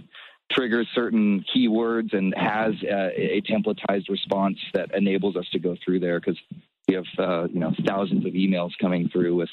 triggers 0.52 0.88
certain 0.94 1.44
keywords 1.56 2.14
and 2.14 2.34
has 2.36 2.74
uh, 2.84 3.10
a 3.16 3.42
templatized 3.42 4.10
response 4.10 4.58
that 4.74 4.94
enables 4.96 5.36
us 5.36 5.46
to 5.52 5.60
go 5.60 5.76
through 5.84 6.00
there 6.00 6.20
because 6.20 6.40
we 6.88 6.96
have 6.96 7.06
uh, 7.18 7.48
you 7.48 7.60
know 7.60 7.74
thousands 7.86 8.26
of 8.26 8.34
emails 8.34 8.72
coming 8.80 9.10
through 9.10 9.36
with 9.36 9.50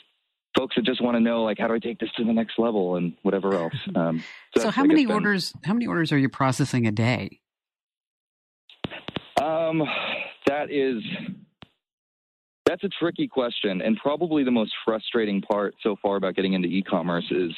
folks 0.56 0.76
that 0.76 0.84
just 0.84 1.02
want 1.02 1.16
to 1.16 1.20
know 1.20 1.42
like 1.42 1.58
how 1.58 1.66
do 1.66 1.74
I 1.74 1.78
take 1.78 1.98
this 1.98 2.10
to 2.16 2.24
the 2.24 2.32
next 2.32 2.58
level 2.58 2.96
and 2.96 3.14
whatever 3.22 3.54
else. 3.54 3.74
Um, 3.94 4.24
so, 4.56 4.64
so 4.64 4.70
how 4.70 4.84
many 4.84 5.06
been, 5.06 5.14
orders? 5.14 5.52
How 5.64 5.74
many 5.74 5.86
orders 5.86 6.12
are 6.12 6.18
you 6.18 6.28
processing 6.28 6.86
a 6.86 6.92
day? 6.92 7.40
Um, 9.40 9.82
that 10.46 10.70
is 10.70 11.02
that's 12.64 12.84
a 12.84 12.88
tricky 12.88 13.28
question, 13.28 13.82
and 13.82 13.96
probably 13.96 14.44
the 14.44 14.50
most 14.50 14.72
frustrating 14.84 15.42
part 15.42 15.74
so 15.82 15.96
far 16.00 16.16
about 16.16 16.34
getting 16.34 16.54
into 16.54 16.68
e-commerce 16.68 17.26
is 17.30 17.52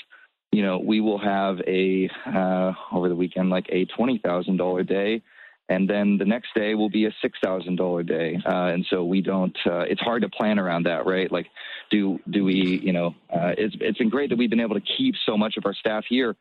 you 0.55 0.63
know, 0.63 0.79
we 0.79 1.01
will 1.01 1.19
have 1.19 1.59
a 1.67 2.09
uh, 2.27 2.73
over 2.93 3.09
the 3.09 3.17
weekend 3.17 3.51
like 3.51 3.67
a 3.71 3.87
twenty 3.87 4.19
thousand 4.19 4.57
dollar 4.57 4.85
day, 4.85 5.21
and 5.69 5.91
then 5.91 6.17
the 6.17 6.25
next 6.25 6.51
day 6.55 6.77
will 6.77 6.89
be 6.89 7.07
a 7.07 7.11
six 7.21 7.37
thousand 7.43 7.75
dollar 7.75 8.05
day. 8.05 8.39
Uh, 8.47 8.67
and 8.67 8.87
so 8.89 9.05
we 9.05 9.21
don't. 9.21 9.57
Uh, 9.67 9.81
it's 9.81 10.01
hard 10.01 10.23
to 10.23 10.29
plan 10.29 10.61
around 10.61 10.85
that, 10.85 11.07
right? 11.07 11.31
Like, 11.33 11.47
do 11.91 12.21
do 12.31 12.45
we? 12.45 12.81
You 12.85 12.93
know, 12.93 13.15
uh, 13.35 13.53
it's 13.59 13.75
it's 13.81 13.99
been 13.99 14.11
great 14.11 14.31
that 14.31 14.39
we've 14.39 14.49
been 14.49 14.61
able 14.61 14.77
to 14.77 14.87
keep 14.97 15.17
so 15.27 15.37
much 15.37 15.57
of 15.57 15.67
our 15.67 15.75
staff 15.75 16.05
here. 16.09 16.37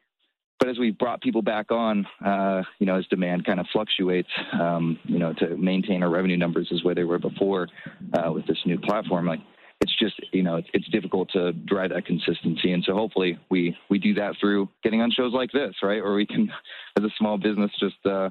But 0.60 0.69
as 0.69 0.78
we've 0.78 0.97
brought 0.97 1.19
people 1.19 1.41
back 1.41 1.71
on, 1.71 2.06
uh, 2.23 2.62
you 2.78 2.86
know, 2.86 2.95
as 2.95 3.08
demand 3.08 3.45
kind 3.45 3.60
of 3.60 3.65
fluctuates, 3.73 4.30
um, 4.54 4.99
you 5.06 5.17
know, 5.17 5.34
to 5.34 5.58
maintain 5.58 6.04
our 6.04 6.10
revenue 6.10 6.38
numbers 6.38 6.69
as 6.71 6.84
where 6.84 6.93
they 6.93 7.04
were 7.04 7.17
before 7.17 7.67
uh, 8.13 8.32
with 8.32 8.45
this 8.45 8.60
new 8.67 8.80
platform, 8.80 9.26
like 9.26 9.41
it's 9.84 9.96
just 10.00 10.15
you 10.32 10.41
know 10.41 10.56
it's, 10.56 10.69
it's 10.74 10.88
difficult 10.89 11.30
to 11.34 11.52
drive 11.52 11.91
that 11.91 12.06
consistency. 12.06 12.72
And 12.72 12.84
so 12.84 12.93
hopefully 12.93 13.38
we 13.52 13.78
we 13.89 14.00
do 14.00 14.13
that 14.15 14.36
through 14.39 14.69
getting 14.82 15.02
on 15.02 15.12
shows 15.12 15.34
like 15.34 15.52
this 15.52 15.76
right? 15.84 16.02
Or 16.02 16.15
we 16.15 16.26
can 16.26 16.50
as 16.98 17.04
a 17.04 17.10
small 17.17 17.38
business 17.38 17.72
just 17.80 17.98
uh 18.06 18.30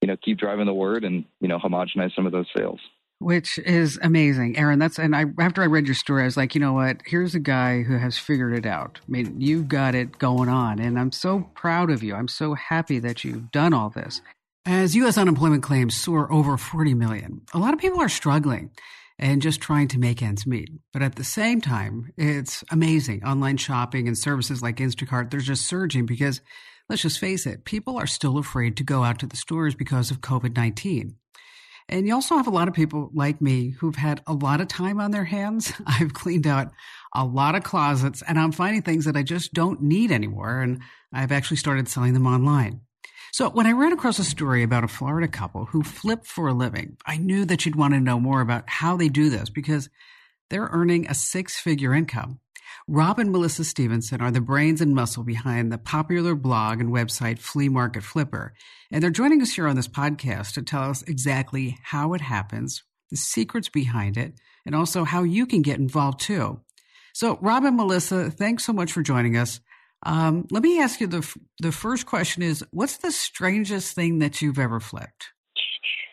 you 0.00 0.08
know 0.08 0.16
keep 0.16 0.38
driving 0.38 0.66
the 0.66 0.74
word 0.74 1.04
and 1.04 1.24
you 1.40 1.48
know 1.48 1.58
homogenize 1.58 2.14
some 2.14 2.26
of 2.26 2.32
those 2.32 2.46
sales. 2.56 2.80
Which 3.18 3.58
is 3.58 3.98
amazing 4.02 4.58
aaron 4.58 4.78
that's 4.78 4.98
and 4.98 5.16
i 5.16 5.24
after 5.38 5.62
i 5.62 5.66
read 5.66 5.86
your 5.86 5.94
story 5.94 6.22
i 6.22 6.24
was 6.26 6.36
like 6.36 6.54
you 6.54 6.60
know 6.60 6.72
what? 6.72 7.02
Here's 7.06 7.34
a 7.34 7.40
guy 7.40 7.82
who 7.82 7.98
has 7.98 8.18
figured 8.18 8.56
it 8.56 8.66
out. 8.66 9.00
I 9.06 9.10
mean 9.10 9.40
you've 9.40 9.68
got 9.68 9.94
it 9.94 10.18
going 10.18 10.48
on 10.48 10.78
and 10.78 10.98
i'm 10.98 11.12
so 11.12 11.50
proud 11.54 11.90
of 11.90 12.02
you. 12.02 12.14
I'm 12.14 12.28
so 12.28 12.54
happy 12.54 12.98
that 13.00 13.22
you've 13.22 13.50
done 13.50 13.74
all 13.74 13.90
this. 13.90 14.22
As 14.68 14.96
U.S. 14.96 15.16
unemployment 15.16 15.62
claims 15.62 15.96
soar 15.96 16.30
over 16.32 16.56
40 16.56 16.94
million, 16.94 17.42
a 17.54 17.58
lot 17.58 17.72
of 17.72 17.78
people 17.78 18.00
are 18.00 18.08
struggling 18.08 18.70
and 19.18 19.42
just 19.42 19.60
trying 19.60 19.88
to 19.88 19.98
make 19.98 20.22
ends 20.22 20.46
meet. 20.46 20.70
But 20.92 21.02
at 21.02 21.16
the 21.16 21.24
same 21.24 21.60
time, 21.60 22.12
it's 22.16 22.62
amazing. 22.70 23.24
Online 23.24 23.56
shopping 23.56 24.08
and 24.08 24.16
services 24.16 24.62
like 24.62 24.76
Instacart, 24.76 25.30
they're 25.30 25.40
just 25.40 25.66
surging 25.66 26.06
because 26.06 26.40
let's 26.88 27.02
just 27.02 27.18
face 27.18 27.46
it, 27.46 27.64
people 27.64 27.96
are 27.96 28.06
still 28.06 28.38
afraid 28.38 28.76
to 28.76 28.84
go 28.84 29.02
out 29.02 29.18
to 29.20 29.26
the 29.26 29.36
stores 29.36 29.74
because 29.74 30.10
of 30.10 30.20
COVID 30.20 30.56
19. 30.56 31.16
And 31.88 32.06
you 32.06 32.14
also 32.14 32.36
have 32.36 32.48
a 32.48 32.50
lot 32.50 32.66
of 32.66 32.74
people 32.74 33.10
like 33.14 33.40
me 33.40 33.70
who've 33.78 33.94
had 33.94 34.20
a 34.26 34.32
lot 34.32 34.60
of 34.60 34.66
time 34.66 35.00
on 35.00 35.12
their 35.12 35.24
hands. 35.24 35.72
I've 35.86 36.14
cleaned 36.14 36.46
out 36.46 36.72
a 37.14 37.24
lot 37.24 37.54
of 37.54 37.62
closets 37.62 38.22
and 38.26 38.38
I'm 38.38 38.52
finding 38.52 38.82
things 38.82 39.04
that 39.04 39.16
I 39.16 39.22
just 39.22 39.54
don't 39.54 39.82
need 39.82 40.10
anymore. 40.10 40.60
And 40.60 40.80
I've 41.12 41.32
actually 41.32 41.58
started 41.58 41.88
selling 41.88 42.12
them 42.12 42.26
online. 42.26 42.80
So 43.32 43.50
when 43.50 43.66
I 43.66 43.72
ran 43.72 43.92
across 43.92 44.18
a 44.18 44.24
story 44.24 44.62
about 44.62 44.84
a 44.84 44.88
Florida 44.88 45.28
couple 45.28 45.66
who 45.66 45.82
flip 45.82 46.24
for 46.24 46.48
a 46.48 46.54
living, 46.54 46.96
I 47.04 47.18
knew 47.18 47.44
that 47.44 47.66
you'd 47.66 47.76
want 47.76 47.94
to 47.94 48.00
know 48.00 48.18
more 48.18 48.40
about 48.40 48.68
how 48.68 48.96
they 48.96 49.08
do 49.08 49.28
this 49.28 49.50
because 49.50 49.88
they're 50.50 50.68
earning 50.72 51.06
a 51.06 51.14
six 51.14 51.58
figure 51.58 51.94
income. 51.94 52.40
Rob 52.88 53.18
and 53.18 53.32
Melissa 53.32 53.64
Stephenson 53.64 54.20
are 54.20 54.30
the 54.30 54.40
brains 54.40 54.80
and 54.80 54.94
muscle 54.94 55.24
behind 55.24 55.72
the 55.72 55.78
popular 55.78 56.34
blog 56.34 56.80
and 56.80 56.90
website 56.90 57.40
Flea 57.40 57.68
Market 57.68 58.04
Flipper. 58.04 58.54
And 58.92 59.02
they're 59.02 59.10
joining 59.10 59.42
us 59.42 59.52
here 59.52 59.66
on 59.66 59.76
this 59.76 59.88
podcast 59.88 60.54
to 60.54 60.62
tell 60.62 60.88
us 60.90 61.02
exactly 61.02 61.78
how 61.82 62.14
it 62.14 62.20
happens, 62.20 62.84
the 63.10 63.16
secrets 63.16 63.68
behind 63.68 64.16
it, 64.16 64.34
and 64.64 64.74
also 64.74 65.04
how 65.04 65.24
you 65.24 65.46
can 65.46 65.62
get 65.62 65.78
involved 65.78 66.20
too. 66.20 66.60
So, 67.12 67.38
Rob 67.40 67.64
and 67.64 67.76
Melissa, 67.76 68.30
thanks 68.30 68.64
so 68.64 68.72
much 68.72 68.92
for 68.92 69.02
joining 69.02 69.36
us. 69.36 69.60
Um, 70.02 70.46
let 70.50 70.62
me 70.62 70.80
ask 70.80 71.00
you 71.00 71.06
the 71.06 71.36
the 71.60 71.72
first 71.72 72.06
question 72.06 72.42
is 72.42 72.64
what's 72.70 72.98
the 72.98 73.10
strangest 73.10 73.94
thing 73.94 74.18
that 74.18 74.42
you've 74.42 74.58
ever 74.58 74.80
flipped? 74.80 75.32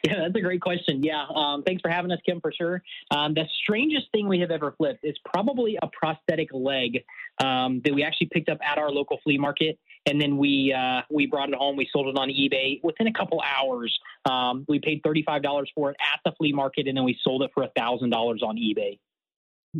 Yeah, 0.04 0.16
that's 0.20 0.36
a 0.36 0.42
great 0.42 0.62
question. 0.62 1.02
Yeah, 1.02 1.26
um, 1.34 1.64
thanks 1.64 1.82
for 1.82 1.90
having 1.90 2.12
us, 2.12 2.20
Kim, 2.26 2.42
for 2.42 2.52
sure. 2.52 2.84
Um, 3.10 3.34
the 3.34 3.46
strangest 3.64 4.08
thing 4.12 4.28
we 4.28 4.40
have 4.42 4.52
ever 4.52 4.74
flipped 4.78 5.06
is 5.06 5.16
probably 5.24 5.78
a 5.82 5.88
prosthetic 5.88 6.50
leg 6.52 7.06
um, 7.42 7.82
that 7.86 7.94
we 7.94 8.04
actually 8.04 8.28
picked 8.34 8.50
up 8.50 8.58
at 8.62 8.78
our 8.78 8.92
local 8.92 9.20
flea 9.24 9.38
market, 9.38 9.80
and 10.06 10.20
then 10.20 10.38
we 10.38 10.76
uh, 10.78 11.04
we 11.10 11.26
brought 11.26 11.50
it 11.50 11.56
home. 11.56 11.78
We 11.78 11.88
sold 11.92 12.08
it 12.08 12.20
on 12.20 12.28
eBay 12.28 12.84
within 12.84 13.08
a 13.08 13.14
couple 13.14 13.42
hours. 13.42 13.98
Um, 14.26 14.66
we 14.68 14.80
paid 14.80 15.02
thirty 15.06 15.24
five 15.24 15.42
dollars 15.42 15.72
for 15.74 15.92
it 15.92 15.98
at 16.02 16.20
the 16.26 16.36
flea 16.38 16.52
market, 16.52 16.88
and 16.88 16.98
then 16.98 17.06
we 17.06 17.18
sold 17.24 17.42
it 17.42 17.52
for 17.54 17.66
thousand 17.78 18.10
dollars 18.10 18.42
on 18.46 18.58
eBay. 18.58 19.00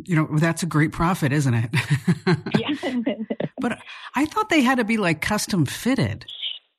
You 0.06 0.16
know, 0.16 0.38
that's 0.38 0.62
a 0.62 0.66
great 0.66 0.90
profit, 0.90 1.32
isn't 1.32 1.54
it? 1.54 1.70
yeah. 2.58 3.14
but 3.64 3.78
I 4.14 4.26
thought 4.26 4.50
they 4.50 4.60
had 4.60 4.76
to 4.76 4.84
be 4.84 4.98
like 4.98 5.22
custom 5.22 5.64
fitted. 5.64 6.26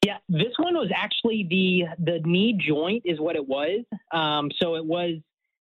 Yeah, 0.06 0.18
this 0.30 0.54
one 0.60 0.76
was 0.76 0.92
actually 0.96 1.48
the 1.50 1.86
the 1.98 2.20
knee 2.24 2.54
joint 2.54 3.02
is 3.06 3.20
what 3.20 3.36
it 3.36 3.48
was. 3.48 3.84
Um, 4.14 4.52
so 4.62 4.76
it 4.76 4.86
was 4.86 5.16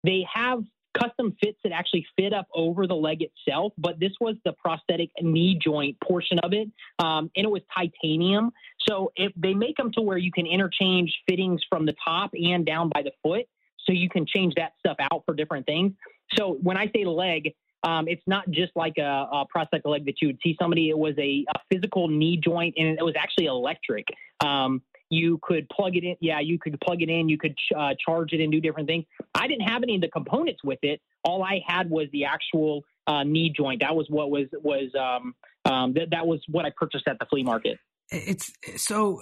they 0.03 0.25
have 0.33 0.59
custom 0.93 1.33
fits 1.41 1.57
that 1.63 1.71
actually 1.71 2.05
fit 2.17 2.33
up 2.33 2.47
over 2.53 2.85
the 2.85 2.95
leg 2.95 3.21
itself, 3.21 3.71
but 3.77 3.97
this 3.97 4.11
was 4.19 4.35
the 4.43 4.51
prosthetic 4.51 5.09
knee 5.21 5.57
joint 5.57 5.95
portion 6.03 6.37
of 6.39 6.51
it, 6.51 6.69
um, 6.99 7.31
and 7.37 7.45
it 7.45 7.49
was 7.49 7.61
titanium. 7.73 8.51
So 8.85 9.13
if 9.15 9.31
they 9.37 9.53
make 9.53 9.77
them 9.77 9.93
to 9.93 10.01
where 10.01 10.17
you 10.17 10.33
can 10.33 10.45
interchange 10.45 11.17
fittings 11.29 11.61
from 11.69 11.85
the 11.85 11.95
top 12.05 12.31
and 12.33 12.65
down 12.65 12.89
by 12.89 13.03
the 13.03 13.11
foot, 13.23 13.45
so 13.85 13.93
you 13.93 14.09
can 14.09 14.25
change 14.25 14.55
that 14.55 14.73
stuff 14.79 14.97
out 14.99 15.23
for 15.25 15.33
different 15.33 15.65
things. 15.65 15.93
So 16.37 16.57
when 16.61 16.75
I 16.75 16.91
say 16.93 17.05
leg, 17.05 17.53
um, 17.85 18.07
it's 18.07 18.23
not 18.25 18.49
just 18.49 18.71
like 18.75 18.97
a, 18.97 19.27
a, 19.31 19.45
prosthetic 19.47 19.85
leg 19.85 20.05
that 20.05 20.15
you 20.19 20.29
would 20.29 20.39
see 20.43 20.57
somebody. 20.59 20.89
It 20.89 20.97
was 20.97 21.13
a, 21.19 21.45
a 21.47 21.59
physical 21.71 22.07
knee 22.07 22.35
joint, 22.35 22.73
and 22.77 22.97
it 22.97 23.03
was 23.03 23.13
actually 23.15 23.45
electric. 23.45 24.07
Um, 24.43 24.81
you 25.11 25.39
could 25.43 25.69
plug 25.69 25.95
it 25.95 26.03
in. 26.03 26.15
Yeah, 26.19 26.39
you 26.39 26.57
could 26.57 26.79
plug 26.81 27.03
it 27.03 27.09
in. 27.09 27.29
You 27.29 27.37
could 27.37 27.55
ch- 27.55 27.73
uh, 27.77 27.93
charge 28.03 28.33
it 28.33 28.41
and 28.41 28.51
do 28.51 28.59
different 28.59 28.87
things. 28.87 29.05
I 29.35 29.47
didn't 29.47 29.67
have 29.67 29.83
any 29.83 29.95
of 29.95 30.01
the 30.01 30.07
components 30.07 30.61
with 30.63 30.79
it. 30.81 30.99
All 31.23 31.43
I 31.43 31.61
had 31.65 31.89
was 31.91 32.07
the 32.11 32.25
actual 32.25 32.83
uh, 33.05 33.23
knee 33.23 33.53
joint. 33.55 33.81
That 33.81 33.95
was 33.95 34.07
what 34.09 34.31
was 34.31 34.47
was 34.63 34.89
um, 34.99 35.35
um, 35.71 35.93
that 35.93 36.09
that 36.09 36.25
was 36.25 36.41
what 36.49 36.65
I 36.65 36.71
purchased 36.75 37.07
at 37.07 37.19
the 37.19 37.27
flea 37.29 37.43
market. 37.43 37.77
It's 38.09 38.51
so. 38.77 39.21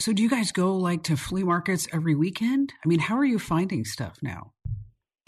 So, 0.00 0.12
do 0.12 0.22
you 0.22 0.28
guys 0.28 0.50
go 0.52 0.76
like 0.76 1.04
to 1.04 1.16
flea 1.16 1.44
markets 1.44 1.86
every 1.92 2.14
weekend? 2.14 2.72
I 2.84 2.88
mean, 2.88 2.98
how 2.98 3.16
are 3.16 3.24
you 3.24 3.38
finding 3.38 3.84
stuff 3.84 4.18
now? 4.20 4.52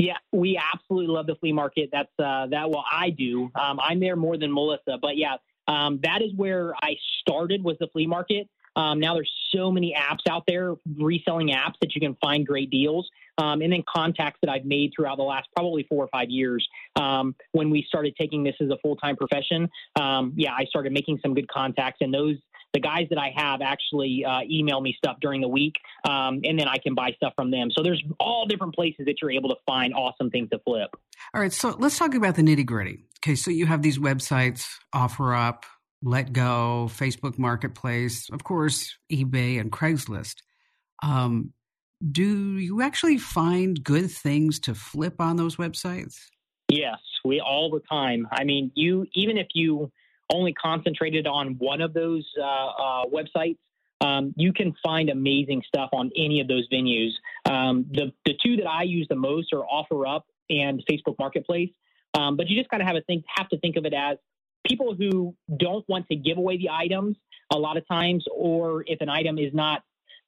Yeah, 0.05 0.17
we 0.33 0.61
absolutely 0.75 1.13
love 1.13 1.27
the 1.27 1.35
flea 1.37 1.53
market. 1.53 1.89
That's 1.91 2.11
uh, 2.19 2.47
that. 2.49 2.69
Well, 2.69 2.85
I 2.91 3.09
do. 3.09 3.51
Um, 3.55 3.81
I'm 3.81 4.01
there 4.01 4.17
more 4.17 4.37
than 4.37 4.53
Melissa, 4.53 4.99
but 5.01 5.17
yeah, 5.17 5.37
um, 5.67 5.99
that 6.03 6.21
is 6.21 6.31
where 6.37 6.75
I 6.83 6.97
started 7.21 7.65
was 7.65 7.77
the 7.81 7.87
flea 7.89 8.07
market. 8.07 8.47
Um, 8.77 9.01
now 9.01 9.15
there's 9.15 9.33
so 9.55 9.71
many 9.71 9.97
apps 9.97 10.29
out 10.29 10.43
there, 10.47 10.75
reselling 10.99 11.49
apps 11.49 11.75
that 11.81 11.95
you 11.95 12.01
can 12.01 12.17
find 12.21 12.47
great 12.47 12.71
deals. 12.71 13.09
Um, 13.39 13.63
and 13.63 13.73
then 13.73 13.83
contacts 13.89 14.39
that 14.43 14.51
I've 14.51 14.65
made 14.65 14.93
throughout 14.95 15.17
the 15.17 15.23
last 15.23 15.49
probably 15.57 15.85
four 15.89 16.05
or 16.05 16.09
five 16.09 16.29
years. 16.29 16.69
Um, 16.97 17.35
when 17.53 17.71
we 17.71 17.85
started 17.89 18.15
taking 18.21 18.45
this 18.45 18.57
as 18.61 18.69
a 18.69 18.77
full 18.83 18.97
time 18.97 19.17
profession, 19.17 19.71
um, 19.97 20.35
yeah, 20.37 20.53
I 20.53 20.67
started 20.67 20.93
making 20.93 21.21
some 21.23 21.35
good 21.35 21.49
contacts, 21.49 21.99
and 22.01 22.13
those 22.13 22.37
the 22.75 22.81
guys 22.81 23.07
that 23.11 23.19
I 23.19 23.33
have 23.35 23.63
actually 23.63 24.25
uh, 24.25 24.41
email 24.51 24.81
me 24.81 24.95
stuff 24.99 25.17
during 25.21 25.41
the 25.41 25.49
week, 25.49 25.77
um, 26.07 26.41
and 26.45 26.59
then 26.59 26.69
I 26.69 26.77
can 26.77 26.95
buy 26.95 27.13
stuff 27.17 27.33
from 27.37 27.51
them. 27.51 27.71
So 27.71 27.83
there's 27.83 28.03
all 28.21 28.47
different 28.47 28.75
places 28.75 29.07
that 29.07 29.15
you're 29.23 29.31
able 29.31 29.49
to 29.51 29.57
find 29.65 29.95
awesome 29.95 30.29
things 30.29 30.51
to 30.51 30.59
flip. 30.59 30.91
All 31.33 31.41
right, 31.41 31.53
so 31.53 31.77
let's 31.79 31.97
talk 31.97 32.15
about 32.15 32.35
the 32.35 32.43
nitty 32.43 32.67
gritty. 32.67 33.05
Okay, 33.21 33.37
so 33.37 33.51
you 33.51 33.65
have 33.67 33.81
these 33.81 33.99
websites, 33.99 34.67
OfferUp, 34.95 35.63
Letgo, 36.05 36.91
Facebook 36.91 37.39
Marketplace, 37.39 38.29
of 38.31 38.45
course, 38.45 38.95
eBay 39.11 39.59
and 39.59 39.73
Craigslist. 39.73 40.37
Um, 41.03 41.53
do 42.11 42.59
you 42.59 42.83
actually 42.83 43.19
find 43.19 43.83
good 43.83 44.11
things 44.11 44.59
to 44.61 44.75
flip 44.75 45.21
on 45.21 45.37
those 45.37 45.57
websites? 45.57 46.17
Yes, 46.69 46.99
we 47.25 47.41
all 47.41 47.71
the 47.71 47.81
time. 47.89 48.27
I 48.33 48.45
mean, 48.45 48.73
you 48.75 49.07
even 49.15 49.39
if 49.39 49.47
you 49.55 49.91
only 50.33 50.53
concentrated 50.53 51.27
on 51.27 51.57
one 51.59 51.81
of 51.81 51.93
those 51.93 52.27
uh, 52.39 52.43
uh, 52.43 53.05
websites, 53.07 53.59
um, 54.01 54.35
you 54.37 54.53
can 54.53 54.75
find 54.83 55.09
amazing 55.09 55.63
stuff 55.67 55.91
on 55.93 56.11
any 56.17 56.41
of 56.41 56.49
those 56.49 56.69
venues. 56.73 57.11
Um, 57.45 57.87
the 57.91 58.13
the 58.27 58.35
two 58.45 58.57
that 58.57 58.67
I 58.67 58.83
use 58.83 59.07
the 59.09 59.17
most 59.17 59.53
are 59.53 59.63
OfferUp 59.63 60.23
and 60.51 60.83
Facebook 60.91 61.19
Marketplace. 61.19 61.71
Um, 62.15 62.37
but 62.37 62.49
you 62.49 62.57
just 62.57 62.71
kind 62.71 62.83
of 62.83 62.87
have 62.87 62.97
to 62.97 63.03
think 63.03 63.25
have 63.35 63.49
to 63.49 63.59
think 63.59 63.77
of 63.77 63.87
it 63.87 63.95
as 63.95 64.19
people 64.67 64.95
who 64.95 65.35
don't 65.59 65.85
want 65.89 66.07
to 66.09 66.17
give 66.17 66.39
away 66.39 66.59
the 66.59 66.71
items 66.71 67.17
a 67.53 67.59
lot 67.59 67.77
of 67.77 67.87
times, 67.89 68.25
or 68.33 68.85
if 68.87 69.01
an 69.01 69.09
item 69.09 69.39
is 69.39 69.53
not 69.55 69.83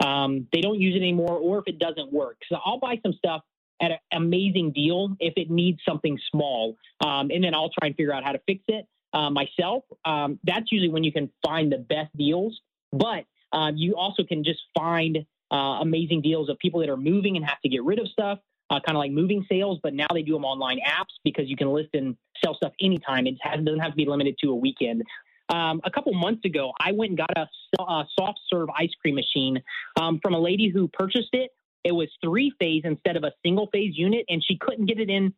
um, 0.04 0.46
they 0.52 0.60
don't 0.60 0.80
use 0.80 0.94
it 0.94 0.98
anymore, 0.98 1.38
or 1.38 1.58
if 1.58 1.64
it 1.66 1.78
doesn't 1.78 2.12
work. 2.12 2.36
So 2.48 2.58
I'll 2.64 2.78
buy 2.78 2.98
some 3.02 3.14
stuff 3.14 3.42
at 3.80 3.90
an 3.90 3.98
amazing 4.12 4.72
deal 4.72 5.16
if 5.20 5.34
it 5.36 5.50
needs 5.50 5.80
something 5.86 6.18
small, 6.30 6.76
um, 7.04 7.30
and 7.30 7.42
then 7.42 7.54
I'll 7.54 7.70
try 7.70 7.88
and 7.88 7.96
figure 7.96 8.12
out 8.12 8.24
how 8.24 8.32
to 8.32 8.40
fix 8.46 8.62
it 8.68 8.86
uh, 9.16 9.30
myself. 9.30 9.84
Um, 10.04 10.38
that's 10.44 10.70
usually 10.70 10.90
when 10.90 11.02
you 11.02 11.12
can 11.12 11.30
find 11.44 11.72
the 11.72 11.78
best 11.78 12.14
deals. 12.16 12.60
But 12.92 13.24
uh, 13.52 13.72
you 13.74 13.96
also 13.96 14.22
can 14.22 14.44
just 14.44 14.60
find 14.76 15.18
uh, 15.50 15.78
amazing 15.80 16.20
deals 16.22 16.48
of 16.50 16.58
people 16.58 16.80
that 16.80 16.90
are 16.90 16.96
moving 16.96 17.36
and 17.36 17.44
have 17.44 17.60
to 17.62 17.68
get 17.68 17.82
rid 17.82 17.98
of 17.98 18.08
stuff, 18.08 18.38
uh, 18.70 18.80
kind 18.86 18.96
of 18.96 19.00
like 19.00 19.10
moving 19.10 19.44
sales. 19.48 19.80
But 19.82 19.94
now 19.94 20.06
they 20.12 20.22
do 20.22 20.34
them 20.34 20.44
online 20.44 20.78
apps 20.86 21.14
because 21.24 21.48
you 21.48 21.56
can 21.56 21.68
list 21.68 21.90
and 21.94 22.16
sell 22.44 22.54
stuff 22.54 22.72
anytime. 22.80 23.26
It 23.26 23.38
doesn't 23.42 23.80
have 23.80 23.92
to 23.92 23.96
be 23.96 24.06
limited 24.06 24.36
to 24.42 24.50
a 24.50 24.54
weekend. 24.54 25.02
Um, 25.48 25.80
a 25.84 25.90
couple 25.90 26.12
months 26.12 26.44
ago, 26.44 26.72
I 26.80 26.92
went 26.92 27.10
and 27.10 27.18
got 27.18 27.30
a, 27.36 27.48
a 27.82 28.06
soft 28.18 28.40
serve 28.52 28.68
ice 28.76 28.90
cream 29.00 29.14
machine 29.14 29.62
um, 30.00 30.18
from 30.20 30.34
a 30.34 30.40
lady 30.40 30.68
who 30.68 30.88
purchased 30.88 31.32
it. 31.32 31.52
It 31.84 31.92
was 31.92 32.08
three 32.20 32.52
phase 32.58 32.82
instead 32.84 33.16
of 33.16 33.22
a 33.22 33.32
single 33.44 33.68
phase 33.72 33.96
unit, 33.96 34.26
and 34.28 34.44
she 34.44 34.58
couldn't 34.58 34.86
get 34.86 34.98
it 34.98 35.08
in. 35.08 35.32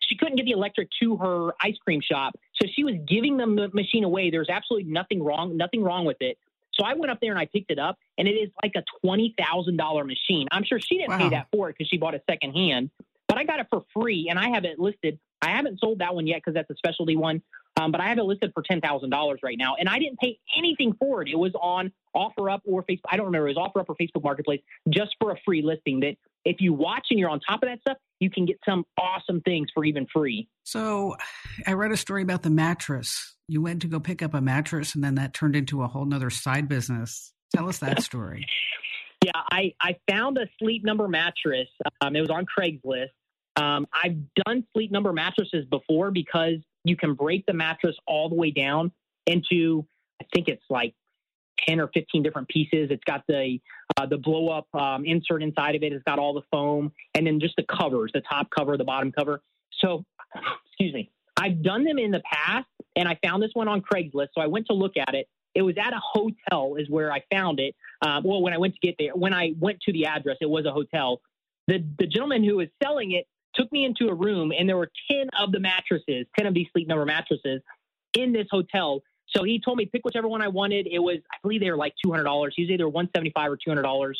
She 0.00 0.16
couldn't 0.16 0.36
get 0.36 0.44
the 0.44 0.52
electric 0.52 0.88
to 1.02 1.16
her 1.16 1.54
ice 1.62 1.76
cream 1.82 2.00
shop, 2.00 2.34
so 2.60 2.68
she 2.74 2.84
was 2.84 2.94
giving 3.08 3.36
the 3.36 3.70
machine 3.72 4.04
away. 4.04 4.30
There's 4.30 4.50
absolutely 4.50 4.90
nothing 4.90 5.22
wrong, 5.22 5.56
nothing 5.56 5.82
wrong 5.82 6.04
with 6.04 6.18
it. 6.20 6.38
So 6.74 6.84
I 6.84 6.94
went 6.94 7.10
up 7.10 7.20
there 7.20 7.30
and 7.30 7.38
I 7.38 7.46
picked 7.46 7.70
it 7.70 7.78
up, 7.78 7.98
and 8.18 8.28
it 8.28 8.32
is 8.32 8.50
like 8.62 8.72
a 8.76 8.84
twenty 9.00 9.34
thousand 9.38 9.76
dollar 9.76 10.04
machine. 10.04 10.48
I'm 10.50 10.64
sure 10.64 10.78
she 10.78 10.98
didn't 10.98 11.10
wow. 11.10 11.18
pay 11.18 11.28
that 11.30 11.46
for 11.52 11.70
it 11.70 11.76
because 11.78 11.88
she 11.88 11.96
bought 11.96 12.14
it 12.14 12.22
second 12.28 12.52
hand, 12.52 12.90
but 13.28 13.38
I 13.38 13.44
got 13.44 13.60
it 13.60 13.66
for 13.70 13.84
free, 13.94 14.26
and 14.28 14.38
I 14.38 14.50
have 14.50 14.64
it 14.64 14.78
listed. 14.78 15.18
I 15.40 15.50
haven't 15.50 15.78
sold 15.80 16.00
that 16.00 16.14
one 16.14 16.26
yet 16.26 16.38
because 16.38 16.54
that's 16.54 16.70
a 16.70 16.76
specialty 16.76 17.16
one. 17.16 17.42
Um, 17.80 17.90
but 17.90 18.00
I 18.00 18.08
have 18.08 18.18
it 18.18 18.22
listed 18.22 18.52
for 18.54 18.62
ten 18.62 18.80
thousand 18.80 19.10
dollars 19.10 19.40
right 19.42 19.56
now, 19.58 19.74
and 19.78 19.88
I 19.88 19.98
didn't 19.98 20.18
pay 20.18 20.38
anything 20.56 20.94
for 20.98 21.22
it. 21.22 21.28
It 21.28 21.36
was 21.36 21.52
on 21.60 21.92
OfferUp 22.14 22.60
or 22.64 22.84
Facebook. 22.84 23.00
I 23.10 23.16
don't 23.16 23.26
remember. 23.26 23.48
It 23.48 23.56
was 23.56 23.70
OfferUp 23.74 23.86
or 23.88 23.96
Facebook 23.96 24.22
Marketplace 24.22 24.60
just 24.88 25.10
for 25.20 25.32
a 25.32 25.36
free 25.44 25.62
listing. 25.62 26.00
That 26.00 26.16
if 26.44 26.60
you 26.60 26.72
watch 26.72 27.06
and 27.10 27.18
you're 27.18 27.30
on 27.30 27.40
top 27.40 27.62
of 27.62 27.68
that 27.68 27.80
stuff, 27.80 27.96
you 28.20 28.30
can 28.30 28.46
get 28.46 28.58
some 28.64 28.84
awesome 28.98 29.40
things 29.40 29.68
for 29.74 29.84
even 29.84 30.06
free. 30.12 30.48
So, 30.62 31.16
I 31.66 31.72
read 31.72 31.90
a 31.90 31.96
story 31.96 32.22
about 32.22 32.42
the 32.42 32.50
mattress. 32.50 33.34
You 33.48 33.60
went 33.60 33.82
to 33.82 33.88
go 33.88 33.98
pick 33.98 34.22
up 34.22 34.34
a 34.34 34.40
mattress, 34.40 34.94
and 34.94 35.02
then 35.02 35.16
that 35.16 35.34
turned 35.34 35.56
into 35.56 35.82
a 35.82 35.88
whole 35.88 36.04
nother 36.04 36.30
side 36.30 36.68
business. 36.68 37.32
Tell 37.54 37.68
us 37.68 37.78
that 37.78 38.02
story. 38.02 38.46
yeah, 39.24 39.32
I 39.34 39.74
I 39.80 39.96
found 40.08 40.38
a 40.38 40.46
Sleep 40.60 40.84
Number 40.84 41.08
mattress. 41.08 41.68
Um, 42.00 42.14
it 42.14 42.20
was 42.20 42.30
on 42.30 42.46
Craigslist. 42.46 43.08
Um, 43.56 43.86
I've 43.92 44.16
done 44.44 44.64
Sleep 44.72 44.90
Number 44.90 45.12
mattresses 45.12 45.64
before 45.66 46.10
because 46.10 46.58
you 46.84 46.96
can 46.96 47.14
break 47.14 47.44
the 47.46 47.54
mattress 47.54 47.96
all 48.06 48.28
the 48.28 48.34
way 48.34 48.50
down 48.50 48.92
into, 49.26 49.86
I 50.20 50.26
think 50.34 50.48
it's 50.48 50.64
like 50.68 50.94
10 51.66 51.80
or 51.80 51.88
15 51.94 52.22
different 52.22 52.48
pieces. 52.48 52.88
It's 52.90 53.04
got 53.04 53.24
the 53.26 53.58
uh, 53.96 54.06
the 54.06 54.18
blow 54.18 54.48
up 54.48 54.66
um, 54.74 55.04
insert 55.04 55.42
inside 55.42 55.74
of 55.74 55.82
it. 55.82 55.92
It's 55.92 56.04
got 56.04 56.18
all 56.18 56.34
the 56.34 56.42
foam 56.50 56.92
and 57.14 57.26
then 57.26 57.40
just 57.40 57.56
the 57.56 57.64
covers, 57.64 58.10
the 58.12 58.22
top 58.22 58.48
cover, 58.56 58.76
the 58.76 58.84
bottom 58.84 59.12
cover. 59.12 59.40
So, 59.80 60.04
excuse 60.66 60.92
me. 60.92 61.10
I've 61.36 61.62
done 61.62 61.84
them 61.84 61.98
in 61.98 62.10
the 62.10 62.22
past, 62.32 62.68
and 62.96 63.08
I 63.08 63.18
found 63.24 63.42
this 63.42 63.50
one 63.54 63.66
on 63.66 63.82
Craigslist. 63.82 64.28
So 64.34 64.40
I 64.40 64.46
went 64.46 64.66
to 64.66 64.72
look 64.72 64.96
at 64.96 65.14
it. 65.14 65.28
It 65.54 65.62
was 65.62 65.76
at 65.78 65.92
a 65.92 66.00
hotel, 66.00 66.76
is 66.76 66.88
where 66.88 67.12
I 67.12 67.22
found 67.32 67.60
it. 67.60 67.74
Um, 68.02 68.22
well, 68.24 68.42
when 68.42 68.52
I 68.52 68.58
went 68.58 68.74
to 68.74 68.80
get 68.80 68.96
there, 68.98 69.12
when 69.14 69.32
I 69.32 69.52
went 69.58 69.80
to 69.82 69.92
the 69.92 70.06
address, 70.06 70.36
it 70.40 70.48
was 70.48 70.64
a 70.66 70.72
hotel. 70.72 71.20
The 71.66 71.84
the 71.98 72.06
gentleman 72.06 72.44
who 72.44 72.56
was 72.56 72.68
selling 72.82 73.12
it 73.12 73.26
took 73.54 73.70
me 73.72 73.84
into 73.84 74.08
a 74.08 74.14
room 74.14 74.52
and 74.56 74.68
there 74.68 74.76
were 74.76 74.90
10 75.10 75.28
of 75.38 75.52
the 75.52 75.60
mattresses, 75.60 76.26
10 76.36 76.46
of 76.46 76.54
these 76.54 76.66
sleep 76.72 76.88
number 76.88 77.04
mattresses 77.04 77.60
in 78.14 78.32
this 78.32 78.46
hotel. 78.50 79.02
So 79.28 79.42
he 79.42 79.60
told 79.60 79.78
me 79.78 79.86
pick 79.86 80.04
whichever 80.04 80.28
one 80.28 80.42
I 80.42 80.48
wanted. 80.48 80.86
It 80.86 80.98
was, 80.98 81.18
I 81.32 81.36
believe 81.42 81.60
they 81.60 81.70
were 81.70 81.76
like 81.76 81.94
$200. 82.04 82.50
He 82.54 82.62
was 82.62 82.70
either 82.70 82.88
175 82.88 83.50
or 83.50 83.56
$200. 83.56 84.14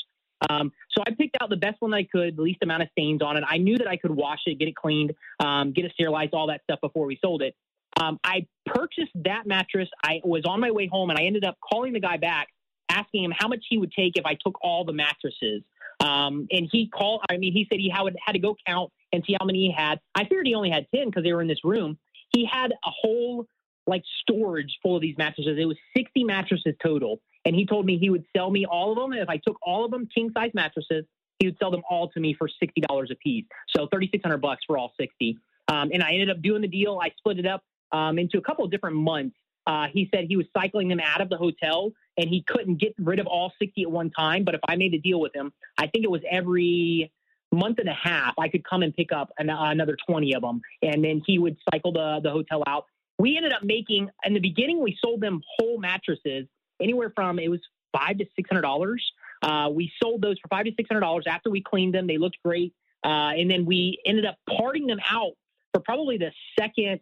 Um, 0.50 0.72
so 0.90 1.02
I 1.06 1.12
picked 1.12 1.36
out 1.40 1.50
the 1.50 1.56
best 1.56 1.80
one 1.80 1.94
I 1.94 2.04
could, 2.04 2.36
the 2.36 2.42
least 2.42 2.58
amount 2.62 2.82
of 2.82 2.88
stains 2.92 3.22
on 3.22 3.36
it. 3.36 3.44
I 3.48 3.58
knew 3.58 3.78
that 3.78 3.88
I 3.88 3.96
could 3.96 4.10
wash 4.10 4.40
it, 4.46 4.58
get 4.58 4.68
it 4.68 4.76
cleaned, 4.76 5.14
um, 5.40 5.72
get 5.72 5.84
it 5.84 5.92
sterilized, 5.92 6.34
all 6.34 6.48
that 6.48 6.62
stuff 6.64 6.80
before 6.80 7.06
we 7.06 7.18
sold 7.22 7.42
it. 7.42 7.54
Um, 8.00 8.18
I 8.24 8.46
purchased 8.66 9.12
that 9.24 9.46
mattress. 9.46 9.88
I 10.02 10.20
was 10.24 10.42
on 10.46 10.60
my 10.60 10.70
way 10.70 10.88
home 10.90 11.10
and 11.10 11.18
I 11.18 11.24
ended 11.24 11.44
up 11.44 11.56
calling 11.60 11.92
the 11.92 12.00
guy 12.00 12.16
back, 12.16 12.48
asking 12.88 13.24
him 13.24 13.32
how 13.36 13.48
much 13.48 13.64
he 13.68 13.78
would 13.78 13.92
take 13.92 14.16
if 14.16 14.26
I 14.26 14.36
took 14.44 14.58
all 14.62 14.84
the 14.84 14.92
mattresses. 14.92 15.62
Um, 16.04 16.46
and 16.50 16.68
he 16.70 16.88
called, 16.88 17.22
I 17.30 17.38
mean, 17.38 17.54
he 17.54 17.66
said 17.70 17.80
he 17.80 17.88
had, 17.88 18.14
had 18.24 18.32
to 18.32 18.38
go 18.38 18.54
count 18.66 18.92
and 19.12 19.24
see 19.26 19.36
how 19.40 19.46
many 19.46 19.66
he 19.66 19.72
had. 19.72 20.00
I 20.14 20.24
figured 20.24 20.46
he 20.46 20.54
only 20.54 20.70
had 20.70 20.86
10 20.94 21.06
because 21.06 21.24
they 21.24 21.32
were 21.32 21.40
in 21.40 21.48
this 21.48 21.64
room. 21.64 21.96
He 22.34 22.44
had 22.44 22.72
a 22.72 22.90
whole 22.90 23.46
like 23.86 24.02
storage 24.20 24.78
full 24.82 24.96
of 24.96 25.02
these 25.02 25.16
mattresses. 25.16 25.56
It 25.58 25.64
was 25.64 25.78
60 25.96 26.24
mattresses 26.24 26.74
total. 26.82 27.20
And 27.46 27.56
he 27.56 27.64
told 27.64 27.86
me 27.86 27.98
he 27.98 28.10
would 28.10 28.24
sell 28.36 28.50
me 28.50 28.66
all 28.66 28.92
of 28.92 28.98
them. 28.98 29.12
And 29.12 29.20
If 29.20 29.28
I 29.30 29.38
took 29.38 29.56
all 29.62 29.84
of 29.84 29.90
them, 29.90 30.06
king 30.14 30.30
size 30.36 30.50
mattresses, 30.52 31.04
he 31.38 31.46
would 31.46 31.56
sell 31.58 31.70
them 31.70 31.82
all 31.88 32.10
to 32.10 32.20
me 32.20 32.34
for 32.34 32.48
$60 32.48 33.10
a 33.10 33.14
piece. 33.16 33.44
So 33.74 33.86
3,600 33.92 34.38
bucks 34.38 34.62
for 34.66 34.76
all 34.76 34.92
60. 35.00 35.38
Um, 35.68 35.90
and 35.92 36.02
I 36.02 36.10
ended 36.12 36.30
up 36.30 36.42
doing 36.42 36.60
the 36.60 36.68
deal. 36.68 36.98
I 37.02 37.10
split 37.18 37.38
it 37.38 37.46
up 37.46 37.62
um, 37.92 38.18
into 38.18 38.38
a 38.38 38.42
couple 38.42 38.64
of 38.64 38.70
different 38.70 38.96
months. 38.96 39.36
Uh, 39.66 39.86
he 39.92 40.08
said 40.14 40.26
he 40.28 40.36
was 40.36 40.46
cycling 40.52 40.88
them 40.88 41.00
out 41.00 41.22
of 41.22 41.30
the 41.30 41.36
hotel 41.36 41.92
and 42.16 42.28
he 42.28 42.44
couldn't 42.46 42.76
get 42.76 42.94
rid 42.98 43.18
of 43.18 43.26
all 43.26 43.52
60 43.58 43.82
at 43.82 43.90
one 43.90 44.10
time. 44.10 44.44
But 44.44 44.54
if 44.54 44.60
I 44.68 44.76
made 44.76 44.94
a 44.94 44.98
deal 44.98 45.20
with 45.20 45.34
him, 45.34 45.52
I 45.78 45.86
think 45.86 46.04
it 46.04 46.10
was 46.10 46.22
every 46.30 47.12
month 47.52 47.78
and 47.78 47.88
a 47.88 47.94
half, 47.94 48.34
I 48.38 48.48
could 48.48 48.64
come 48.64 48.82
and 48.82 48.94
pick 48.94 49.12
up 49.12 49.32
an, 49.38 49.48
another 49.48 49.96
20 50.08 50.34
of 50.34 50.42
them. 50.42 50.60
And 50.82 51.04
then 51.04 51.22
he 51.26 51.38
would 51.38 51.56
cycle 51.72 51.92
the, 51.92 52.20
the 52.22 52.30
hotel 52.30 52.62
out. 52.66 52.86
We 53.18 53.36
ended 53.36 53.52
up 53.52 53.62
making, 53.62 54.10
in 54.24 54.34
the 54.34 54.40
beginning, 54.40 54.82
we 54.82 54.98
sold 55.00 55.20
them 55.20 55.40
whole 55.58 55.78
mattresses 55.78 56.46
anywhere 56.80 57.12
from, 57.14 57.38
it 57.38 57.48
was 57.48 57.60
five 57.96 58.18
to 58.18 58.26
$600. 58.38 58.96
Uh, 59.42 59.70
we 59.70 59.92
sold 60.02 60.20
those 60.20 60.36
for 60.40 60.48
five 60.48 60.64
to 60.64 60.72
$600 60.72 61.26
after 61.26 61.50
we 61.50 61.62
cleaned 61.62 61.94
them. 61.94 62.06
They 62.06 62.18
looked 62.18 62.38
great. 62.44 62.74
Uh, 63.04 63.32
and 63.36 63.50
then 63.50 63.64
we 63.66 64.00
ended 64.06 64.24
up 64.24 64.36
parting 64.58 64.86
them 64.86 64.98
out 65.08 65.32
for 65.72 65.80
probably 65.80 66.16
the 66.16 66.32
second 66.58 67.00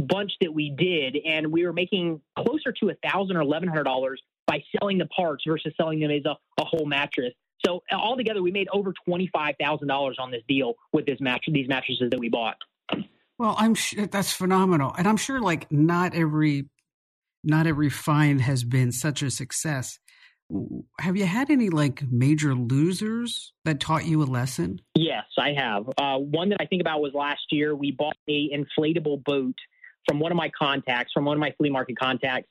bunch 0.00 0.32
that 0.40 0.52
we 0.52 0.70
did. 0.70 1.16
And 1.24 1.52
we 1.52 1.64
were 1.64 1.72
making 1.72 2.20
closer 2.36 2.72
to 2.80 2.90
a 2.90 2.94
thousand 3.08 3.36
or 3.36 3.44
$1,100 3.44 4.16
by 4.46 4.62
selling 4.78 4.98
the 4.98 5.06
parts 5.06 5.44
versus 5.46 5.72
selling 5.76 6.00
them 6.00 6.10
as 6.10 6.24
a, 6.24 6.36
a 6.60 6.64
whole 6.64 6.86
mattress. 6.86 7.32
So 7.64 7.82
altogether, 7.92 8.42
we 8.42 8.50
made 8.50 8.68
over 8.72 8.92
twenty 9.06 9.28
five 9.32 9.54
thousand 9.60 9.88
dollars 9.88 10.16
on 10.18 10.30
this 10.30 10.42
deal 10.48 10.74
with 10.92 11.06
this 11.06 11.20
match 11.20 11.44
these 11.46 11.68
mattresses 11.68 12.08
that 12.10 12.18
we 12.18 12.28
bought. 12.28 12.56
Well, 13.38 13.54
I'm 13.58 13.74
sure 13.74 14.06
that's 14.06 14.32
phenomenal, 14.32 14.94
and 14.96 15.06
I'm 15.06 15.16
sure 15.16 15.40
like 15.40 15.70
not 15.70 16.14
every 16.14 16.68
not 17.44 17.66
every 17.66 17.90
find 17.90 18.40
has 18.40 18.64
been 18.64 18.92
such 18.92 19.22
a 19.22 19.30
success. 19.30 19.98
Have 20.98 21.16
you 21.16 21.26
had 21.26 21.50
any 21.50 21.70
like 21.70 22.02
major 22.10 22.54
losers 22.54 23.52
that 23.64 23.78
taught 23.78 24.04
you 24.04 24.22
a 24.22 24.24
lesson? 24.24 24.80
Yes, 24.96 25.24
I 25.38 25.52
have. 25.52 25.88
Uh, 25.96 26.18
one 26.18 26.48
that 26.48 26.58
I 26.60 26.66
think 26.66 26.80
about 26.80 27.00
was 27.00 27.12
last 27.14 27.42
year. 27.50 27.74
We 27.74 27.92
bought 27.92 28.16
a 28.28 28.50
inflatable 28.50 29.22
boat 29.22 29.54
from 30.06 30.20
one 30.20 30.32
of 30.32 30.36
my 30.36 30.50
contacts, 30.50 31.12
from 31.12 31.24
one 31.24 31.36
of 31.36 31.40
my 31.40 31.52
flea 31.58 31.70
market 31.70 31.98
contacts. 31.98 32.48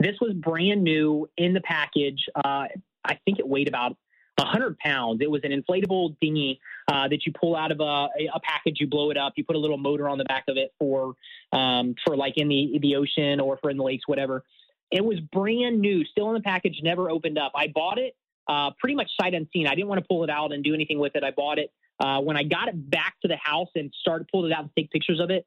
This 0.00 0.16
was 0.20 0.32
brand 0.34 0.82
new 0.82 1.28
in 1.36 1.52
the 1.52 1.60
package. 1.60 2.26
Uh, 2.34 2.66
I 3.04 3.18
think 3.24 3.38
it 3.38 3.46
weighed 3.46 3.68
about 3.68 3.96
100 4.36 4.78
pounds. 4.78 5.20
It 5.20 5.30
was 5.30 5.42
an 5.44 5.50
inflatable 5.50 6.16
dinghy 6.20 6.60
uh, 6.88 7.08
that 7.08 7.24
you 7.26 7.32
pull 7.32 7.54
out 7.54 7.70
of 7.70 7.80
a, 7.80 8.08
a, 8.34 8.40
package, 8.42 8.78
you 8.80 8.86
blow 8.86 9.10
it 9.10 9.16
up, 9.16 9.34
you 9.36 9.44
put 9.44 9.56
a 9.56 9.58
little 9.58 9.78
motor 9.78 10.08
on 10.08 10.18
the 10.18 10.24
back 10.24 10.44
of 10.48 10.56
it 10.56 10.72
for 10.78 11.14
um, 11.52 11.94
for 12.04 12.16
like 12.16 12.34
in 12.36 12.48
the 12.48 12.78
the 12.80 12.96
ocean 12.96 13.40
or 13.40 13.58
for 13.58 13.70
in 13.70 13.76
the 13.76 13.84
lakes, 13.84 14.06
whatever. 14.06 14.42
It 14.90 15.04
was 15.04 15.20
brand 15.20 15.80
new, 15.80 16.04
still 16.04 16.28
in 16.28 16.34
the 16.34 16.40
package, 16.40 16.80
never 16.82 17.08
opened 17.08 17.38
up. 17.38 17.52
I 17.54 17.68
bought 17.68 17.98
it 17.98 18.14
uh, 18.48 18.70
pretty 18.78 18.94
much 18.94 19.10
sight 19.20 19.34
unseen. 19.34 19.66
I 19.66 19.74
didn't 19.74 19.88
want 19.88 20.00
to 20.00 20.06
pull 20.06 20.24
it 20.24 20.30
out 20.30 20.52
and 20.52 20.62
do 20.62 20.74
anything 20.74 20.98
with 20.98 21.16
it. 21.16 21.24
I 21.24 21.30
bought 21.30 21.58
it 21.58 21.72
uh, 22.00 22.20
when 22.20 22.36
I 22.36 22.42
got 22.42 22.68
it 22.68 22.90
back 22.90 23.14
to 23.22 23.28
the 23.28 23.36
house 23.36 23.68
and 23.74 23.92
started 24.00 24.28
pulled 24.28 24.46
it 24.46 24.52
out 24.52 24.60
and 24.62 24.70
take 24.76 24.90
pictures 24.90 25.20
of 25.20 25.30
it. 25.30 25.46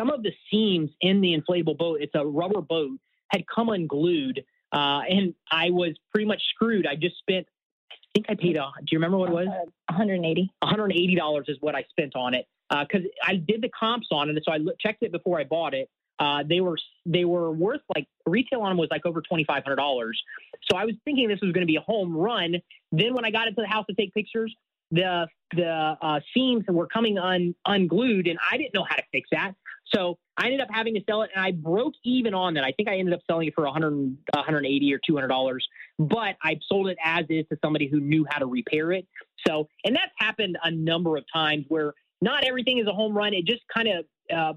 Some 0.00 0.10
of 0.10 0.22
the 0.22 0.32
seams 0.50 0.90
in 1.02 1.20
the 1.20 1.36
inflatable 1.36 1.76
boat, 1.76 1.98
it's 2.00 2.14
a 2.14 2.24
rubber 2.24 2.62
boat, 2.62 2.98
had 3.28 3.44
come 3.54 3.68
unglued 3.68 4.42
uh, 4.72 5.00
and 5.08 5.34
I 5.50 5.70
was 5.70 5.94
pretty 6.12 6.26
much 6.26 6.42
screwed. 6.54 6.86
I 6.86 6.94
just 6.94 7.18
spent, 7.18 7.46
I 7.90 7.96
think 8.14 8.26
I 8.28 8.34
paid. 8.34 8.56
A, 8.56 8.70
do 8.80 8.86
you 8.92 8.98
remember 8.98 9.18
what 9.18 9.30
it 9.30 9.34
was? 9.34 9.48
Uh, 9.48 9.66
180. 9.88 10.52
180 10.60 11.14
dollars 11.16 11.46
is 11.48 11.56
what 11.60 11.74
I 11.74 11.84
spent 11.90 12.14
on 12.14 12.34
it 12.34 12.46
because 12.70 13.02
uh, 13.04 13.26
I 13.30 13.34
did 13.34 13.62
the 13.62 13.70
comps 13.78 14.08
on 14.12 14.30
it, 14.30 14.42
so 14.44 14.52
I 14.52 14.58
checked 14.80 15.02
it 15.02 15.10
before 15.10 15.40
I 15.40 15.44
bought 15.44 15.74
it. 15.74 15.88
Uh, 16.20 16.44
they 16.48 16.60
were 16.60 16.76
they 17.06 17.24
were 17.24 17.50
worth 17.50 17.80
like 17.96 18.06
retail 18.26 18.60
on 18.60 18.70
them 18.70 18.78
was 18.78 18.88
like 18.90 19.06
over 19.06 19.22
twenty 19.22 19.44
five 19.44 19.64
hundred 19.64 19.76
dollars. 19.76 20.22
So 20.70 20.76
I 20.76 20.84
was 20.84 20.94
thinking 21.04 21.28
this 21.28 21.40
was 21.40 21.52
going 21.52 21.66
to 21.66 21.70
be 21.70 21.76
a 21.76 21.80
home 21.80 22.16
run. 22.16 22.56
Then 22.92 23.14
when 23.14 23.24
I 23.24 23.30
got 23.30 23.48
into 23.48 23.62
the 23.62 23.68
house 23.68 23.86
to 23.88 23.94
take 23.94 24.14
pictures, 24.14 24.54
the 24.92 25.26
the 25.56 25.96
uh, 26.00 26.20
seams 26.32 26.64
were 26.68 26.86
coming 26.86 27.18
un, 27.18 27.54
unglued, 27.66 28.28
and 28.28 28.38
I 28.52 28.56
didn't 28.56 28.74
know 28.74 28.84
how 28.88 28.96
to 28.96 29.02
fix 29.10 29.28
that. 29.32 29.54
So 29.94 30.18
I 30.36 30.46
ended 30.46 30.60
up 30.60 30.68
having 30.70 30.94
to 30.94 31.00
sell 31.08 31.22
it, 31.22 31.30
and 31.34 31.44
I 31.44 31.52
broke 31.52 31.94
even 32.04 32.34
on 32.34 32.54
that. 32.54 32.64
I 32.64 32.72
think 32.72 32.88
I 32.88 32.98
ended 32.98 33.14
up 33.14 33.20
selling 33.28 33.48
it 33.48 33.54
for 33.54 33.64
100, 33.64 33.92
180 34.34 34.94
or 34.94 35.00
200 35.06 35.28
dollars, 35.28 35.66
but 35.98 36.36
I 36.42 36.58
sold 36.68 36.88
it 36.88 36.98
as 37.04 37.24
is 37.28 37.44
to 37.50 37.58
somebody 37.62 37.88
who 37.88 38.00
knew 38.00 38.26
how 38.30 38.38
to 38.38 38.46
repair 38.46 38.92
it. 38.92 39.06
So, 39.46 39.68
and 39.84 39.94
that's 39.94 40.12
happened 40.18 40.58
a 40.62 40.70
number 40.70 41.16
of 41.16 41.24
times 41.32 41.64
where 41.68 41.94
not 42.20 42.44
everything 42.44 42.78
is 42.78 42.86
a 42.86 42.92
home 42.92 43.16
run. 43.16 43.34
It 43.34 43.46
just 43.46 43.62
kind 43.74 43.88
of 43.88 44.04
uh, 44.34 44.52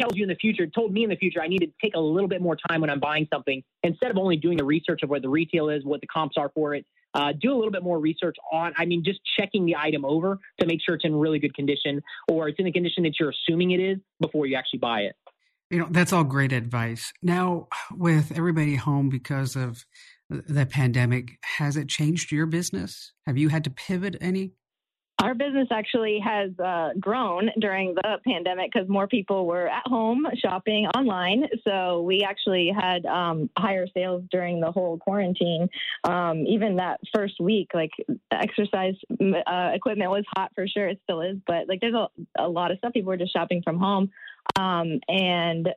tells 0.00 0.16
you 0.16 0.22
in 0.22 0.28
the 0.28 0.36
future, 0.36 0.66
told 0.66 0.92
me 0.92 1.04
in 1.04 1.10
the 1.10 1.16
future, 1.16 1.42
I 1.42 1.48
need 1.48 1.60
to 1.60 1.68
take 1.82 1.94
a 1.94 2.00
little 2.00 2.28
bit 2.28 2.40
more 2.40 2.56
time 2.68 2.80
when 2.80 2.90
I'm 2.90 3.00
buying 3.00 3.28
something 3.32 3.62
instead 3.82 4.10
of 4.10 4.18
only 4.18 4.36
doing 4.36 4.56
the 4.56 4.64
research 4.64 5.02
of 5.02 5.10
where 5.10 5.20
the 5.20 5.28
retail 5.28 5.68
is, 5.68 5.84
what 5.84 6.00
the 6.00 6.06
comps 6.06 6.36
are 6.36 6.50
for 6.54 6.74
it. 6.74 6.86
Uh, 7.14 7.32
do 7.38 7.52
a 7.52 7.56
little 7.56 7.70
bit 7.70 7.82
more 7.82 7.98
research 7.98 8.36
on, 8.50 8.72
I 8.76 8.86
mean, 8.86 9.02
just 9.04 9.20
checking 9.38 9.66
the 9.66 9.76
item 9.76 10.04
over 10.04 10.38
to 10.60 10.66
make 10.66 10.80
sure 10.84 10.94
it's 10.94 11.04
in 11.04 11.14
really 11.14 11.38
good 11.38 11.54
condition 11.54 12.02
or 12.28 12.48
it's 12.48 12.58
in 12.58 12.64
the 12.64 12.72
condition 12.72 13.02
that 13.04 13.14
you're 13.20 13.30
assuming 13.30 13.72
it 13.72 13.80
is 13.80 13.98
before 14.20 14.46
you 14.46 14.56
actually 14.56 14.78
buy 14.78 15.00
it. 15.00 15.16
You 15.70 15.78
know, 15.78 15.88
that's 15.90 16.12
all 16.12 16.24
great 16.24 16.52
advice. 16.52 17.12
Now, 17.22 17.68
with 17.90 18.32
everybody 18.36 18.76
home 18.76 19.08
because 19.08 19.56
of 19.56 19.86
the 20.28 20.66
pandemic, 20.66 21.38
has 21.58 21.76
it 21.76 21.88
changed 21.88 22.30
your 22.30 22.46
business? 22.46 23.12
Have 23.26 23.38
you 23.38 23.48
had 23.48 23.64
to 23.64 23.70
pivot 23.70 24.16
any? 24.20 24.52
Our 25.22 25.34
business 25.34 25.68
actually 25.70 26.18
has 26.18 26.50
uh, 26.58 26.90
grown 26.98 27.48
during 27.60 27.94
the 27.94 28.18
pandemic 28.26 28.72
because 28.72 28.88
more 28.88 29.06
people 29.06 29.46
were 29.46 29.68
at 29.68 29.84
home 29.86 30.26
shopping 30.34 30.86
online. 30.96 31.44
So 31.62 32.02
we 32.02 32.22
actually 32.22 32.72
had 32.76 33.06
um, 33.06 33.48
higher 33.56 33.86
sales 33.94 34.24
during 34.32 34.60
the 34.60 34.72
whole 34.72 34.98
quarantine. 34.98 35.68
Um, 36.02 36.44
even 36.48 36.74
that 36.76 36.98
first 37.14 37.34
week, 37.38 37.68
like 37.72 37.92
exercise 38.32 38.94
uh, 39.12 39.70
equipment 39.72 40.10
was 40.10 40.24
hot 40.36 40.50
for 40.56 40.66
sure. 40.66 40.88
It 40.88 40.98
still 41.04 41.20
is, 41.20 41.36
but 41.46 41.68
like 41.68 41.80
there's 41.80 41.94
a, 41.94 42.08
a 42.36 42.48
lot 42.48 42.72
of 42.72 42.78
stuff. 42.78 42.92
People 42.92 43.10
were 43.10 43.16
just 43.16 43.32
shopping 43.32 43.62
from 43.62 43.78
home. 43.78 44.10
Um, 44.58 44.98
and 45.08 45.68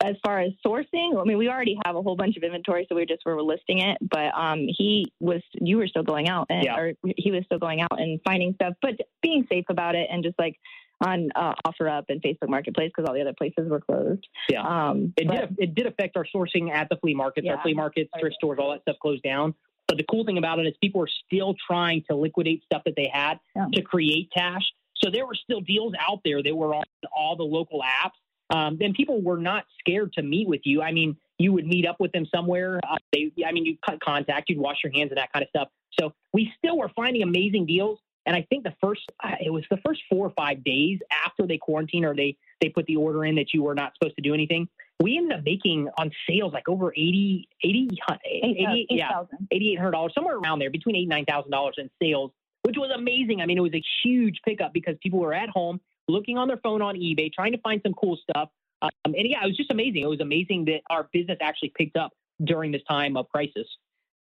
as 0.00 0.14
far 0.24 0.40
as 0.40 0.52
sourcing, 0.64 1.20
I 1.20 1.24
mean, 1.24 1.38
we 1.38 1.48
already 1.48 1.76
have 1.84 1.96
a 1.96 2.02
whole 2.02 2.16
bunch 2.16 2.36
of 2.36 2.42
inventory, 2.44 2.86
so 2.88 2.94
we 2.94 3.04
just 3.04 3.24
were 3.26 3.42
listing 3.42 3.78
it. 3.78 3.98
But 4.00 4.32
um, 4.34 4.60
he 4.68 5.12
was, 5.18 5.42
you 5.54 5.78
were 5.78 5.88
still 5.88 6.04
going 6.04 6.28
out, 6.28 6.46
and, 6.50 6.64
yeah. 6.64 6.76
or 6.76 6.92
he 7.16 7.32
was 7.32 7.44
still 7.46 7.58
going 7.58 7.80
out 7.80 8.00
and 8.00 8.20
finding 8.24 8.54
stuff, 8.54 8.74
but 8.80 8.92
being 9.22 9.46
safe 9.50 9.64
about 9.68 9.96
it 9.96 10.08
and 10.10 10.22
just 10.22 10.38
like 10.38 10.56
on 11.00 11.30
uh, 11.34 11.54
OfferUp 11.66 12.04
and 12.08 12.22
Facebook 12.22 12.48
Marketplace 12.48 12.90
because 12.94 13.08
all 13.08 13.14
the 13.14 13.20
other 13.20 13.34
places 13.36 13.68
were 13.68 13.80
closed. 13.80 14.26
Yeah, 14.48 14.62
um, 14.62 15.14
it 15.16 15.26
but, 15.26 15.36
did. 15.36 15.56
It 15.58 15.74
did 15.74 15.86
affect 15.86 16.16
our 16.16 16.26
sourcing 16.34 16.70
at 16.72 16.88
the 16.88 16.96
flea 16.96 17.14
markets, 17.14 17.44
yeah. 17.46 17.54
our 17.54 17.62
flea 17.62 17.74
markets, 17.74 18.10
thrift 18.18 18.36
stores, 18.36 18.58
all 18.60 18.72
that 18.72 18.82
stuff 18.82 18.96
closed 19.00 19.22
down. 19.22 19.54
But 19.86 19.96
the 19.96 20.04
cool 20.04 20.24
thing 20.24 20.38
about 20.38 20.58
it 20.58 20.66
is 20.66 20.74
people 20.82 21.02
are 21.02 21.08
still 21.26 21.54
trying 21.66 22.04
to 22.10 22.16
liquidate 22.16 22.62
stuff 22.64 22.82
that 22.84 22.94
they 22.94 23.10
had 23.12 23.40
yeah. 23.56 23.66
to 23.72 23.82
create 23.82 24.30
cash. 24.36 24.62
So 24.96 25.10
there 25.10 25.26
were 25.26 25.34
still 25.34 25.60
deals 25.60 25.94
out 25.98 26.20
there 26.24 26.42
that 26.42 26.54
were 26.54 26.74
on 26.74 26.84
all 27.16 27.36
the 27.36 27.44
local 27.44 27.80
apps 27.80 28.18
um, 28.50 28.76
then 28.78 28.94
people 28.94 29.20
were 29.20 29.36
not 29.36 29.64
scared 29.78 30.12
to 30.14 30.22
meet 30.22 30.48
with 30.48 30.62
you. 30.64 30.82
I 30.82 30.92
mean, 30.92 31.16
you 31.38 31.52
would 31.52 31.66
meet 31.66 31.86
up 31.86 32.00
with 32.00 32.12
them 32.12 32.26
somewhere. 32.34 32.80
Uh, 32.88 32.96
they, 33.12 33.30
I 33.46 33.52
mean, 33.52 33.64
you 33.64 33.76
cut 33.86 34.00
contact, 34.00 34.48
you'd 34.48 34.58
wash 34.58 34.78
your 34.82 34.92
hands 34.92 35.10
and 35.10 35.18
that 35.18 35.32
kind 35.32 35.42
of 35.42 35.48
stuff. 35.50 35.68
So 35.98 36.12
we 36.32 36.52
still 36.58 36.78
were 36.78 36.90
finding 36.96 37.22
amazing 37.22 37.66
deals. 37.66 37.98
And 38.26 38.36
I 38.36 38.46
think 38.50 38.64
the 38.64 38.74
first, 38.82 39.00
uh, 39.24 39.36
it 39.40 39.50
was 39.50 39.64
the 39.70 39.78
first 39.86 40.02
four 40.10 40.26
or 40.26 40.32
five 40.36 40.62
days 40.62 40.98
after 41.24 41.46
they 41.46 41.56
quarantine 41.56 42.04
or 42.04 42.14
they, 42.14 42.36
they 42.60 42.68
put 42.68 42.84
the 42.86 42.96
order 42.96 43.24
in 43.24 43.36
that 43.36 43.54
you 43.54 43.62
were 43.62 43.74
not 43.74 43.92
supposed 43.94 44.16
to 44.16 44.22
do 44.22 44.34
anything. 44.34 44.68
We 45.00 45.16
ended 45.16 45.38
up 45.38 45.44
making 45.44 45.88
on 45.98 46.10
sales 46.28 46.52
like 46.52 46.68
over 46.68 46.92
80, 46.92 47.48
80, 47.62 47.88
80 48.24 48.86
yeah, 48.90 49.22
$8,800, 49.52 50.12
somewhere 50.12 50.36
around 50.36 50.58
there, 50.58 50.70
between 50.70 50.96
eight 50.96 51.10
and 51.10 51.26
$9,000 51.26 51.72
in 51.78 51.88
sales, 52.02 52.32
which 52.64 52.76
was 52.76 52.90
amazing. 52.94 53.40
I 53.40 53.46
mean, 53.46 53.56
it 53.56 53.62
was 53.62 53.74
a 53.74 53.82
huge 54.02 54.40
pickup 54.44 54.72
because 54.74 54.96
people 55.02 55.20
were 55.20 55.32
at 55.32 55.48
home 55.48 55.80
looking 56.08 56.38
on 56.38 56.48
their 56.48 56.58
phone 56.58 56.82
on 56.82 56.96
eBay, 56.96 57.32
trying 57.32 57.52
to 57.52 57.58
find 57.58 57.80
some 57.84 57.94
cool 57.94 58.16
stuff. 58.16 58.48
Um, 58.80 58.90
and 59.04 59.16
yeah, 59.16 59.44
it 59.44 59.46
was 59.46 59.56
just 59.56 59.70
amazing. 59.70 60.02
It 60.02 60.08
was 60.08 60.20
amazing 60.20 60.66
that 60.66 60.80
our 60.90 61.08
business 61.12 61.38
actually 61.40 61.72
picked 61.76 61.96
up 61.96 62.12
during 62.44 62.72
this 62.72 62.82
time 62.88 63.16
of 63.16 63.28
crisis. 63.28 63.66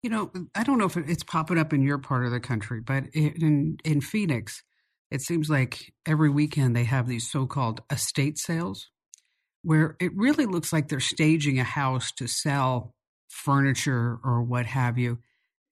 You 0.03 0.09
know, 0.09 0.31
I 0.55 0.63
don't 0.63 0.77
know 0.77 0.85
if 0.85 0.97
it's 0.97 1.23
popping 1.23 1.57
up 1.57 1.73
in 1.73 1.81
your 1.81 1.97
part 1.97 2.25
of 2.25 2.31
the 2.31 2.39
country, 2.39 2.81
but 2.81 3.05
in 3.13 3.77
in 3.83 4.01
Phoenix, 4.01 4.63
it 5.09 5.21
seems 5.21 5.49
like 5.49 5.93
every 6.05 6.29
weekend 6.29 6.75
they 6.75 6.83
have 6.83 7.07
these 7.07 7.29
so-called 7.29 7.81
estate 7.91 8.37
sales, 8.37 8.89
where 9.63 9.95
it 9.99 10.15
really 10.15 10.45
looks 10.45 10.71
like 10.71 10.87
they're 10.87 10.99
staging 10.99 11.59
a 11.59 11.63
house 11.63 12.11
to 12.13 12.27
sell 12.27 12.93
furniture 13.29 14.19
or 14.23 14.41
what 14.41 14.65
have 14.65 14.97
you. 14.97 15.19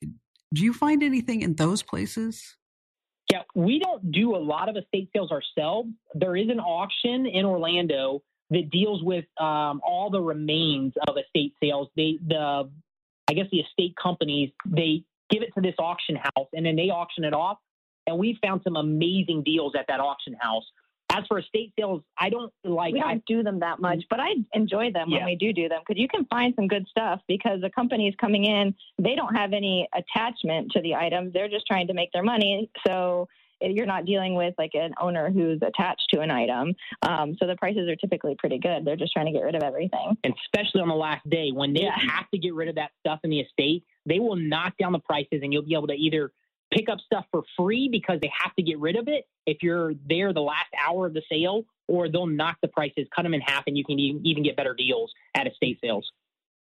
Do 0.01 0.63
you 0.63 0.73
find 0.73 1.03
anything 1.03 1.41
in 1.41 1.55
those 1.55 1.83
places? 1.83 2.55
Yeah, 3.35 3.41
we 3.53 3.79
don't 3.79 4.13
do 4.13 4.33
a 4.33 4.37
lot 4.37 4.69
of 4.69 4.77
estate 4.77 5.09
sales 5.13 5.29
ourselves. 5.29 5.89
There 6.13 6.37
is 6.37 6.47
an 6.49 6.61
auction 6.61 7.25
in 7.25 7.43
Orlando 7.43 8.23
that 8.49 8.69
deals 8.69 9.03
with 9.03 9.25
um, 9.41 9.81
all 9.83 10.09
the 10.09 10.21
remains 10.21 10.93
of 11.09 11.17
estate 11.17 11.53
sales. 11.61 11.89
They, 11.97 12.17
the, 12.25 12.69
I 13.27 13.33
guess 13.33 13.47
the 13.51 13.59
estate 13.59 13.93
companies, 14.01 14.51
they 14.65 15.03
give 15.29 15.43
it 15.43 15.49
to 15.55 15.61
this 15.61 15.75
auction 15.79 16.15
house 16.15 16.47
and 16.53 16.65
then 16.65 16.77
they 16.77 16.91
auction 16.91 17.25
it 17.25 17.33
off. 17.33 17.57
And 18.07 18.17
we 18.17 18.39
found 18.41 18.61
some 18.63 18.77
amazing 18.77 19.43
deals 19.43 19.73
at 19.77 19.87
that 19.89 19.99
auction 19.99 20.37
house 20.39 20.63
as 21.11 21.23
for 21.27 21.39
estate 21.39 21.73
sales, 21.77 22.01
I 22.19 22.29
don't 22.29 22.51
like. 22.63 22.93
We 22.93 22.99
don't 22.99 23.09
I, 23.09 23.21
do 23.27 23.43
them 23.43 23.59
that 23.59 23.79
much, 23.79 24.03
but 24.09 24.19
I 24.19 24.29
enjoy 24.53 24.91
them 24.91 25.09
yeah. 25.09 25.17
when 25.17 25.25
we 25.25 25.35
do 25.35 25.53
do 25.53 25.69
them 25.69 25.81
because 25.85 25.99
you 25.99 26.07
can 26.07 26.25
find 26.25 26.53
some 26.55 26.67
good 26.67 26.87
stuff. 26.87 27.21
Because 27.27 27.61
the 27.61 27.69
companies 27.69 28.13
coming 28.19 28.45
in, 28.45 28.75
they 29.01 29.15
don't 29.15 29.35
have 29.35 29.53
any 29.53 29.87
attachment 29.93 30.71
to 30.71 30.81
the 30.81 30.95
items; 30.95 31.33
they're 31.33 31.49
just 31.49 31.67
trying 31.67 31.87
to 31.87 31.93
make 31.93 32.11
their 32.11 32.23
money. 32.23 32.69
So 32.85 33.27
you're 33.61 33.85
not 33.85 34.05
dealing 34.05 34.35
with 34.35 34.53
like 34.57 34.71
an 34.73 34.93
owner 34.99 35.31
who's 35.31 35.59
attached 35.61 36.07
to 36.13 36.19
an 36.19 36.31
item. 36.31 36.73
Um, 37.01 37.35
so 37.39 37.47
the 37.47 37.55
prices 37.55 37.87
are 37.89 37.95
typically 37.95 38.35
pretty 38.37 38.59
good. 38.59 38.85
They're 38.85 38.95
just 38.95 39.13
trying 39.13 39.27
to 39.27 39.31
get 39.31 39.43
rid 39.43 39.55
of 39.55 39.63
everything. 39.63 40.17
And 40.23 40.33
especially 40.45 40.81
on 40.81 40.89
the 40.89 40.95
last 40.95 41.27
day 41.29 41.51
when 41.53 41.73
they 41.73 41.83
yeah. 41.83 41.97
have 41.97 42.29
to 42.31 42.37
get 42.37 42.53
rid 42.53 42.67
of 42.67 42.75
that 42.75 42.91
stuff 42.99 43.19
in 43.23 43.29
the 43.29 43.39
estate, 43.39 43.83
they 44.05 44.19
will 44.19 44.35
knock 44.35 44.73
down 44.77 44.91
the 44.91 44.99
prices 44.99 45.39
and 45.41 45.53
you'll 45.53 45.63
be 45.63 45.73
able 45.73 45.87
to 45.87 45.93
either 45.93 46.31
pick 46.73 46.89
up 46.89 46.99
stuff 47.05 47.25
for 47.31 47.43
free 47.57 47.89
because 47.91 48.19
they 48.21 48.31
have 48.41 48.53
to 48.55 48.63
get 48.63 48.79
rid 48.79 48.95
of 48.95 49.07
it 49.07 49.27
if 49.45 49.57
you're 49.61 49.93
there 50.09 50.33
the 50.33 50.41
last 50.41 50.67
hour 50.83 51.07
of 51.07 51.13
the 51.13 51.21
sale, 51.31 51.65
or 51.87 52.09
they'll 52.09 52.25
knock 52.25 52.57
the 52.61 52.67
prices, 52.67 53.07
cut 53.15 53.23
them 53.23 53.33
in 53.33 53.41
half, 53.41 53.63
and 53.67 53.77
you 53.77 53.85
can 53.85 53.99
even 53.99 54.43
get 54.43 54.55
better 54.55 54.73
deals 54.73 55.11
at 55.35 55.47
estate 55.47 55.77
sales. 55.83 56.09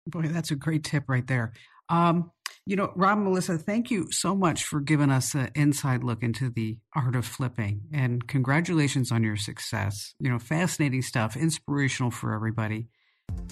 Boy, 0.07 0.22
that's 0.22 0.51
a 0.51 0.57
great 0.57 0.84
tip 0.84 1.05
right 1.09 1.26
there. 1.26 1.53
Um, 1.88 2.30
you 2.64 2.76
know, 2.76 2.92
Rob 2.96 3.18
Melissa, 3.18 3.57
thank 3.59 3.90
you 3.90 4.12
so 4.12 4.34
much 4.34 4.62
for 4.62 4.80
giving 4.80 5.11
us 5.11 5.34
an 5.34 5.51
inside 5.55 6.05
look 6.05 6.22
into 6.22 6.51
the 6.51 6.78
art 6.94 7.16
of 7.16 7.26
flipping, 7.26 7.82
and 7.92 8.26
congratulations 8.28 9.11
on 9.11 9.24
your 9.24 9.36
success. 9.36 10.14
You 10.20 10.30
know, 10.30 10.38
fascinating 10.38 11.03
stuff, 11.03 11.36
inspirational 11.36 12.11
for 12.11 12.34
everybody, 12.34 12.88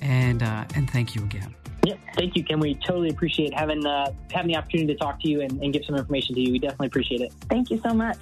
and 0.03 0.43
uh, 0.43 0.65
and 0.75 0.91
thank 0.91 1.15
you 1.15 1.23
again. 1.23 1.55
Yeah, 1.85 1.95
thank 2.17 2.37
you, 2.37 2.43
Kim. 2.43 2.61
We 2.61 2.75
totally 2.75 3.11
appreciate 3.11 3.55
having 3.55 3.85
uh, 3.87 4.13
having 4.33 4.51
the 4.51 4.57
opportunity 4.57 4.93
to 4.93 4.99
talk 4.99 5.21
to 5.23 5.29
you 5.29 5.41
and, 5.41 5.63
and 5.63 5.73
give 5.73 5.85
some 5.85 5.95
information 5.97 6.35
to 6.35 6.41
you. 6.41 6.53
We 6.53 6.59
definitely 6.59 6.89
appreciate 6.89 7.21
it. 7.21 7.33
Thank 7.49 7.71
you 7.71 7.81
so 7.81 7.95
much. 7.95 8.19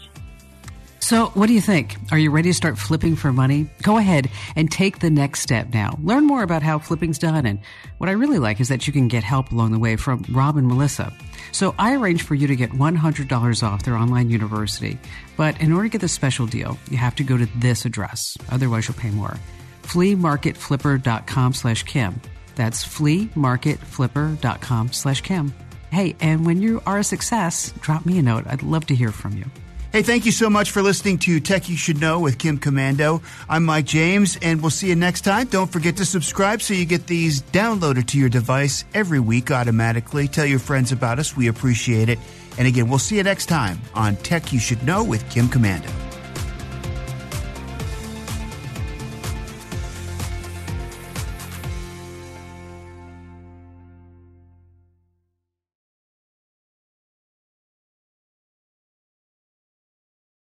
So, 1.04 1.26
what 1.34 1.48
do 1.48 1.52
you 1.52 1.60
think? 1.60 1.96
Are 2.12 2.18
you 2.18 2.30
ready 2.30 2.48
to 2.48 2.54
start 2.54 2.78
flipping 2.78 3.14
for 3.14 3.30
money? 3.30 3.68
Go 3.82 3.98
ahead 3.98 4.30
and 4.56 4.72
take 4.72 5.00
the 5.00 5.10
next 5.10 5.40
step 5.40 5.68
now. 5.74 5.98
Learn 6.02 6.26
more 6.26 6.42
about 6.42 6.62
how 6.62 6.78
flipping's 6.78 7.18
done. 7.18 7.44
And 7.44 7.60
what 7.98 8.08
I 8.08 8.12
really 8.12 8.38
like 8.38 8.58
is 8.58 8.68
that 8.68 8.86
you 8.86 8.92
can 8.94 9.08
get 9.08 9.22
help 9.22 9.52
along 9.52 9.72
the 9.72 9.78
way 9.78 9.96
from 9.96 10.24
Rob 10.30 10.56
and 10.56 10.66
Melissa. 10.66 11.12
So, 11.52 11.74
I 11.78 11.94
arranged 11.94 12.26
for 12.26 12.34
you 12.34 12.46
to 12.46 12.56
get 12.56 12.70
$100 12.70 13.62
off 13.62 13.82
their 13.82 13.96
online 13.96 14.30
university. 14.30 14.98
But 15.36 15.60
in 15.60 15.72
order 15.72 15.88
to 15.88 15.92
get 15.92 16.00
this 16.00 16.12
special 16.12 16.46
deal, 16.46 16.78
you 16.90 16.96
have 16.96 17.14
to 17.16 17.22
go 17.22 17.36
to 17.36 17.44
this 17.56 17.84
address. 17.84 18.38
Otherwise, 18.50 18.88
you'll 18.88 18.96
pay 18.96 19.10
more. 19.10 19.36
fleamarketflipper.com 19.84 21.54
slash 21.54 21.84
Kim. 21.84 22.20
That's 22.54 22.84
fleamarketflipper.com 22.84 24.92
slash 24.92 25.20
Kim. 25.20 25.54
Hey, 25.90 26.16
and 26.20 26.44
when 26.44 26.60
you 26.60 26.82
are 26.86 26.98
a 26.98 27.04
success, 27.04 27.72
drop 27.80 28.04
me 28.04 28.18
a 28.18 28.22
note. 28.22 28.44
I'd 28.46 28.62
love 28.62 28.86
to 28.86 28.94
hear 28.94 29.12
from 29.12 29.36
you. 29.36 29.44
Hey, 29.92 30.02
thank 30.02 30.26
you 30.26 30.32
so 30.32 30.50
much 30.50 30.72
for 30.72 30.82
listening 30.82 31.18
to 31.18 31.38
Tech 31.38 31.68
You 31.68 31.76
Should 31.76 32.00
Know 32.00 32.18
with 32.18 32.36
Kim 32.36 32.58
Komando. 32.58 33.22
I'm 33.48 33.64
Mike 33.64 33.84
James, 33.84 34.36
and 34.42 34.60
we'll 34.60 34.70
see 34.70 34.88
you 34.88 34.96
next 34.96 35.20
time. 35.20 35.46
Don't 35.46 35.70
forget 35.70 35.98
to 35.98 36.04
subscribe 36.04 36.62
so 36.62 36.74
you 36.74 36.84
get 36.84 37.06
these 37.06 37.42
downloaded 37.42 38.08
to 38.08 38.18
your 38.18 38.28
device 38.28 38.84
every 38.92 39.20
week 39.20 39.52
automatically. 39.52 40.26
Tell 40.26 40.46
your 40.46 40.58
friends 40.58 40.90
about 40.90 41.20
us. 41.20 41.36
We 41.36 41.46
appreciate 41.46 42.08
it. 42.08 42.18
And 42.58 42.66
again, 42.66 42.88
we'll 42.88 42.98
see 42.98 43.18
you 43.18 43.22
next 43.22 43.46
time 43.46 43.80
on 43.94 44.16
Tech 44.16 44.52
You 44.52 44.58
Should 44.58 44.84
Know 44.84 45.04
with 45.04 45.30
Kim 45.30 45.46
Komando. 45.46 46.03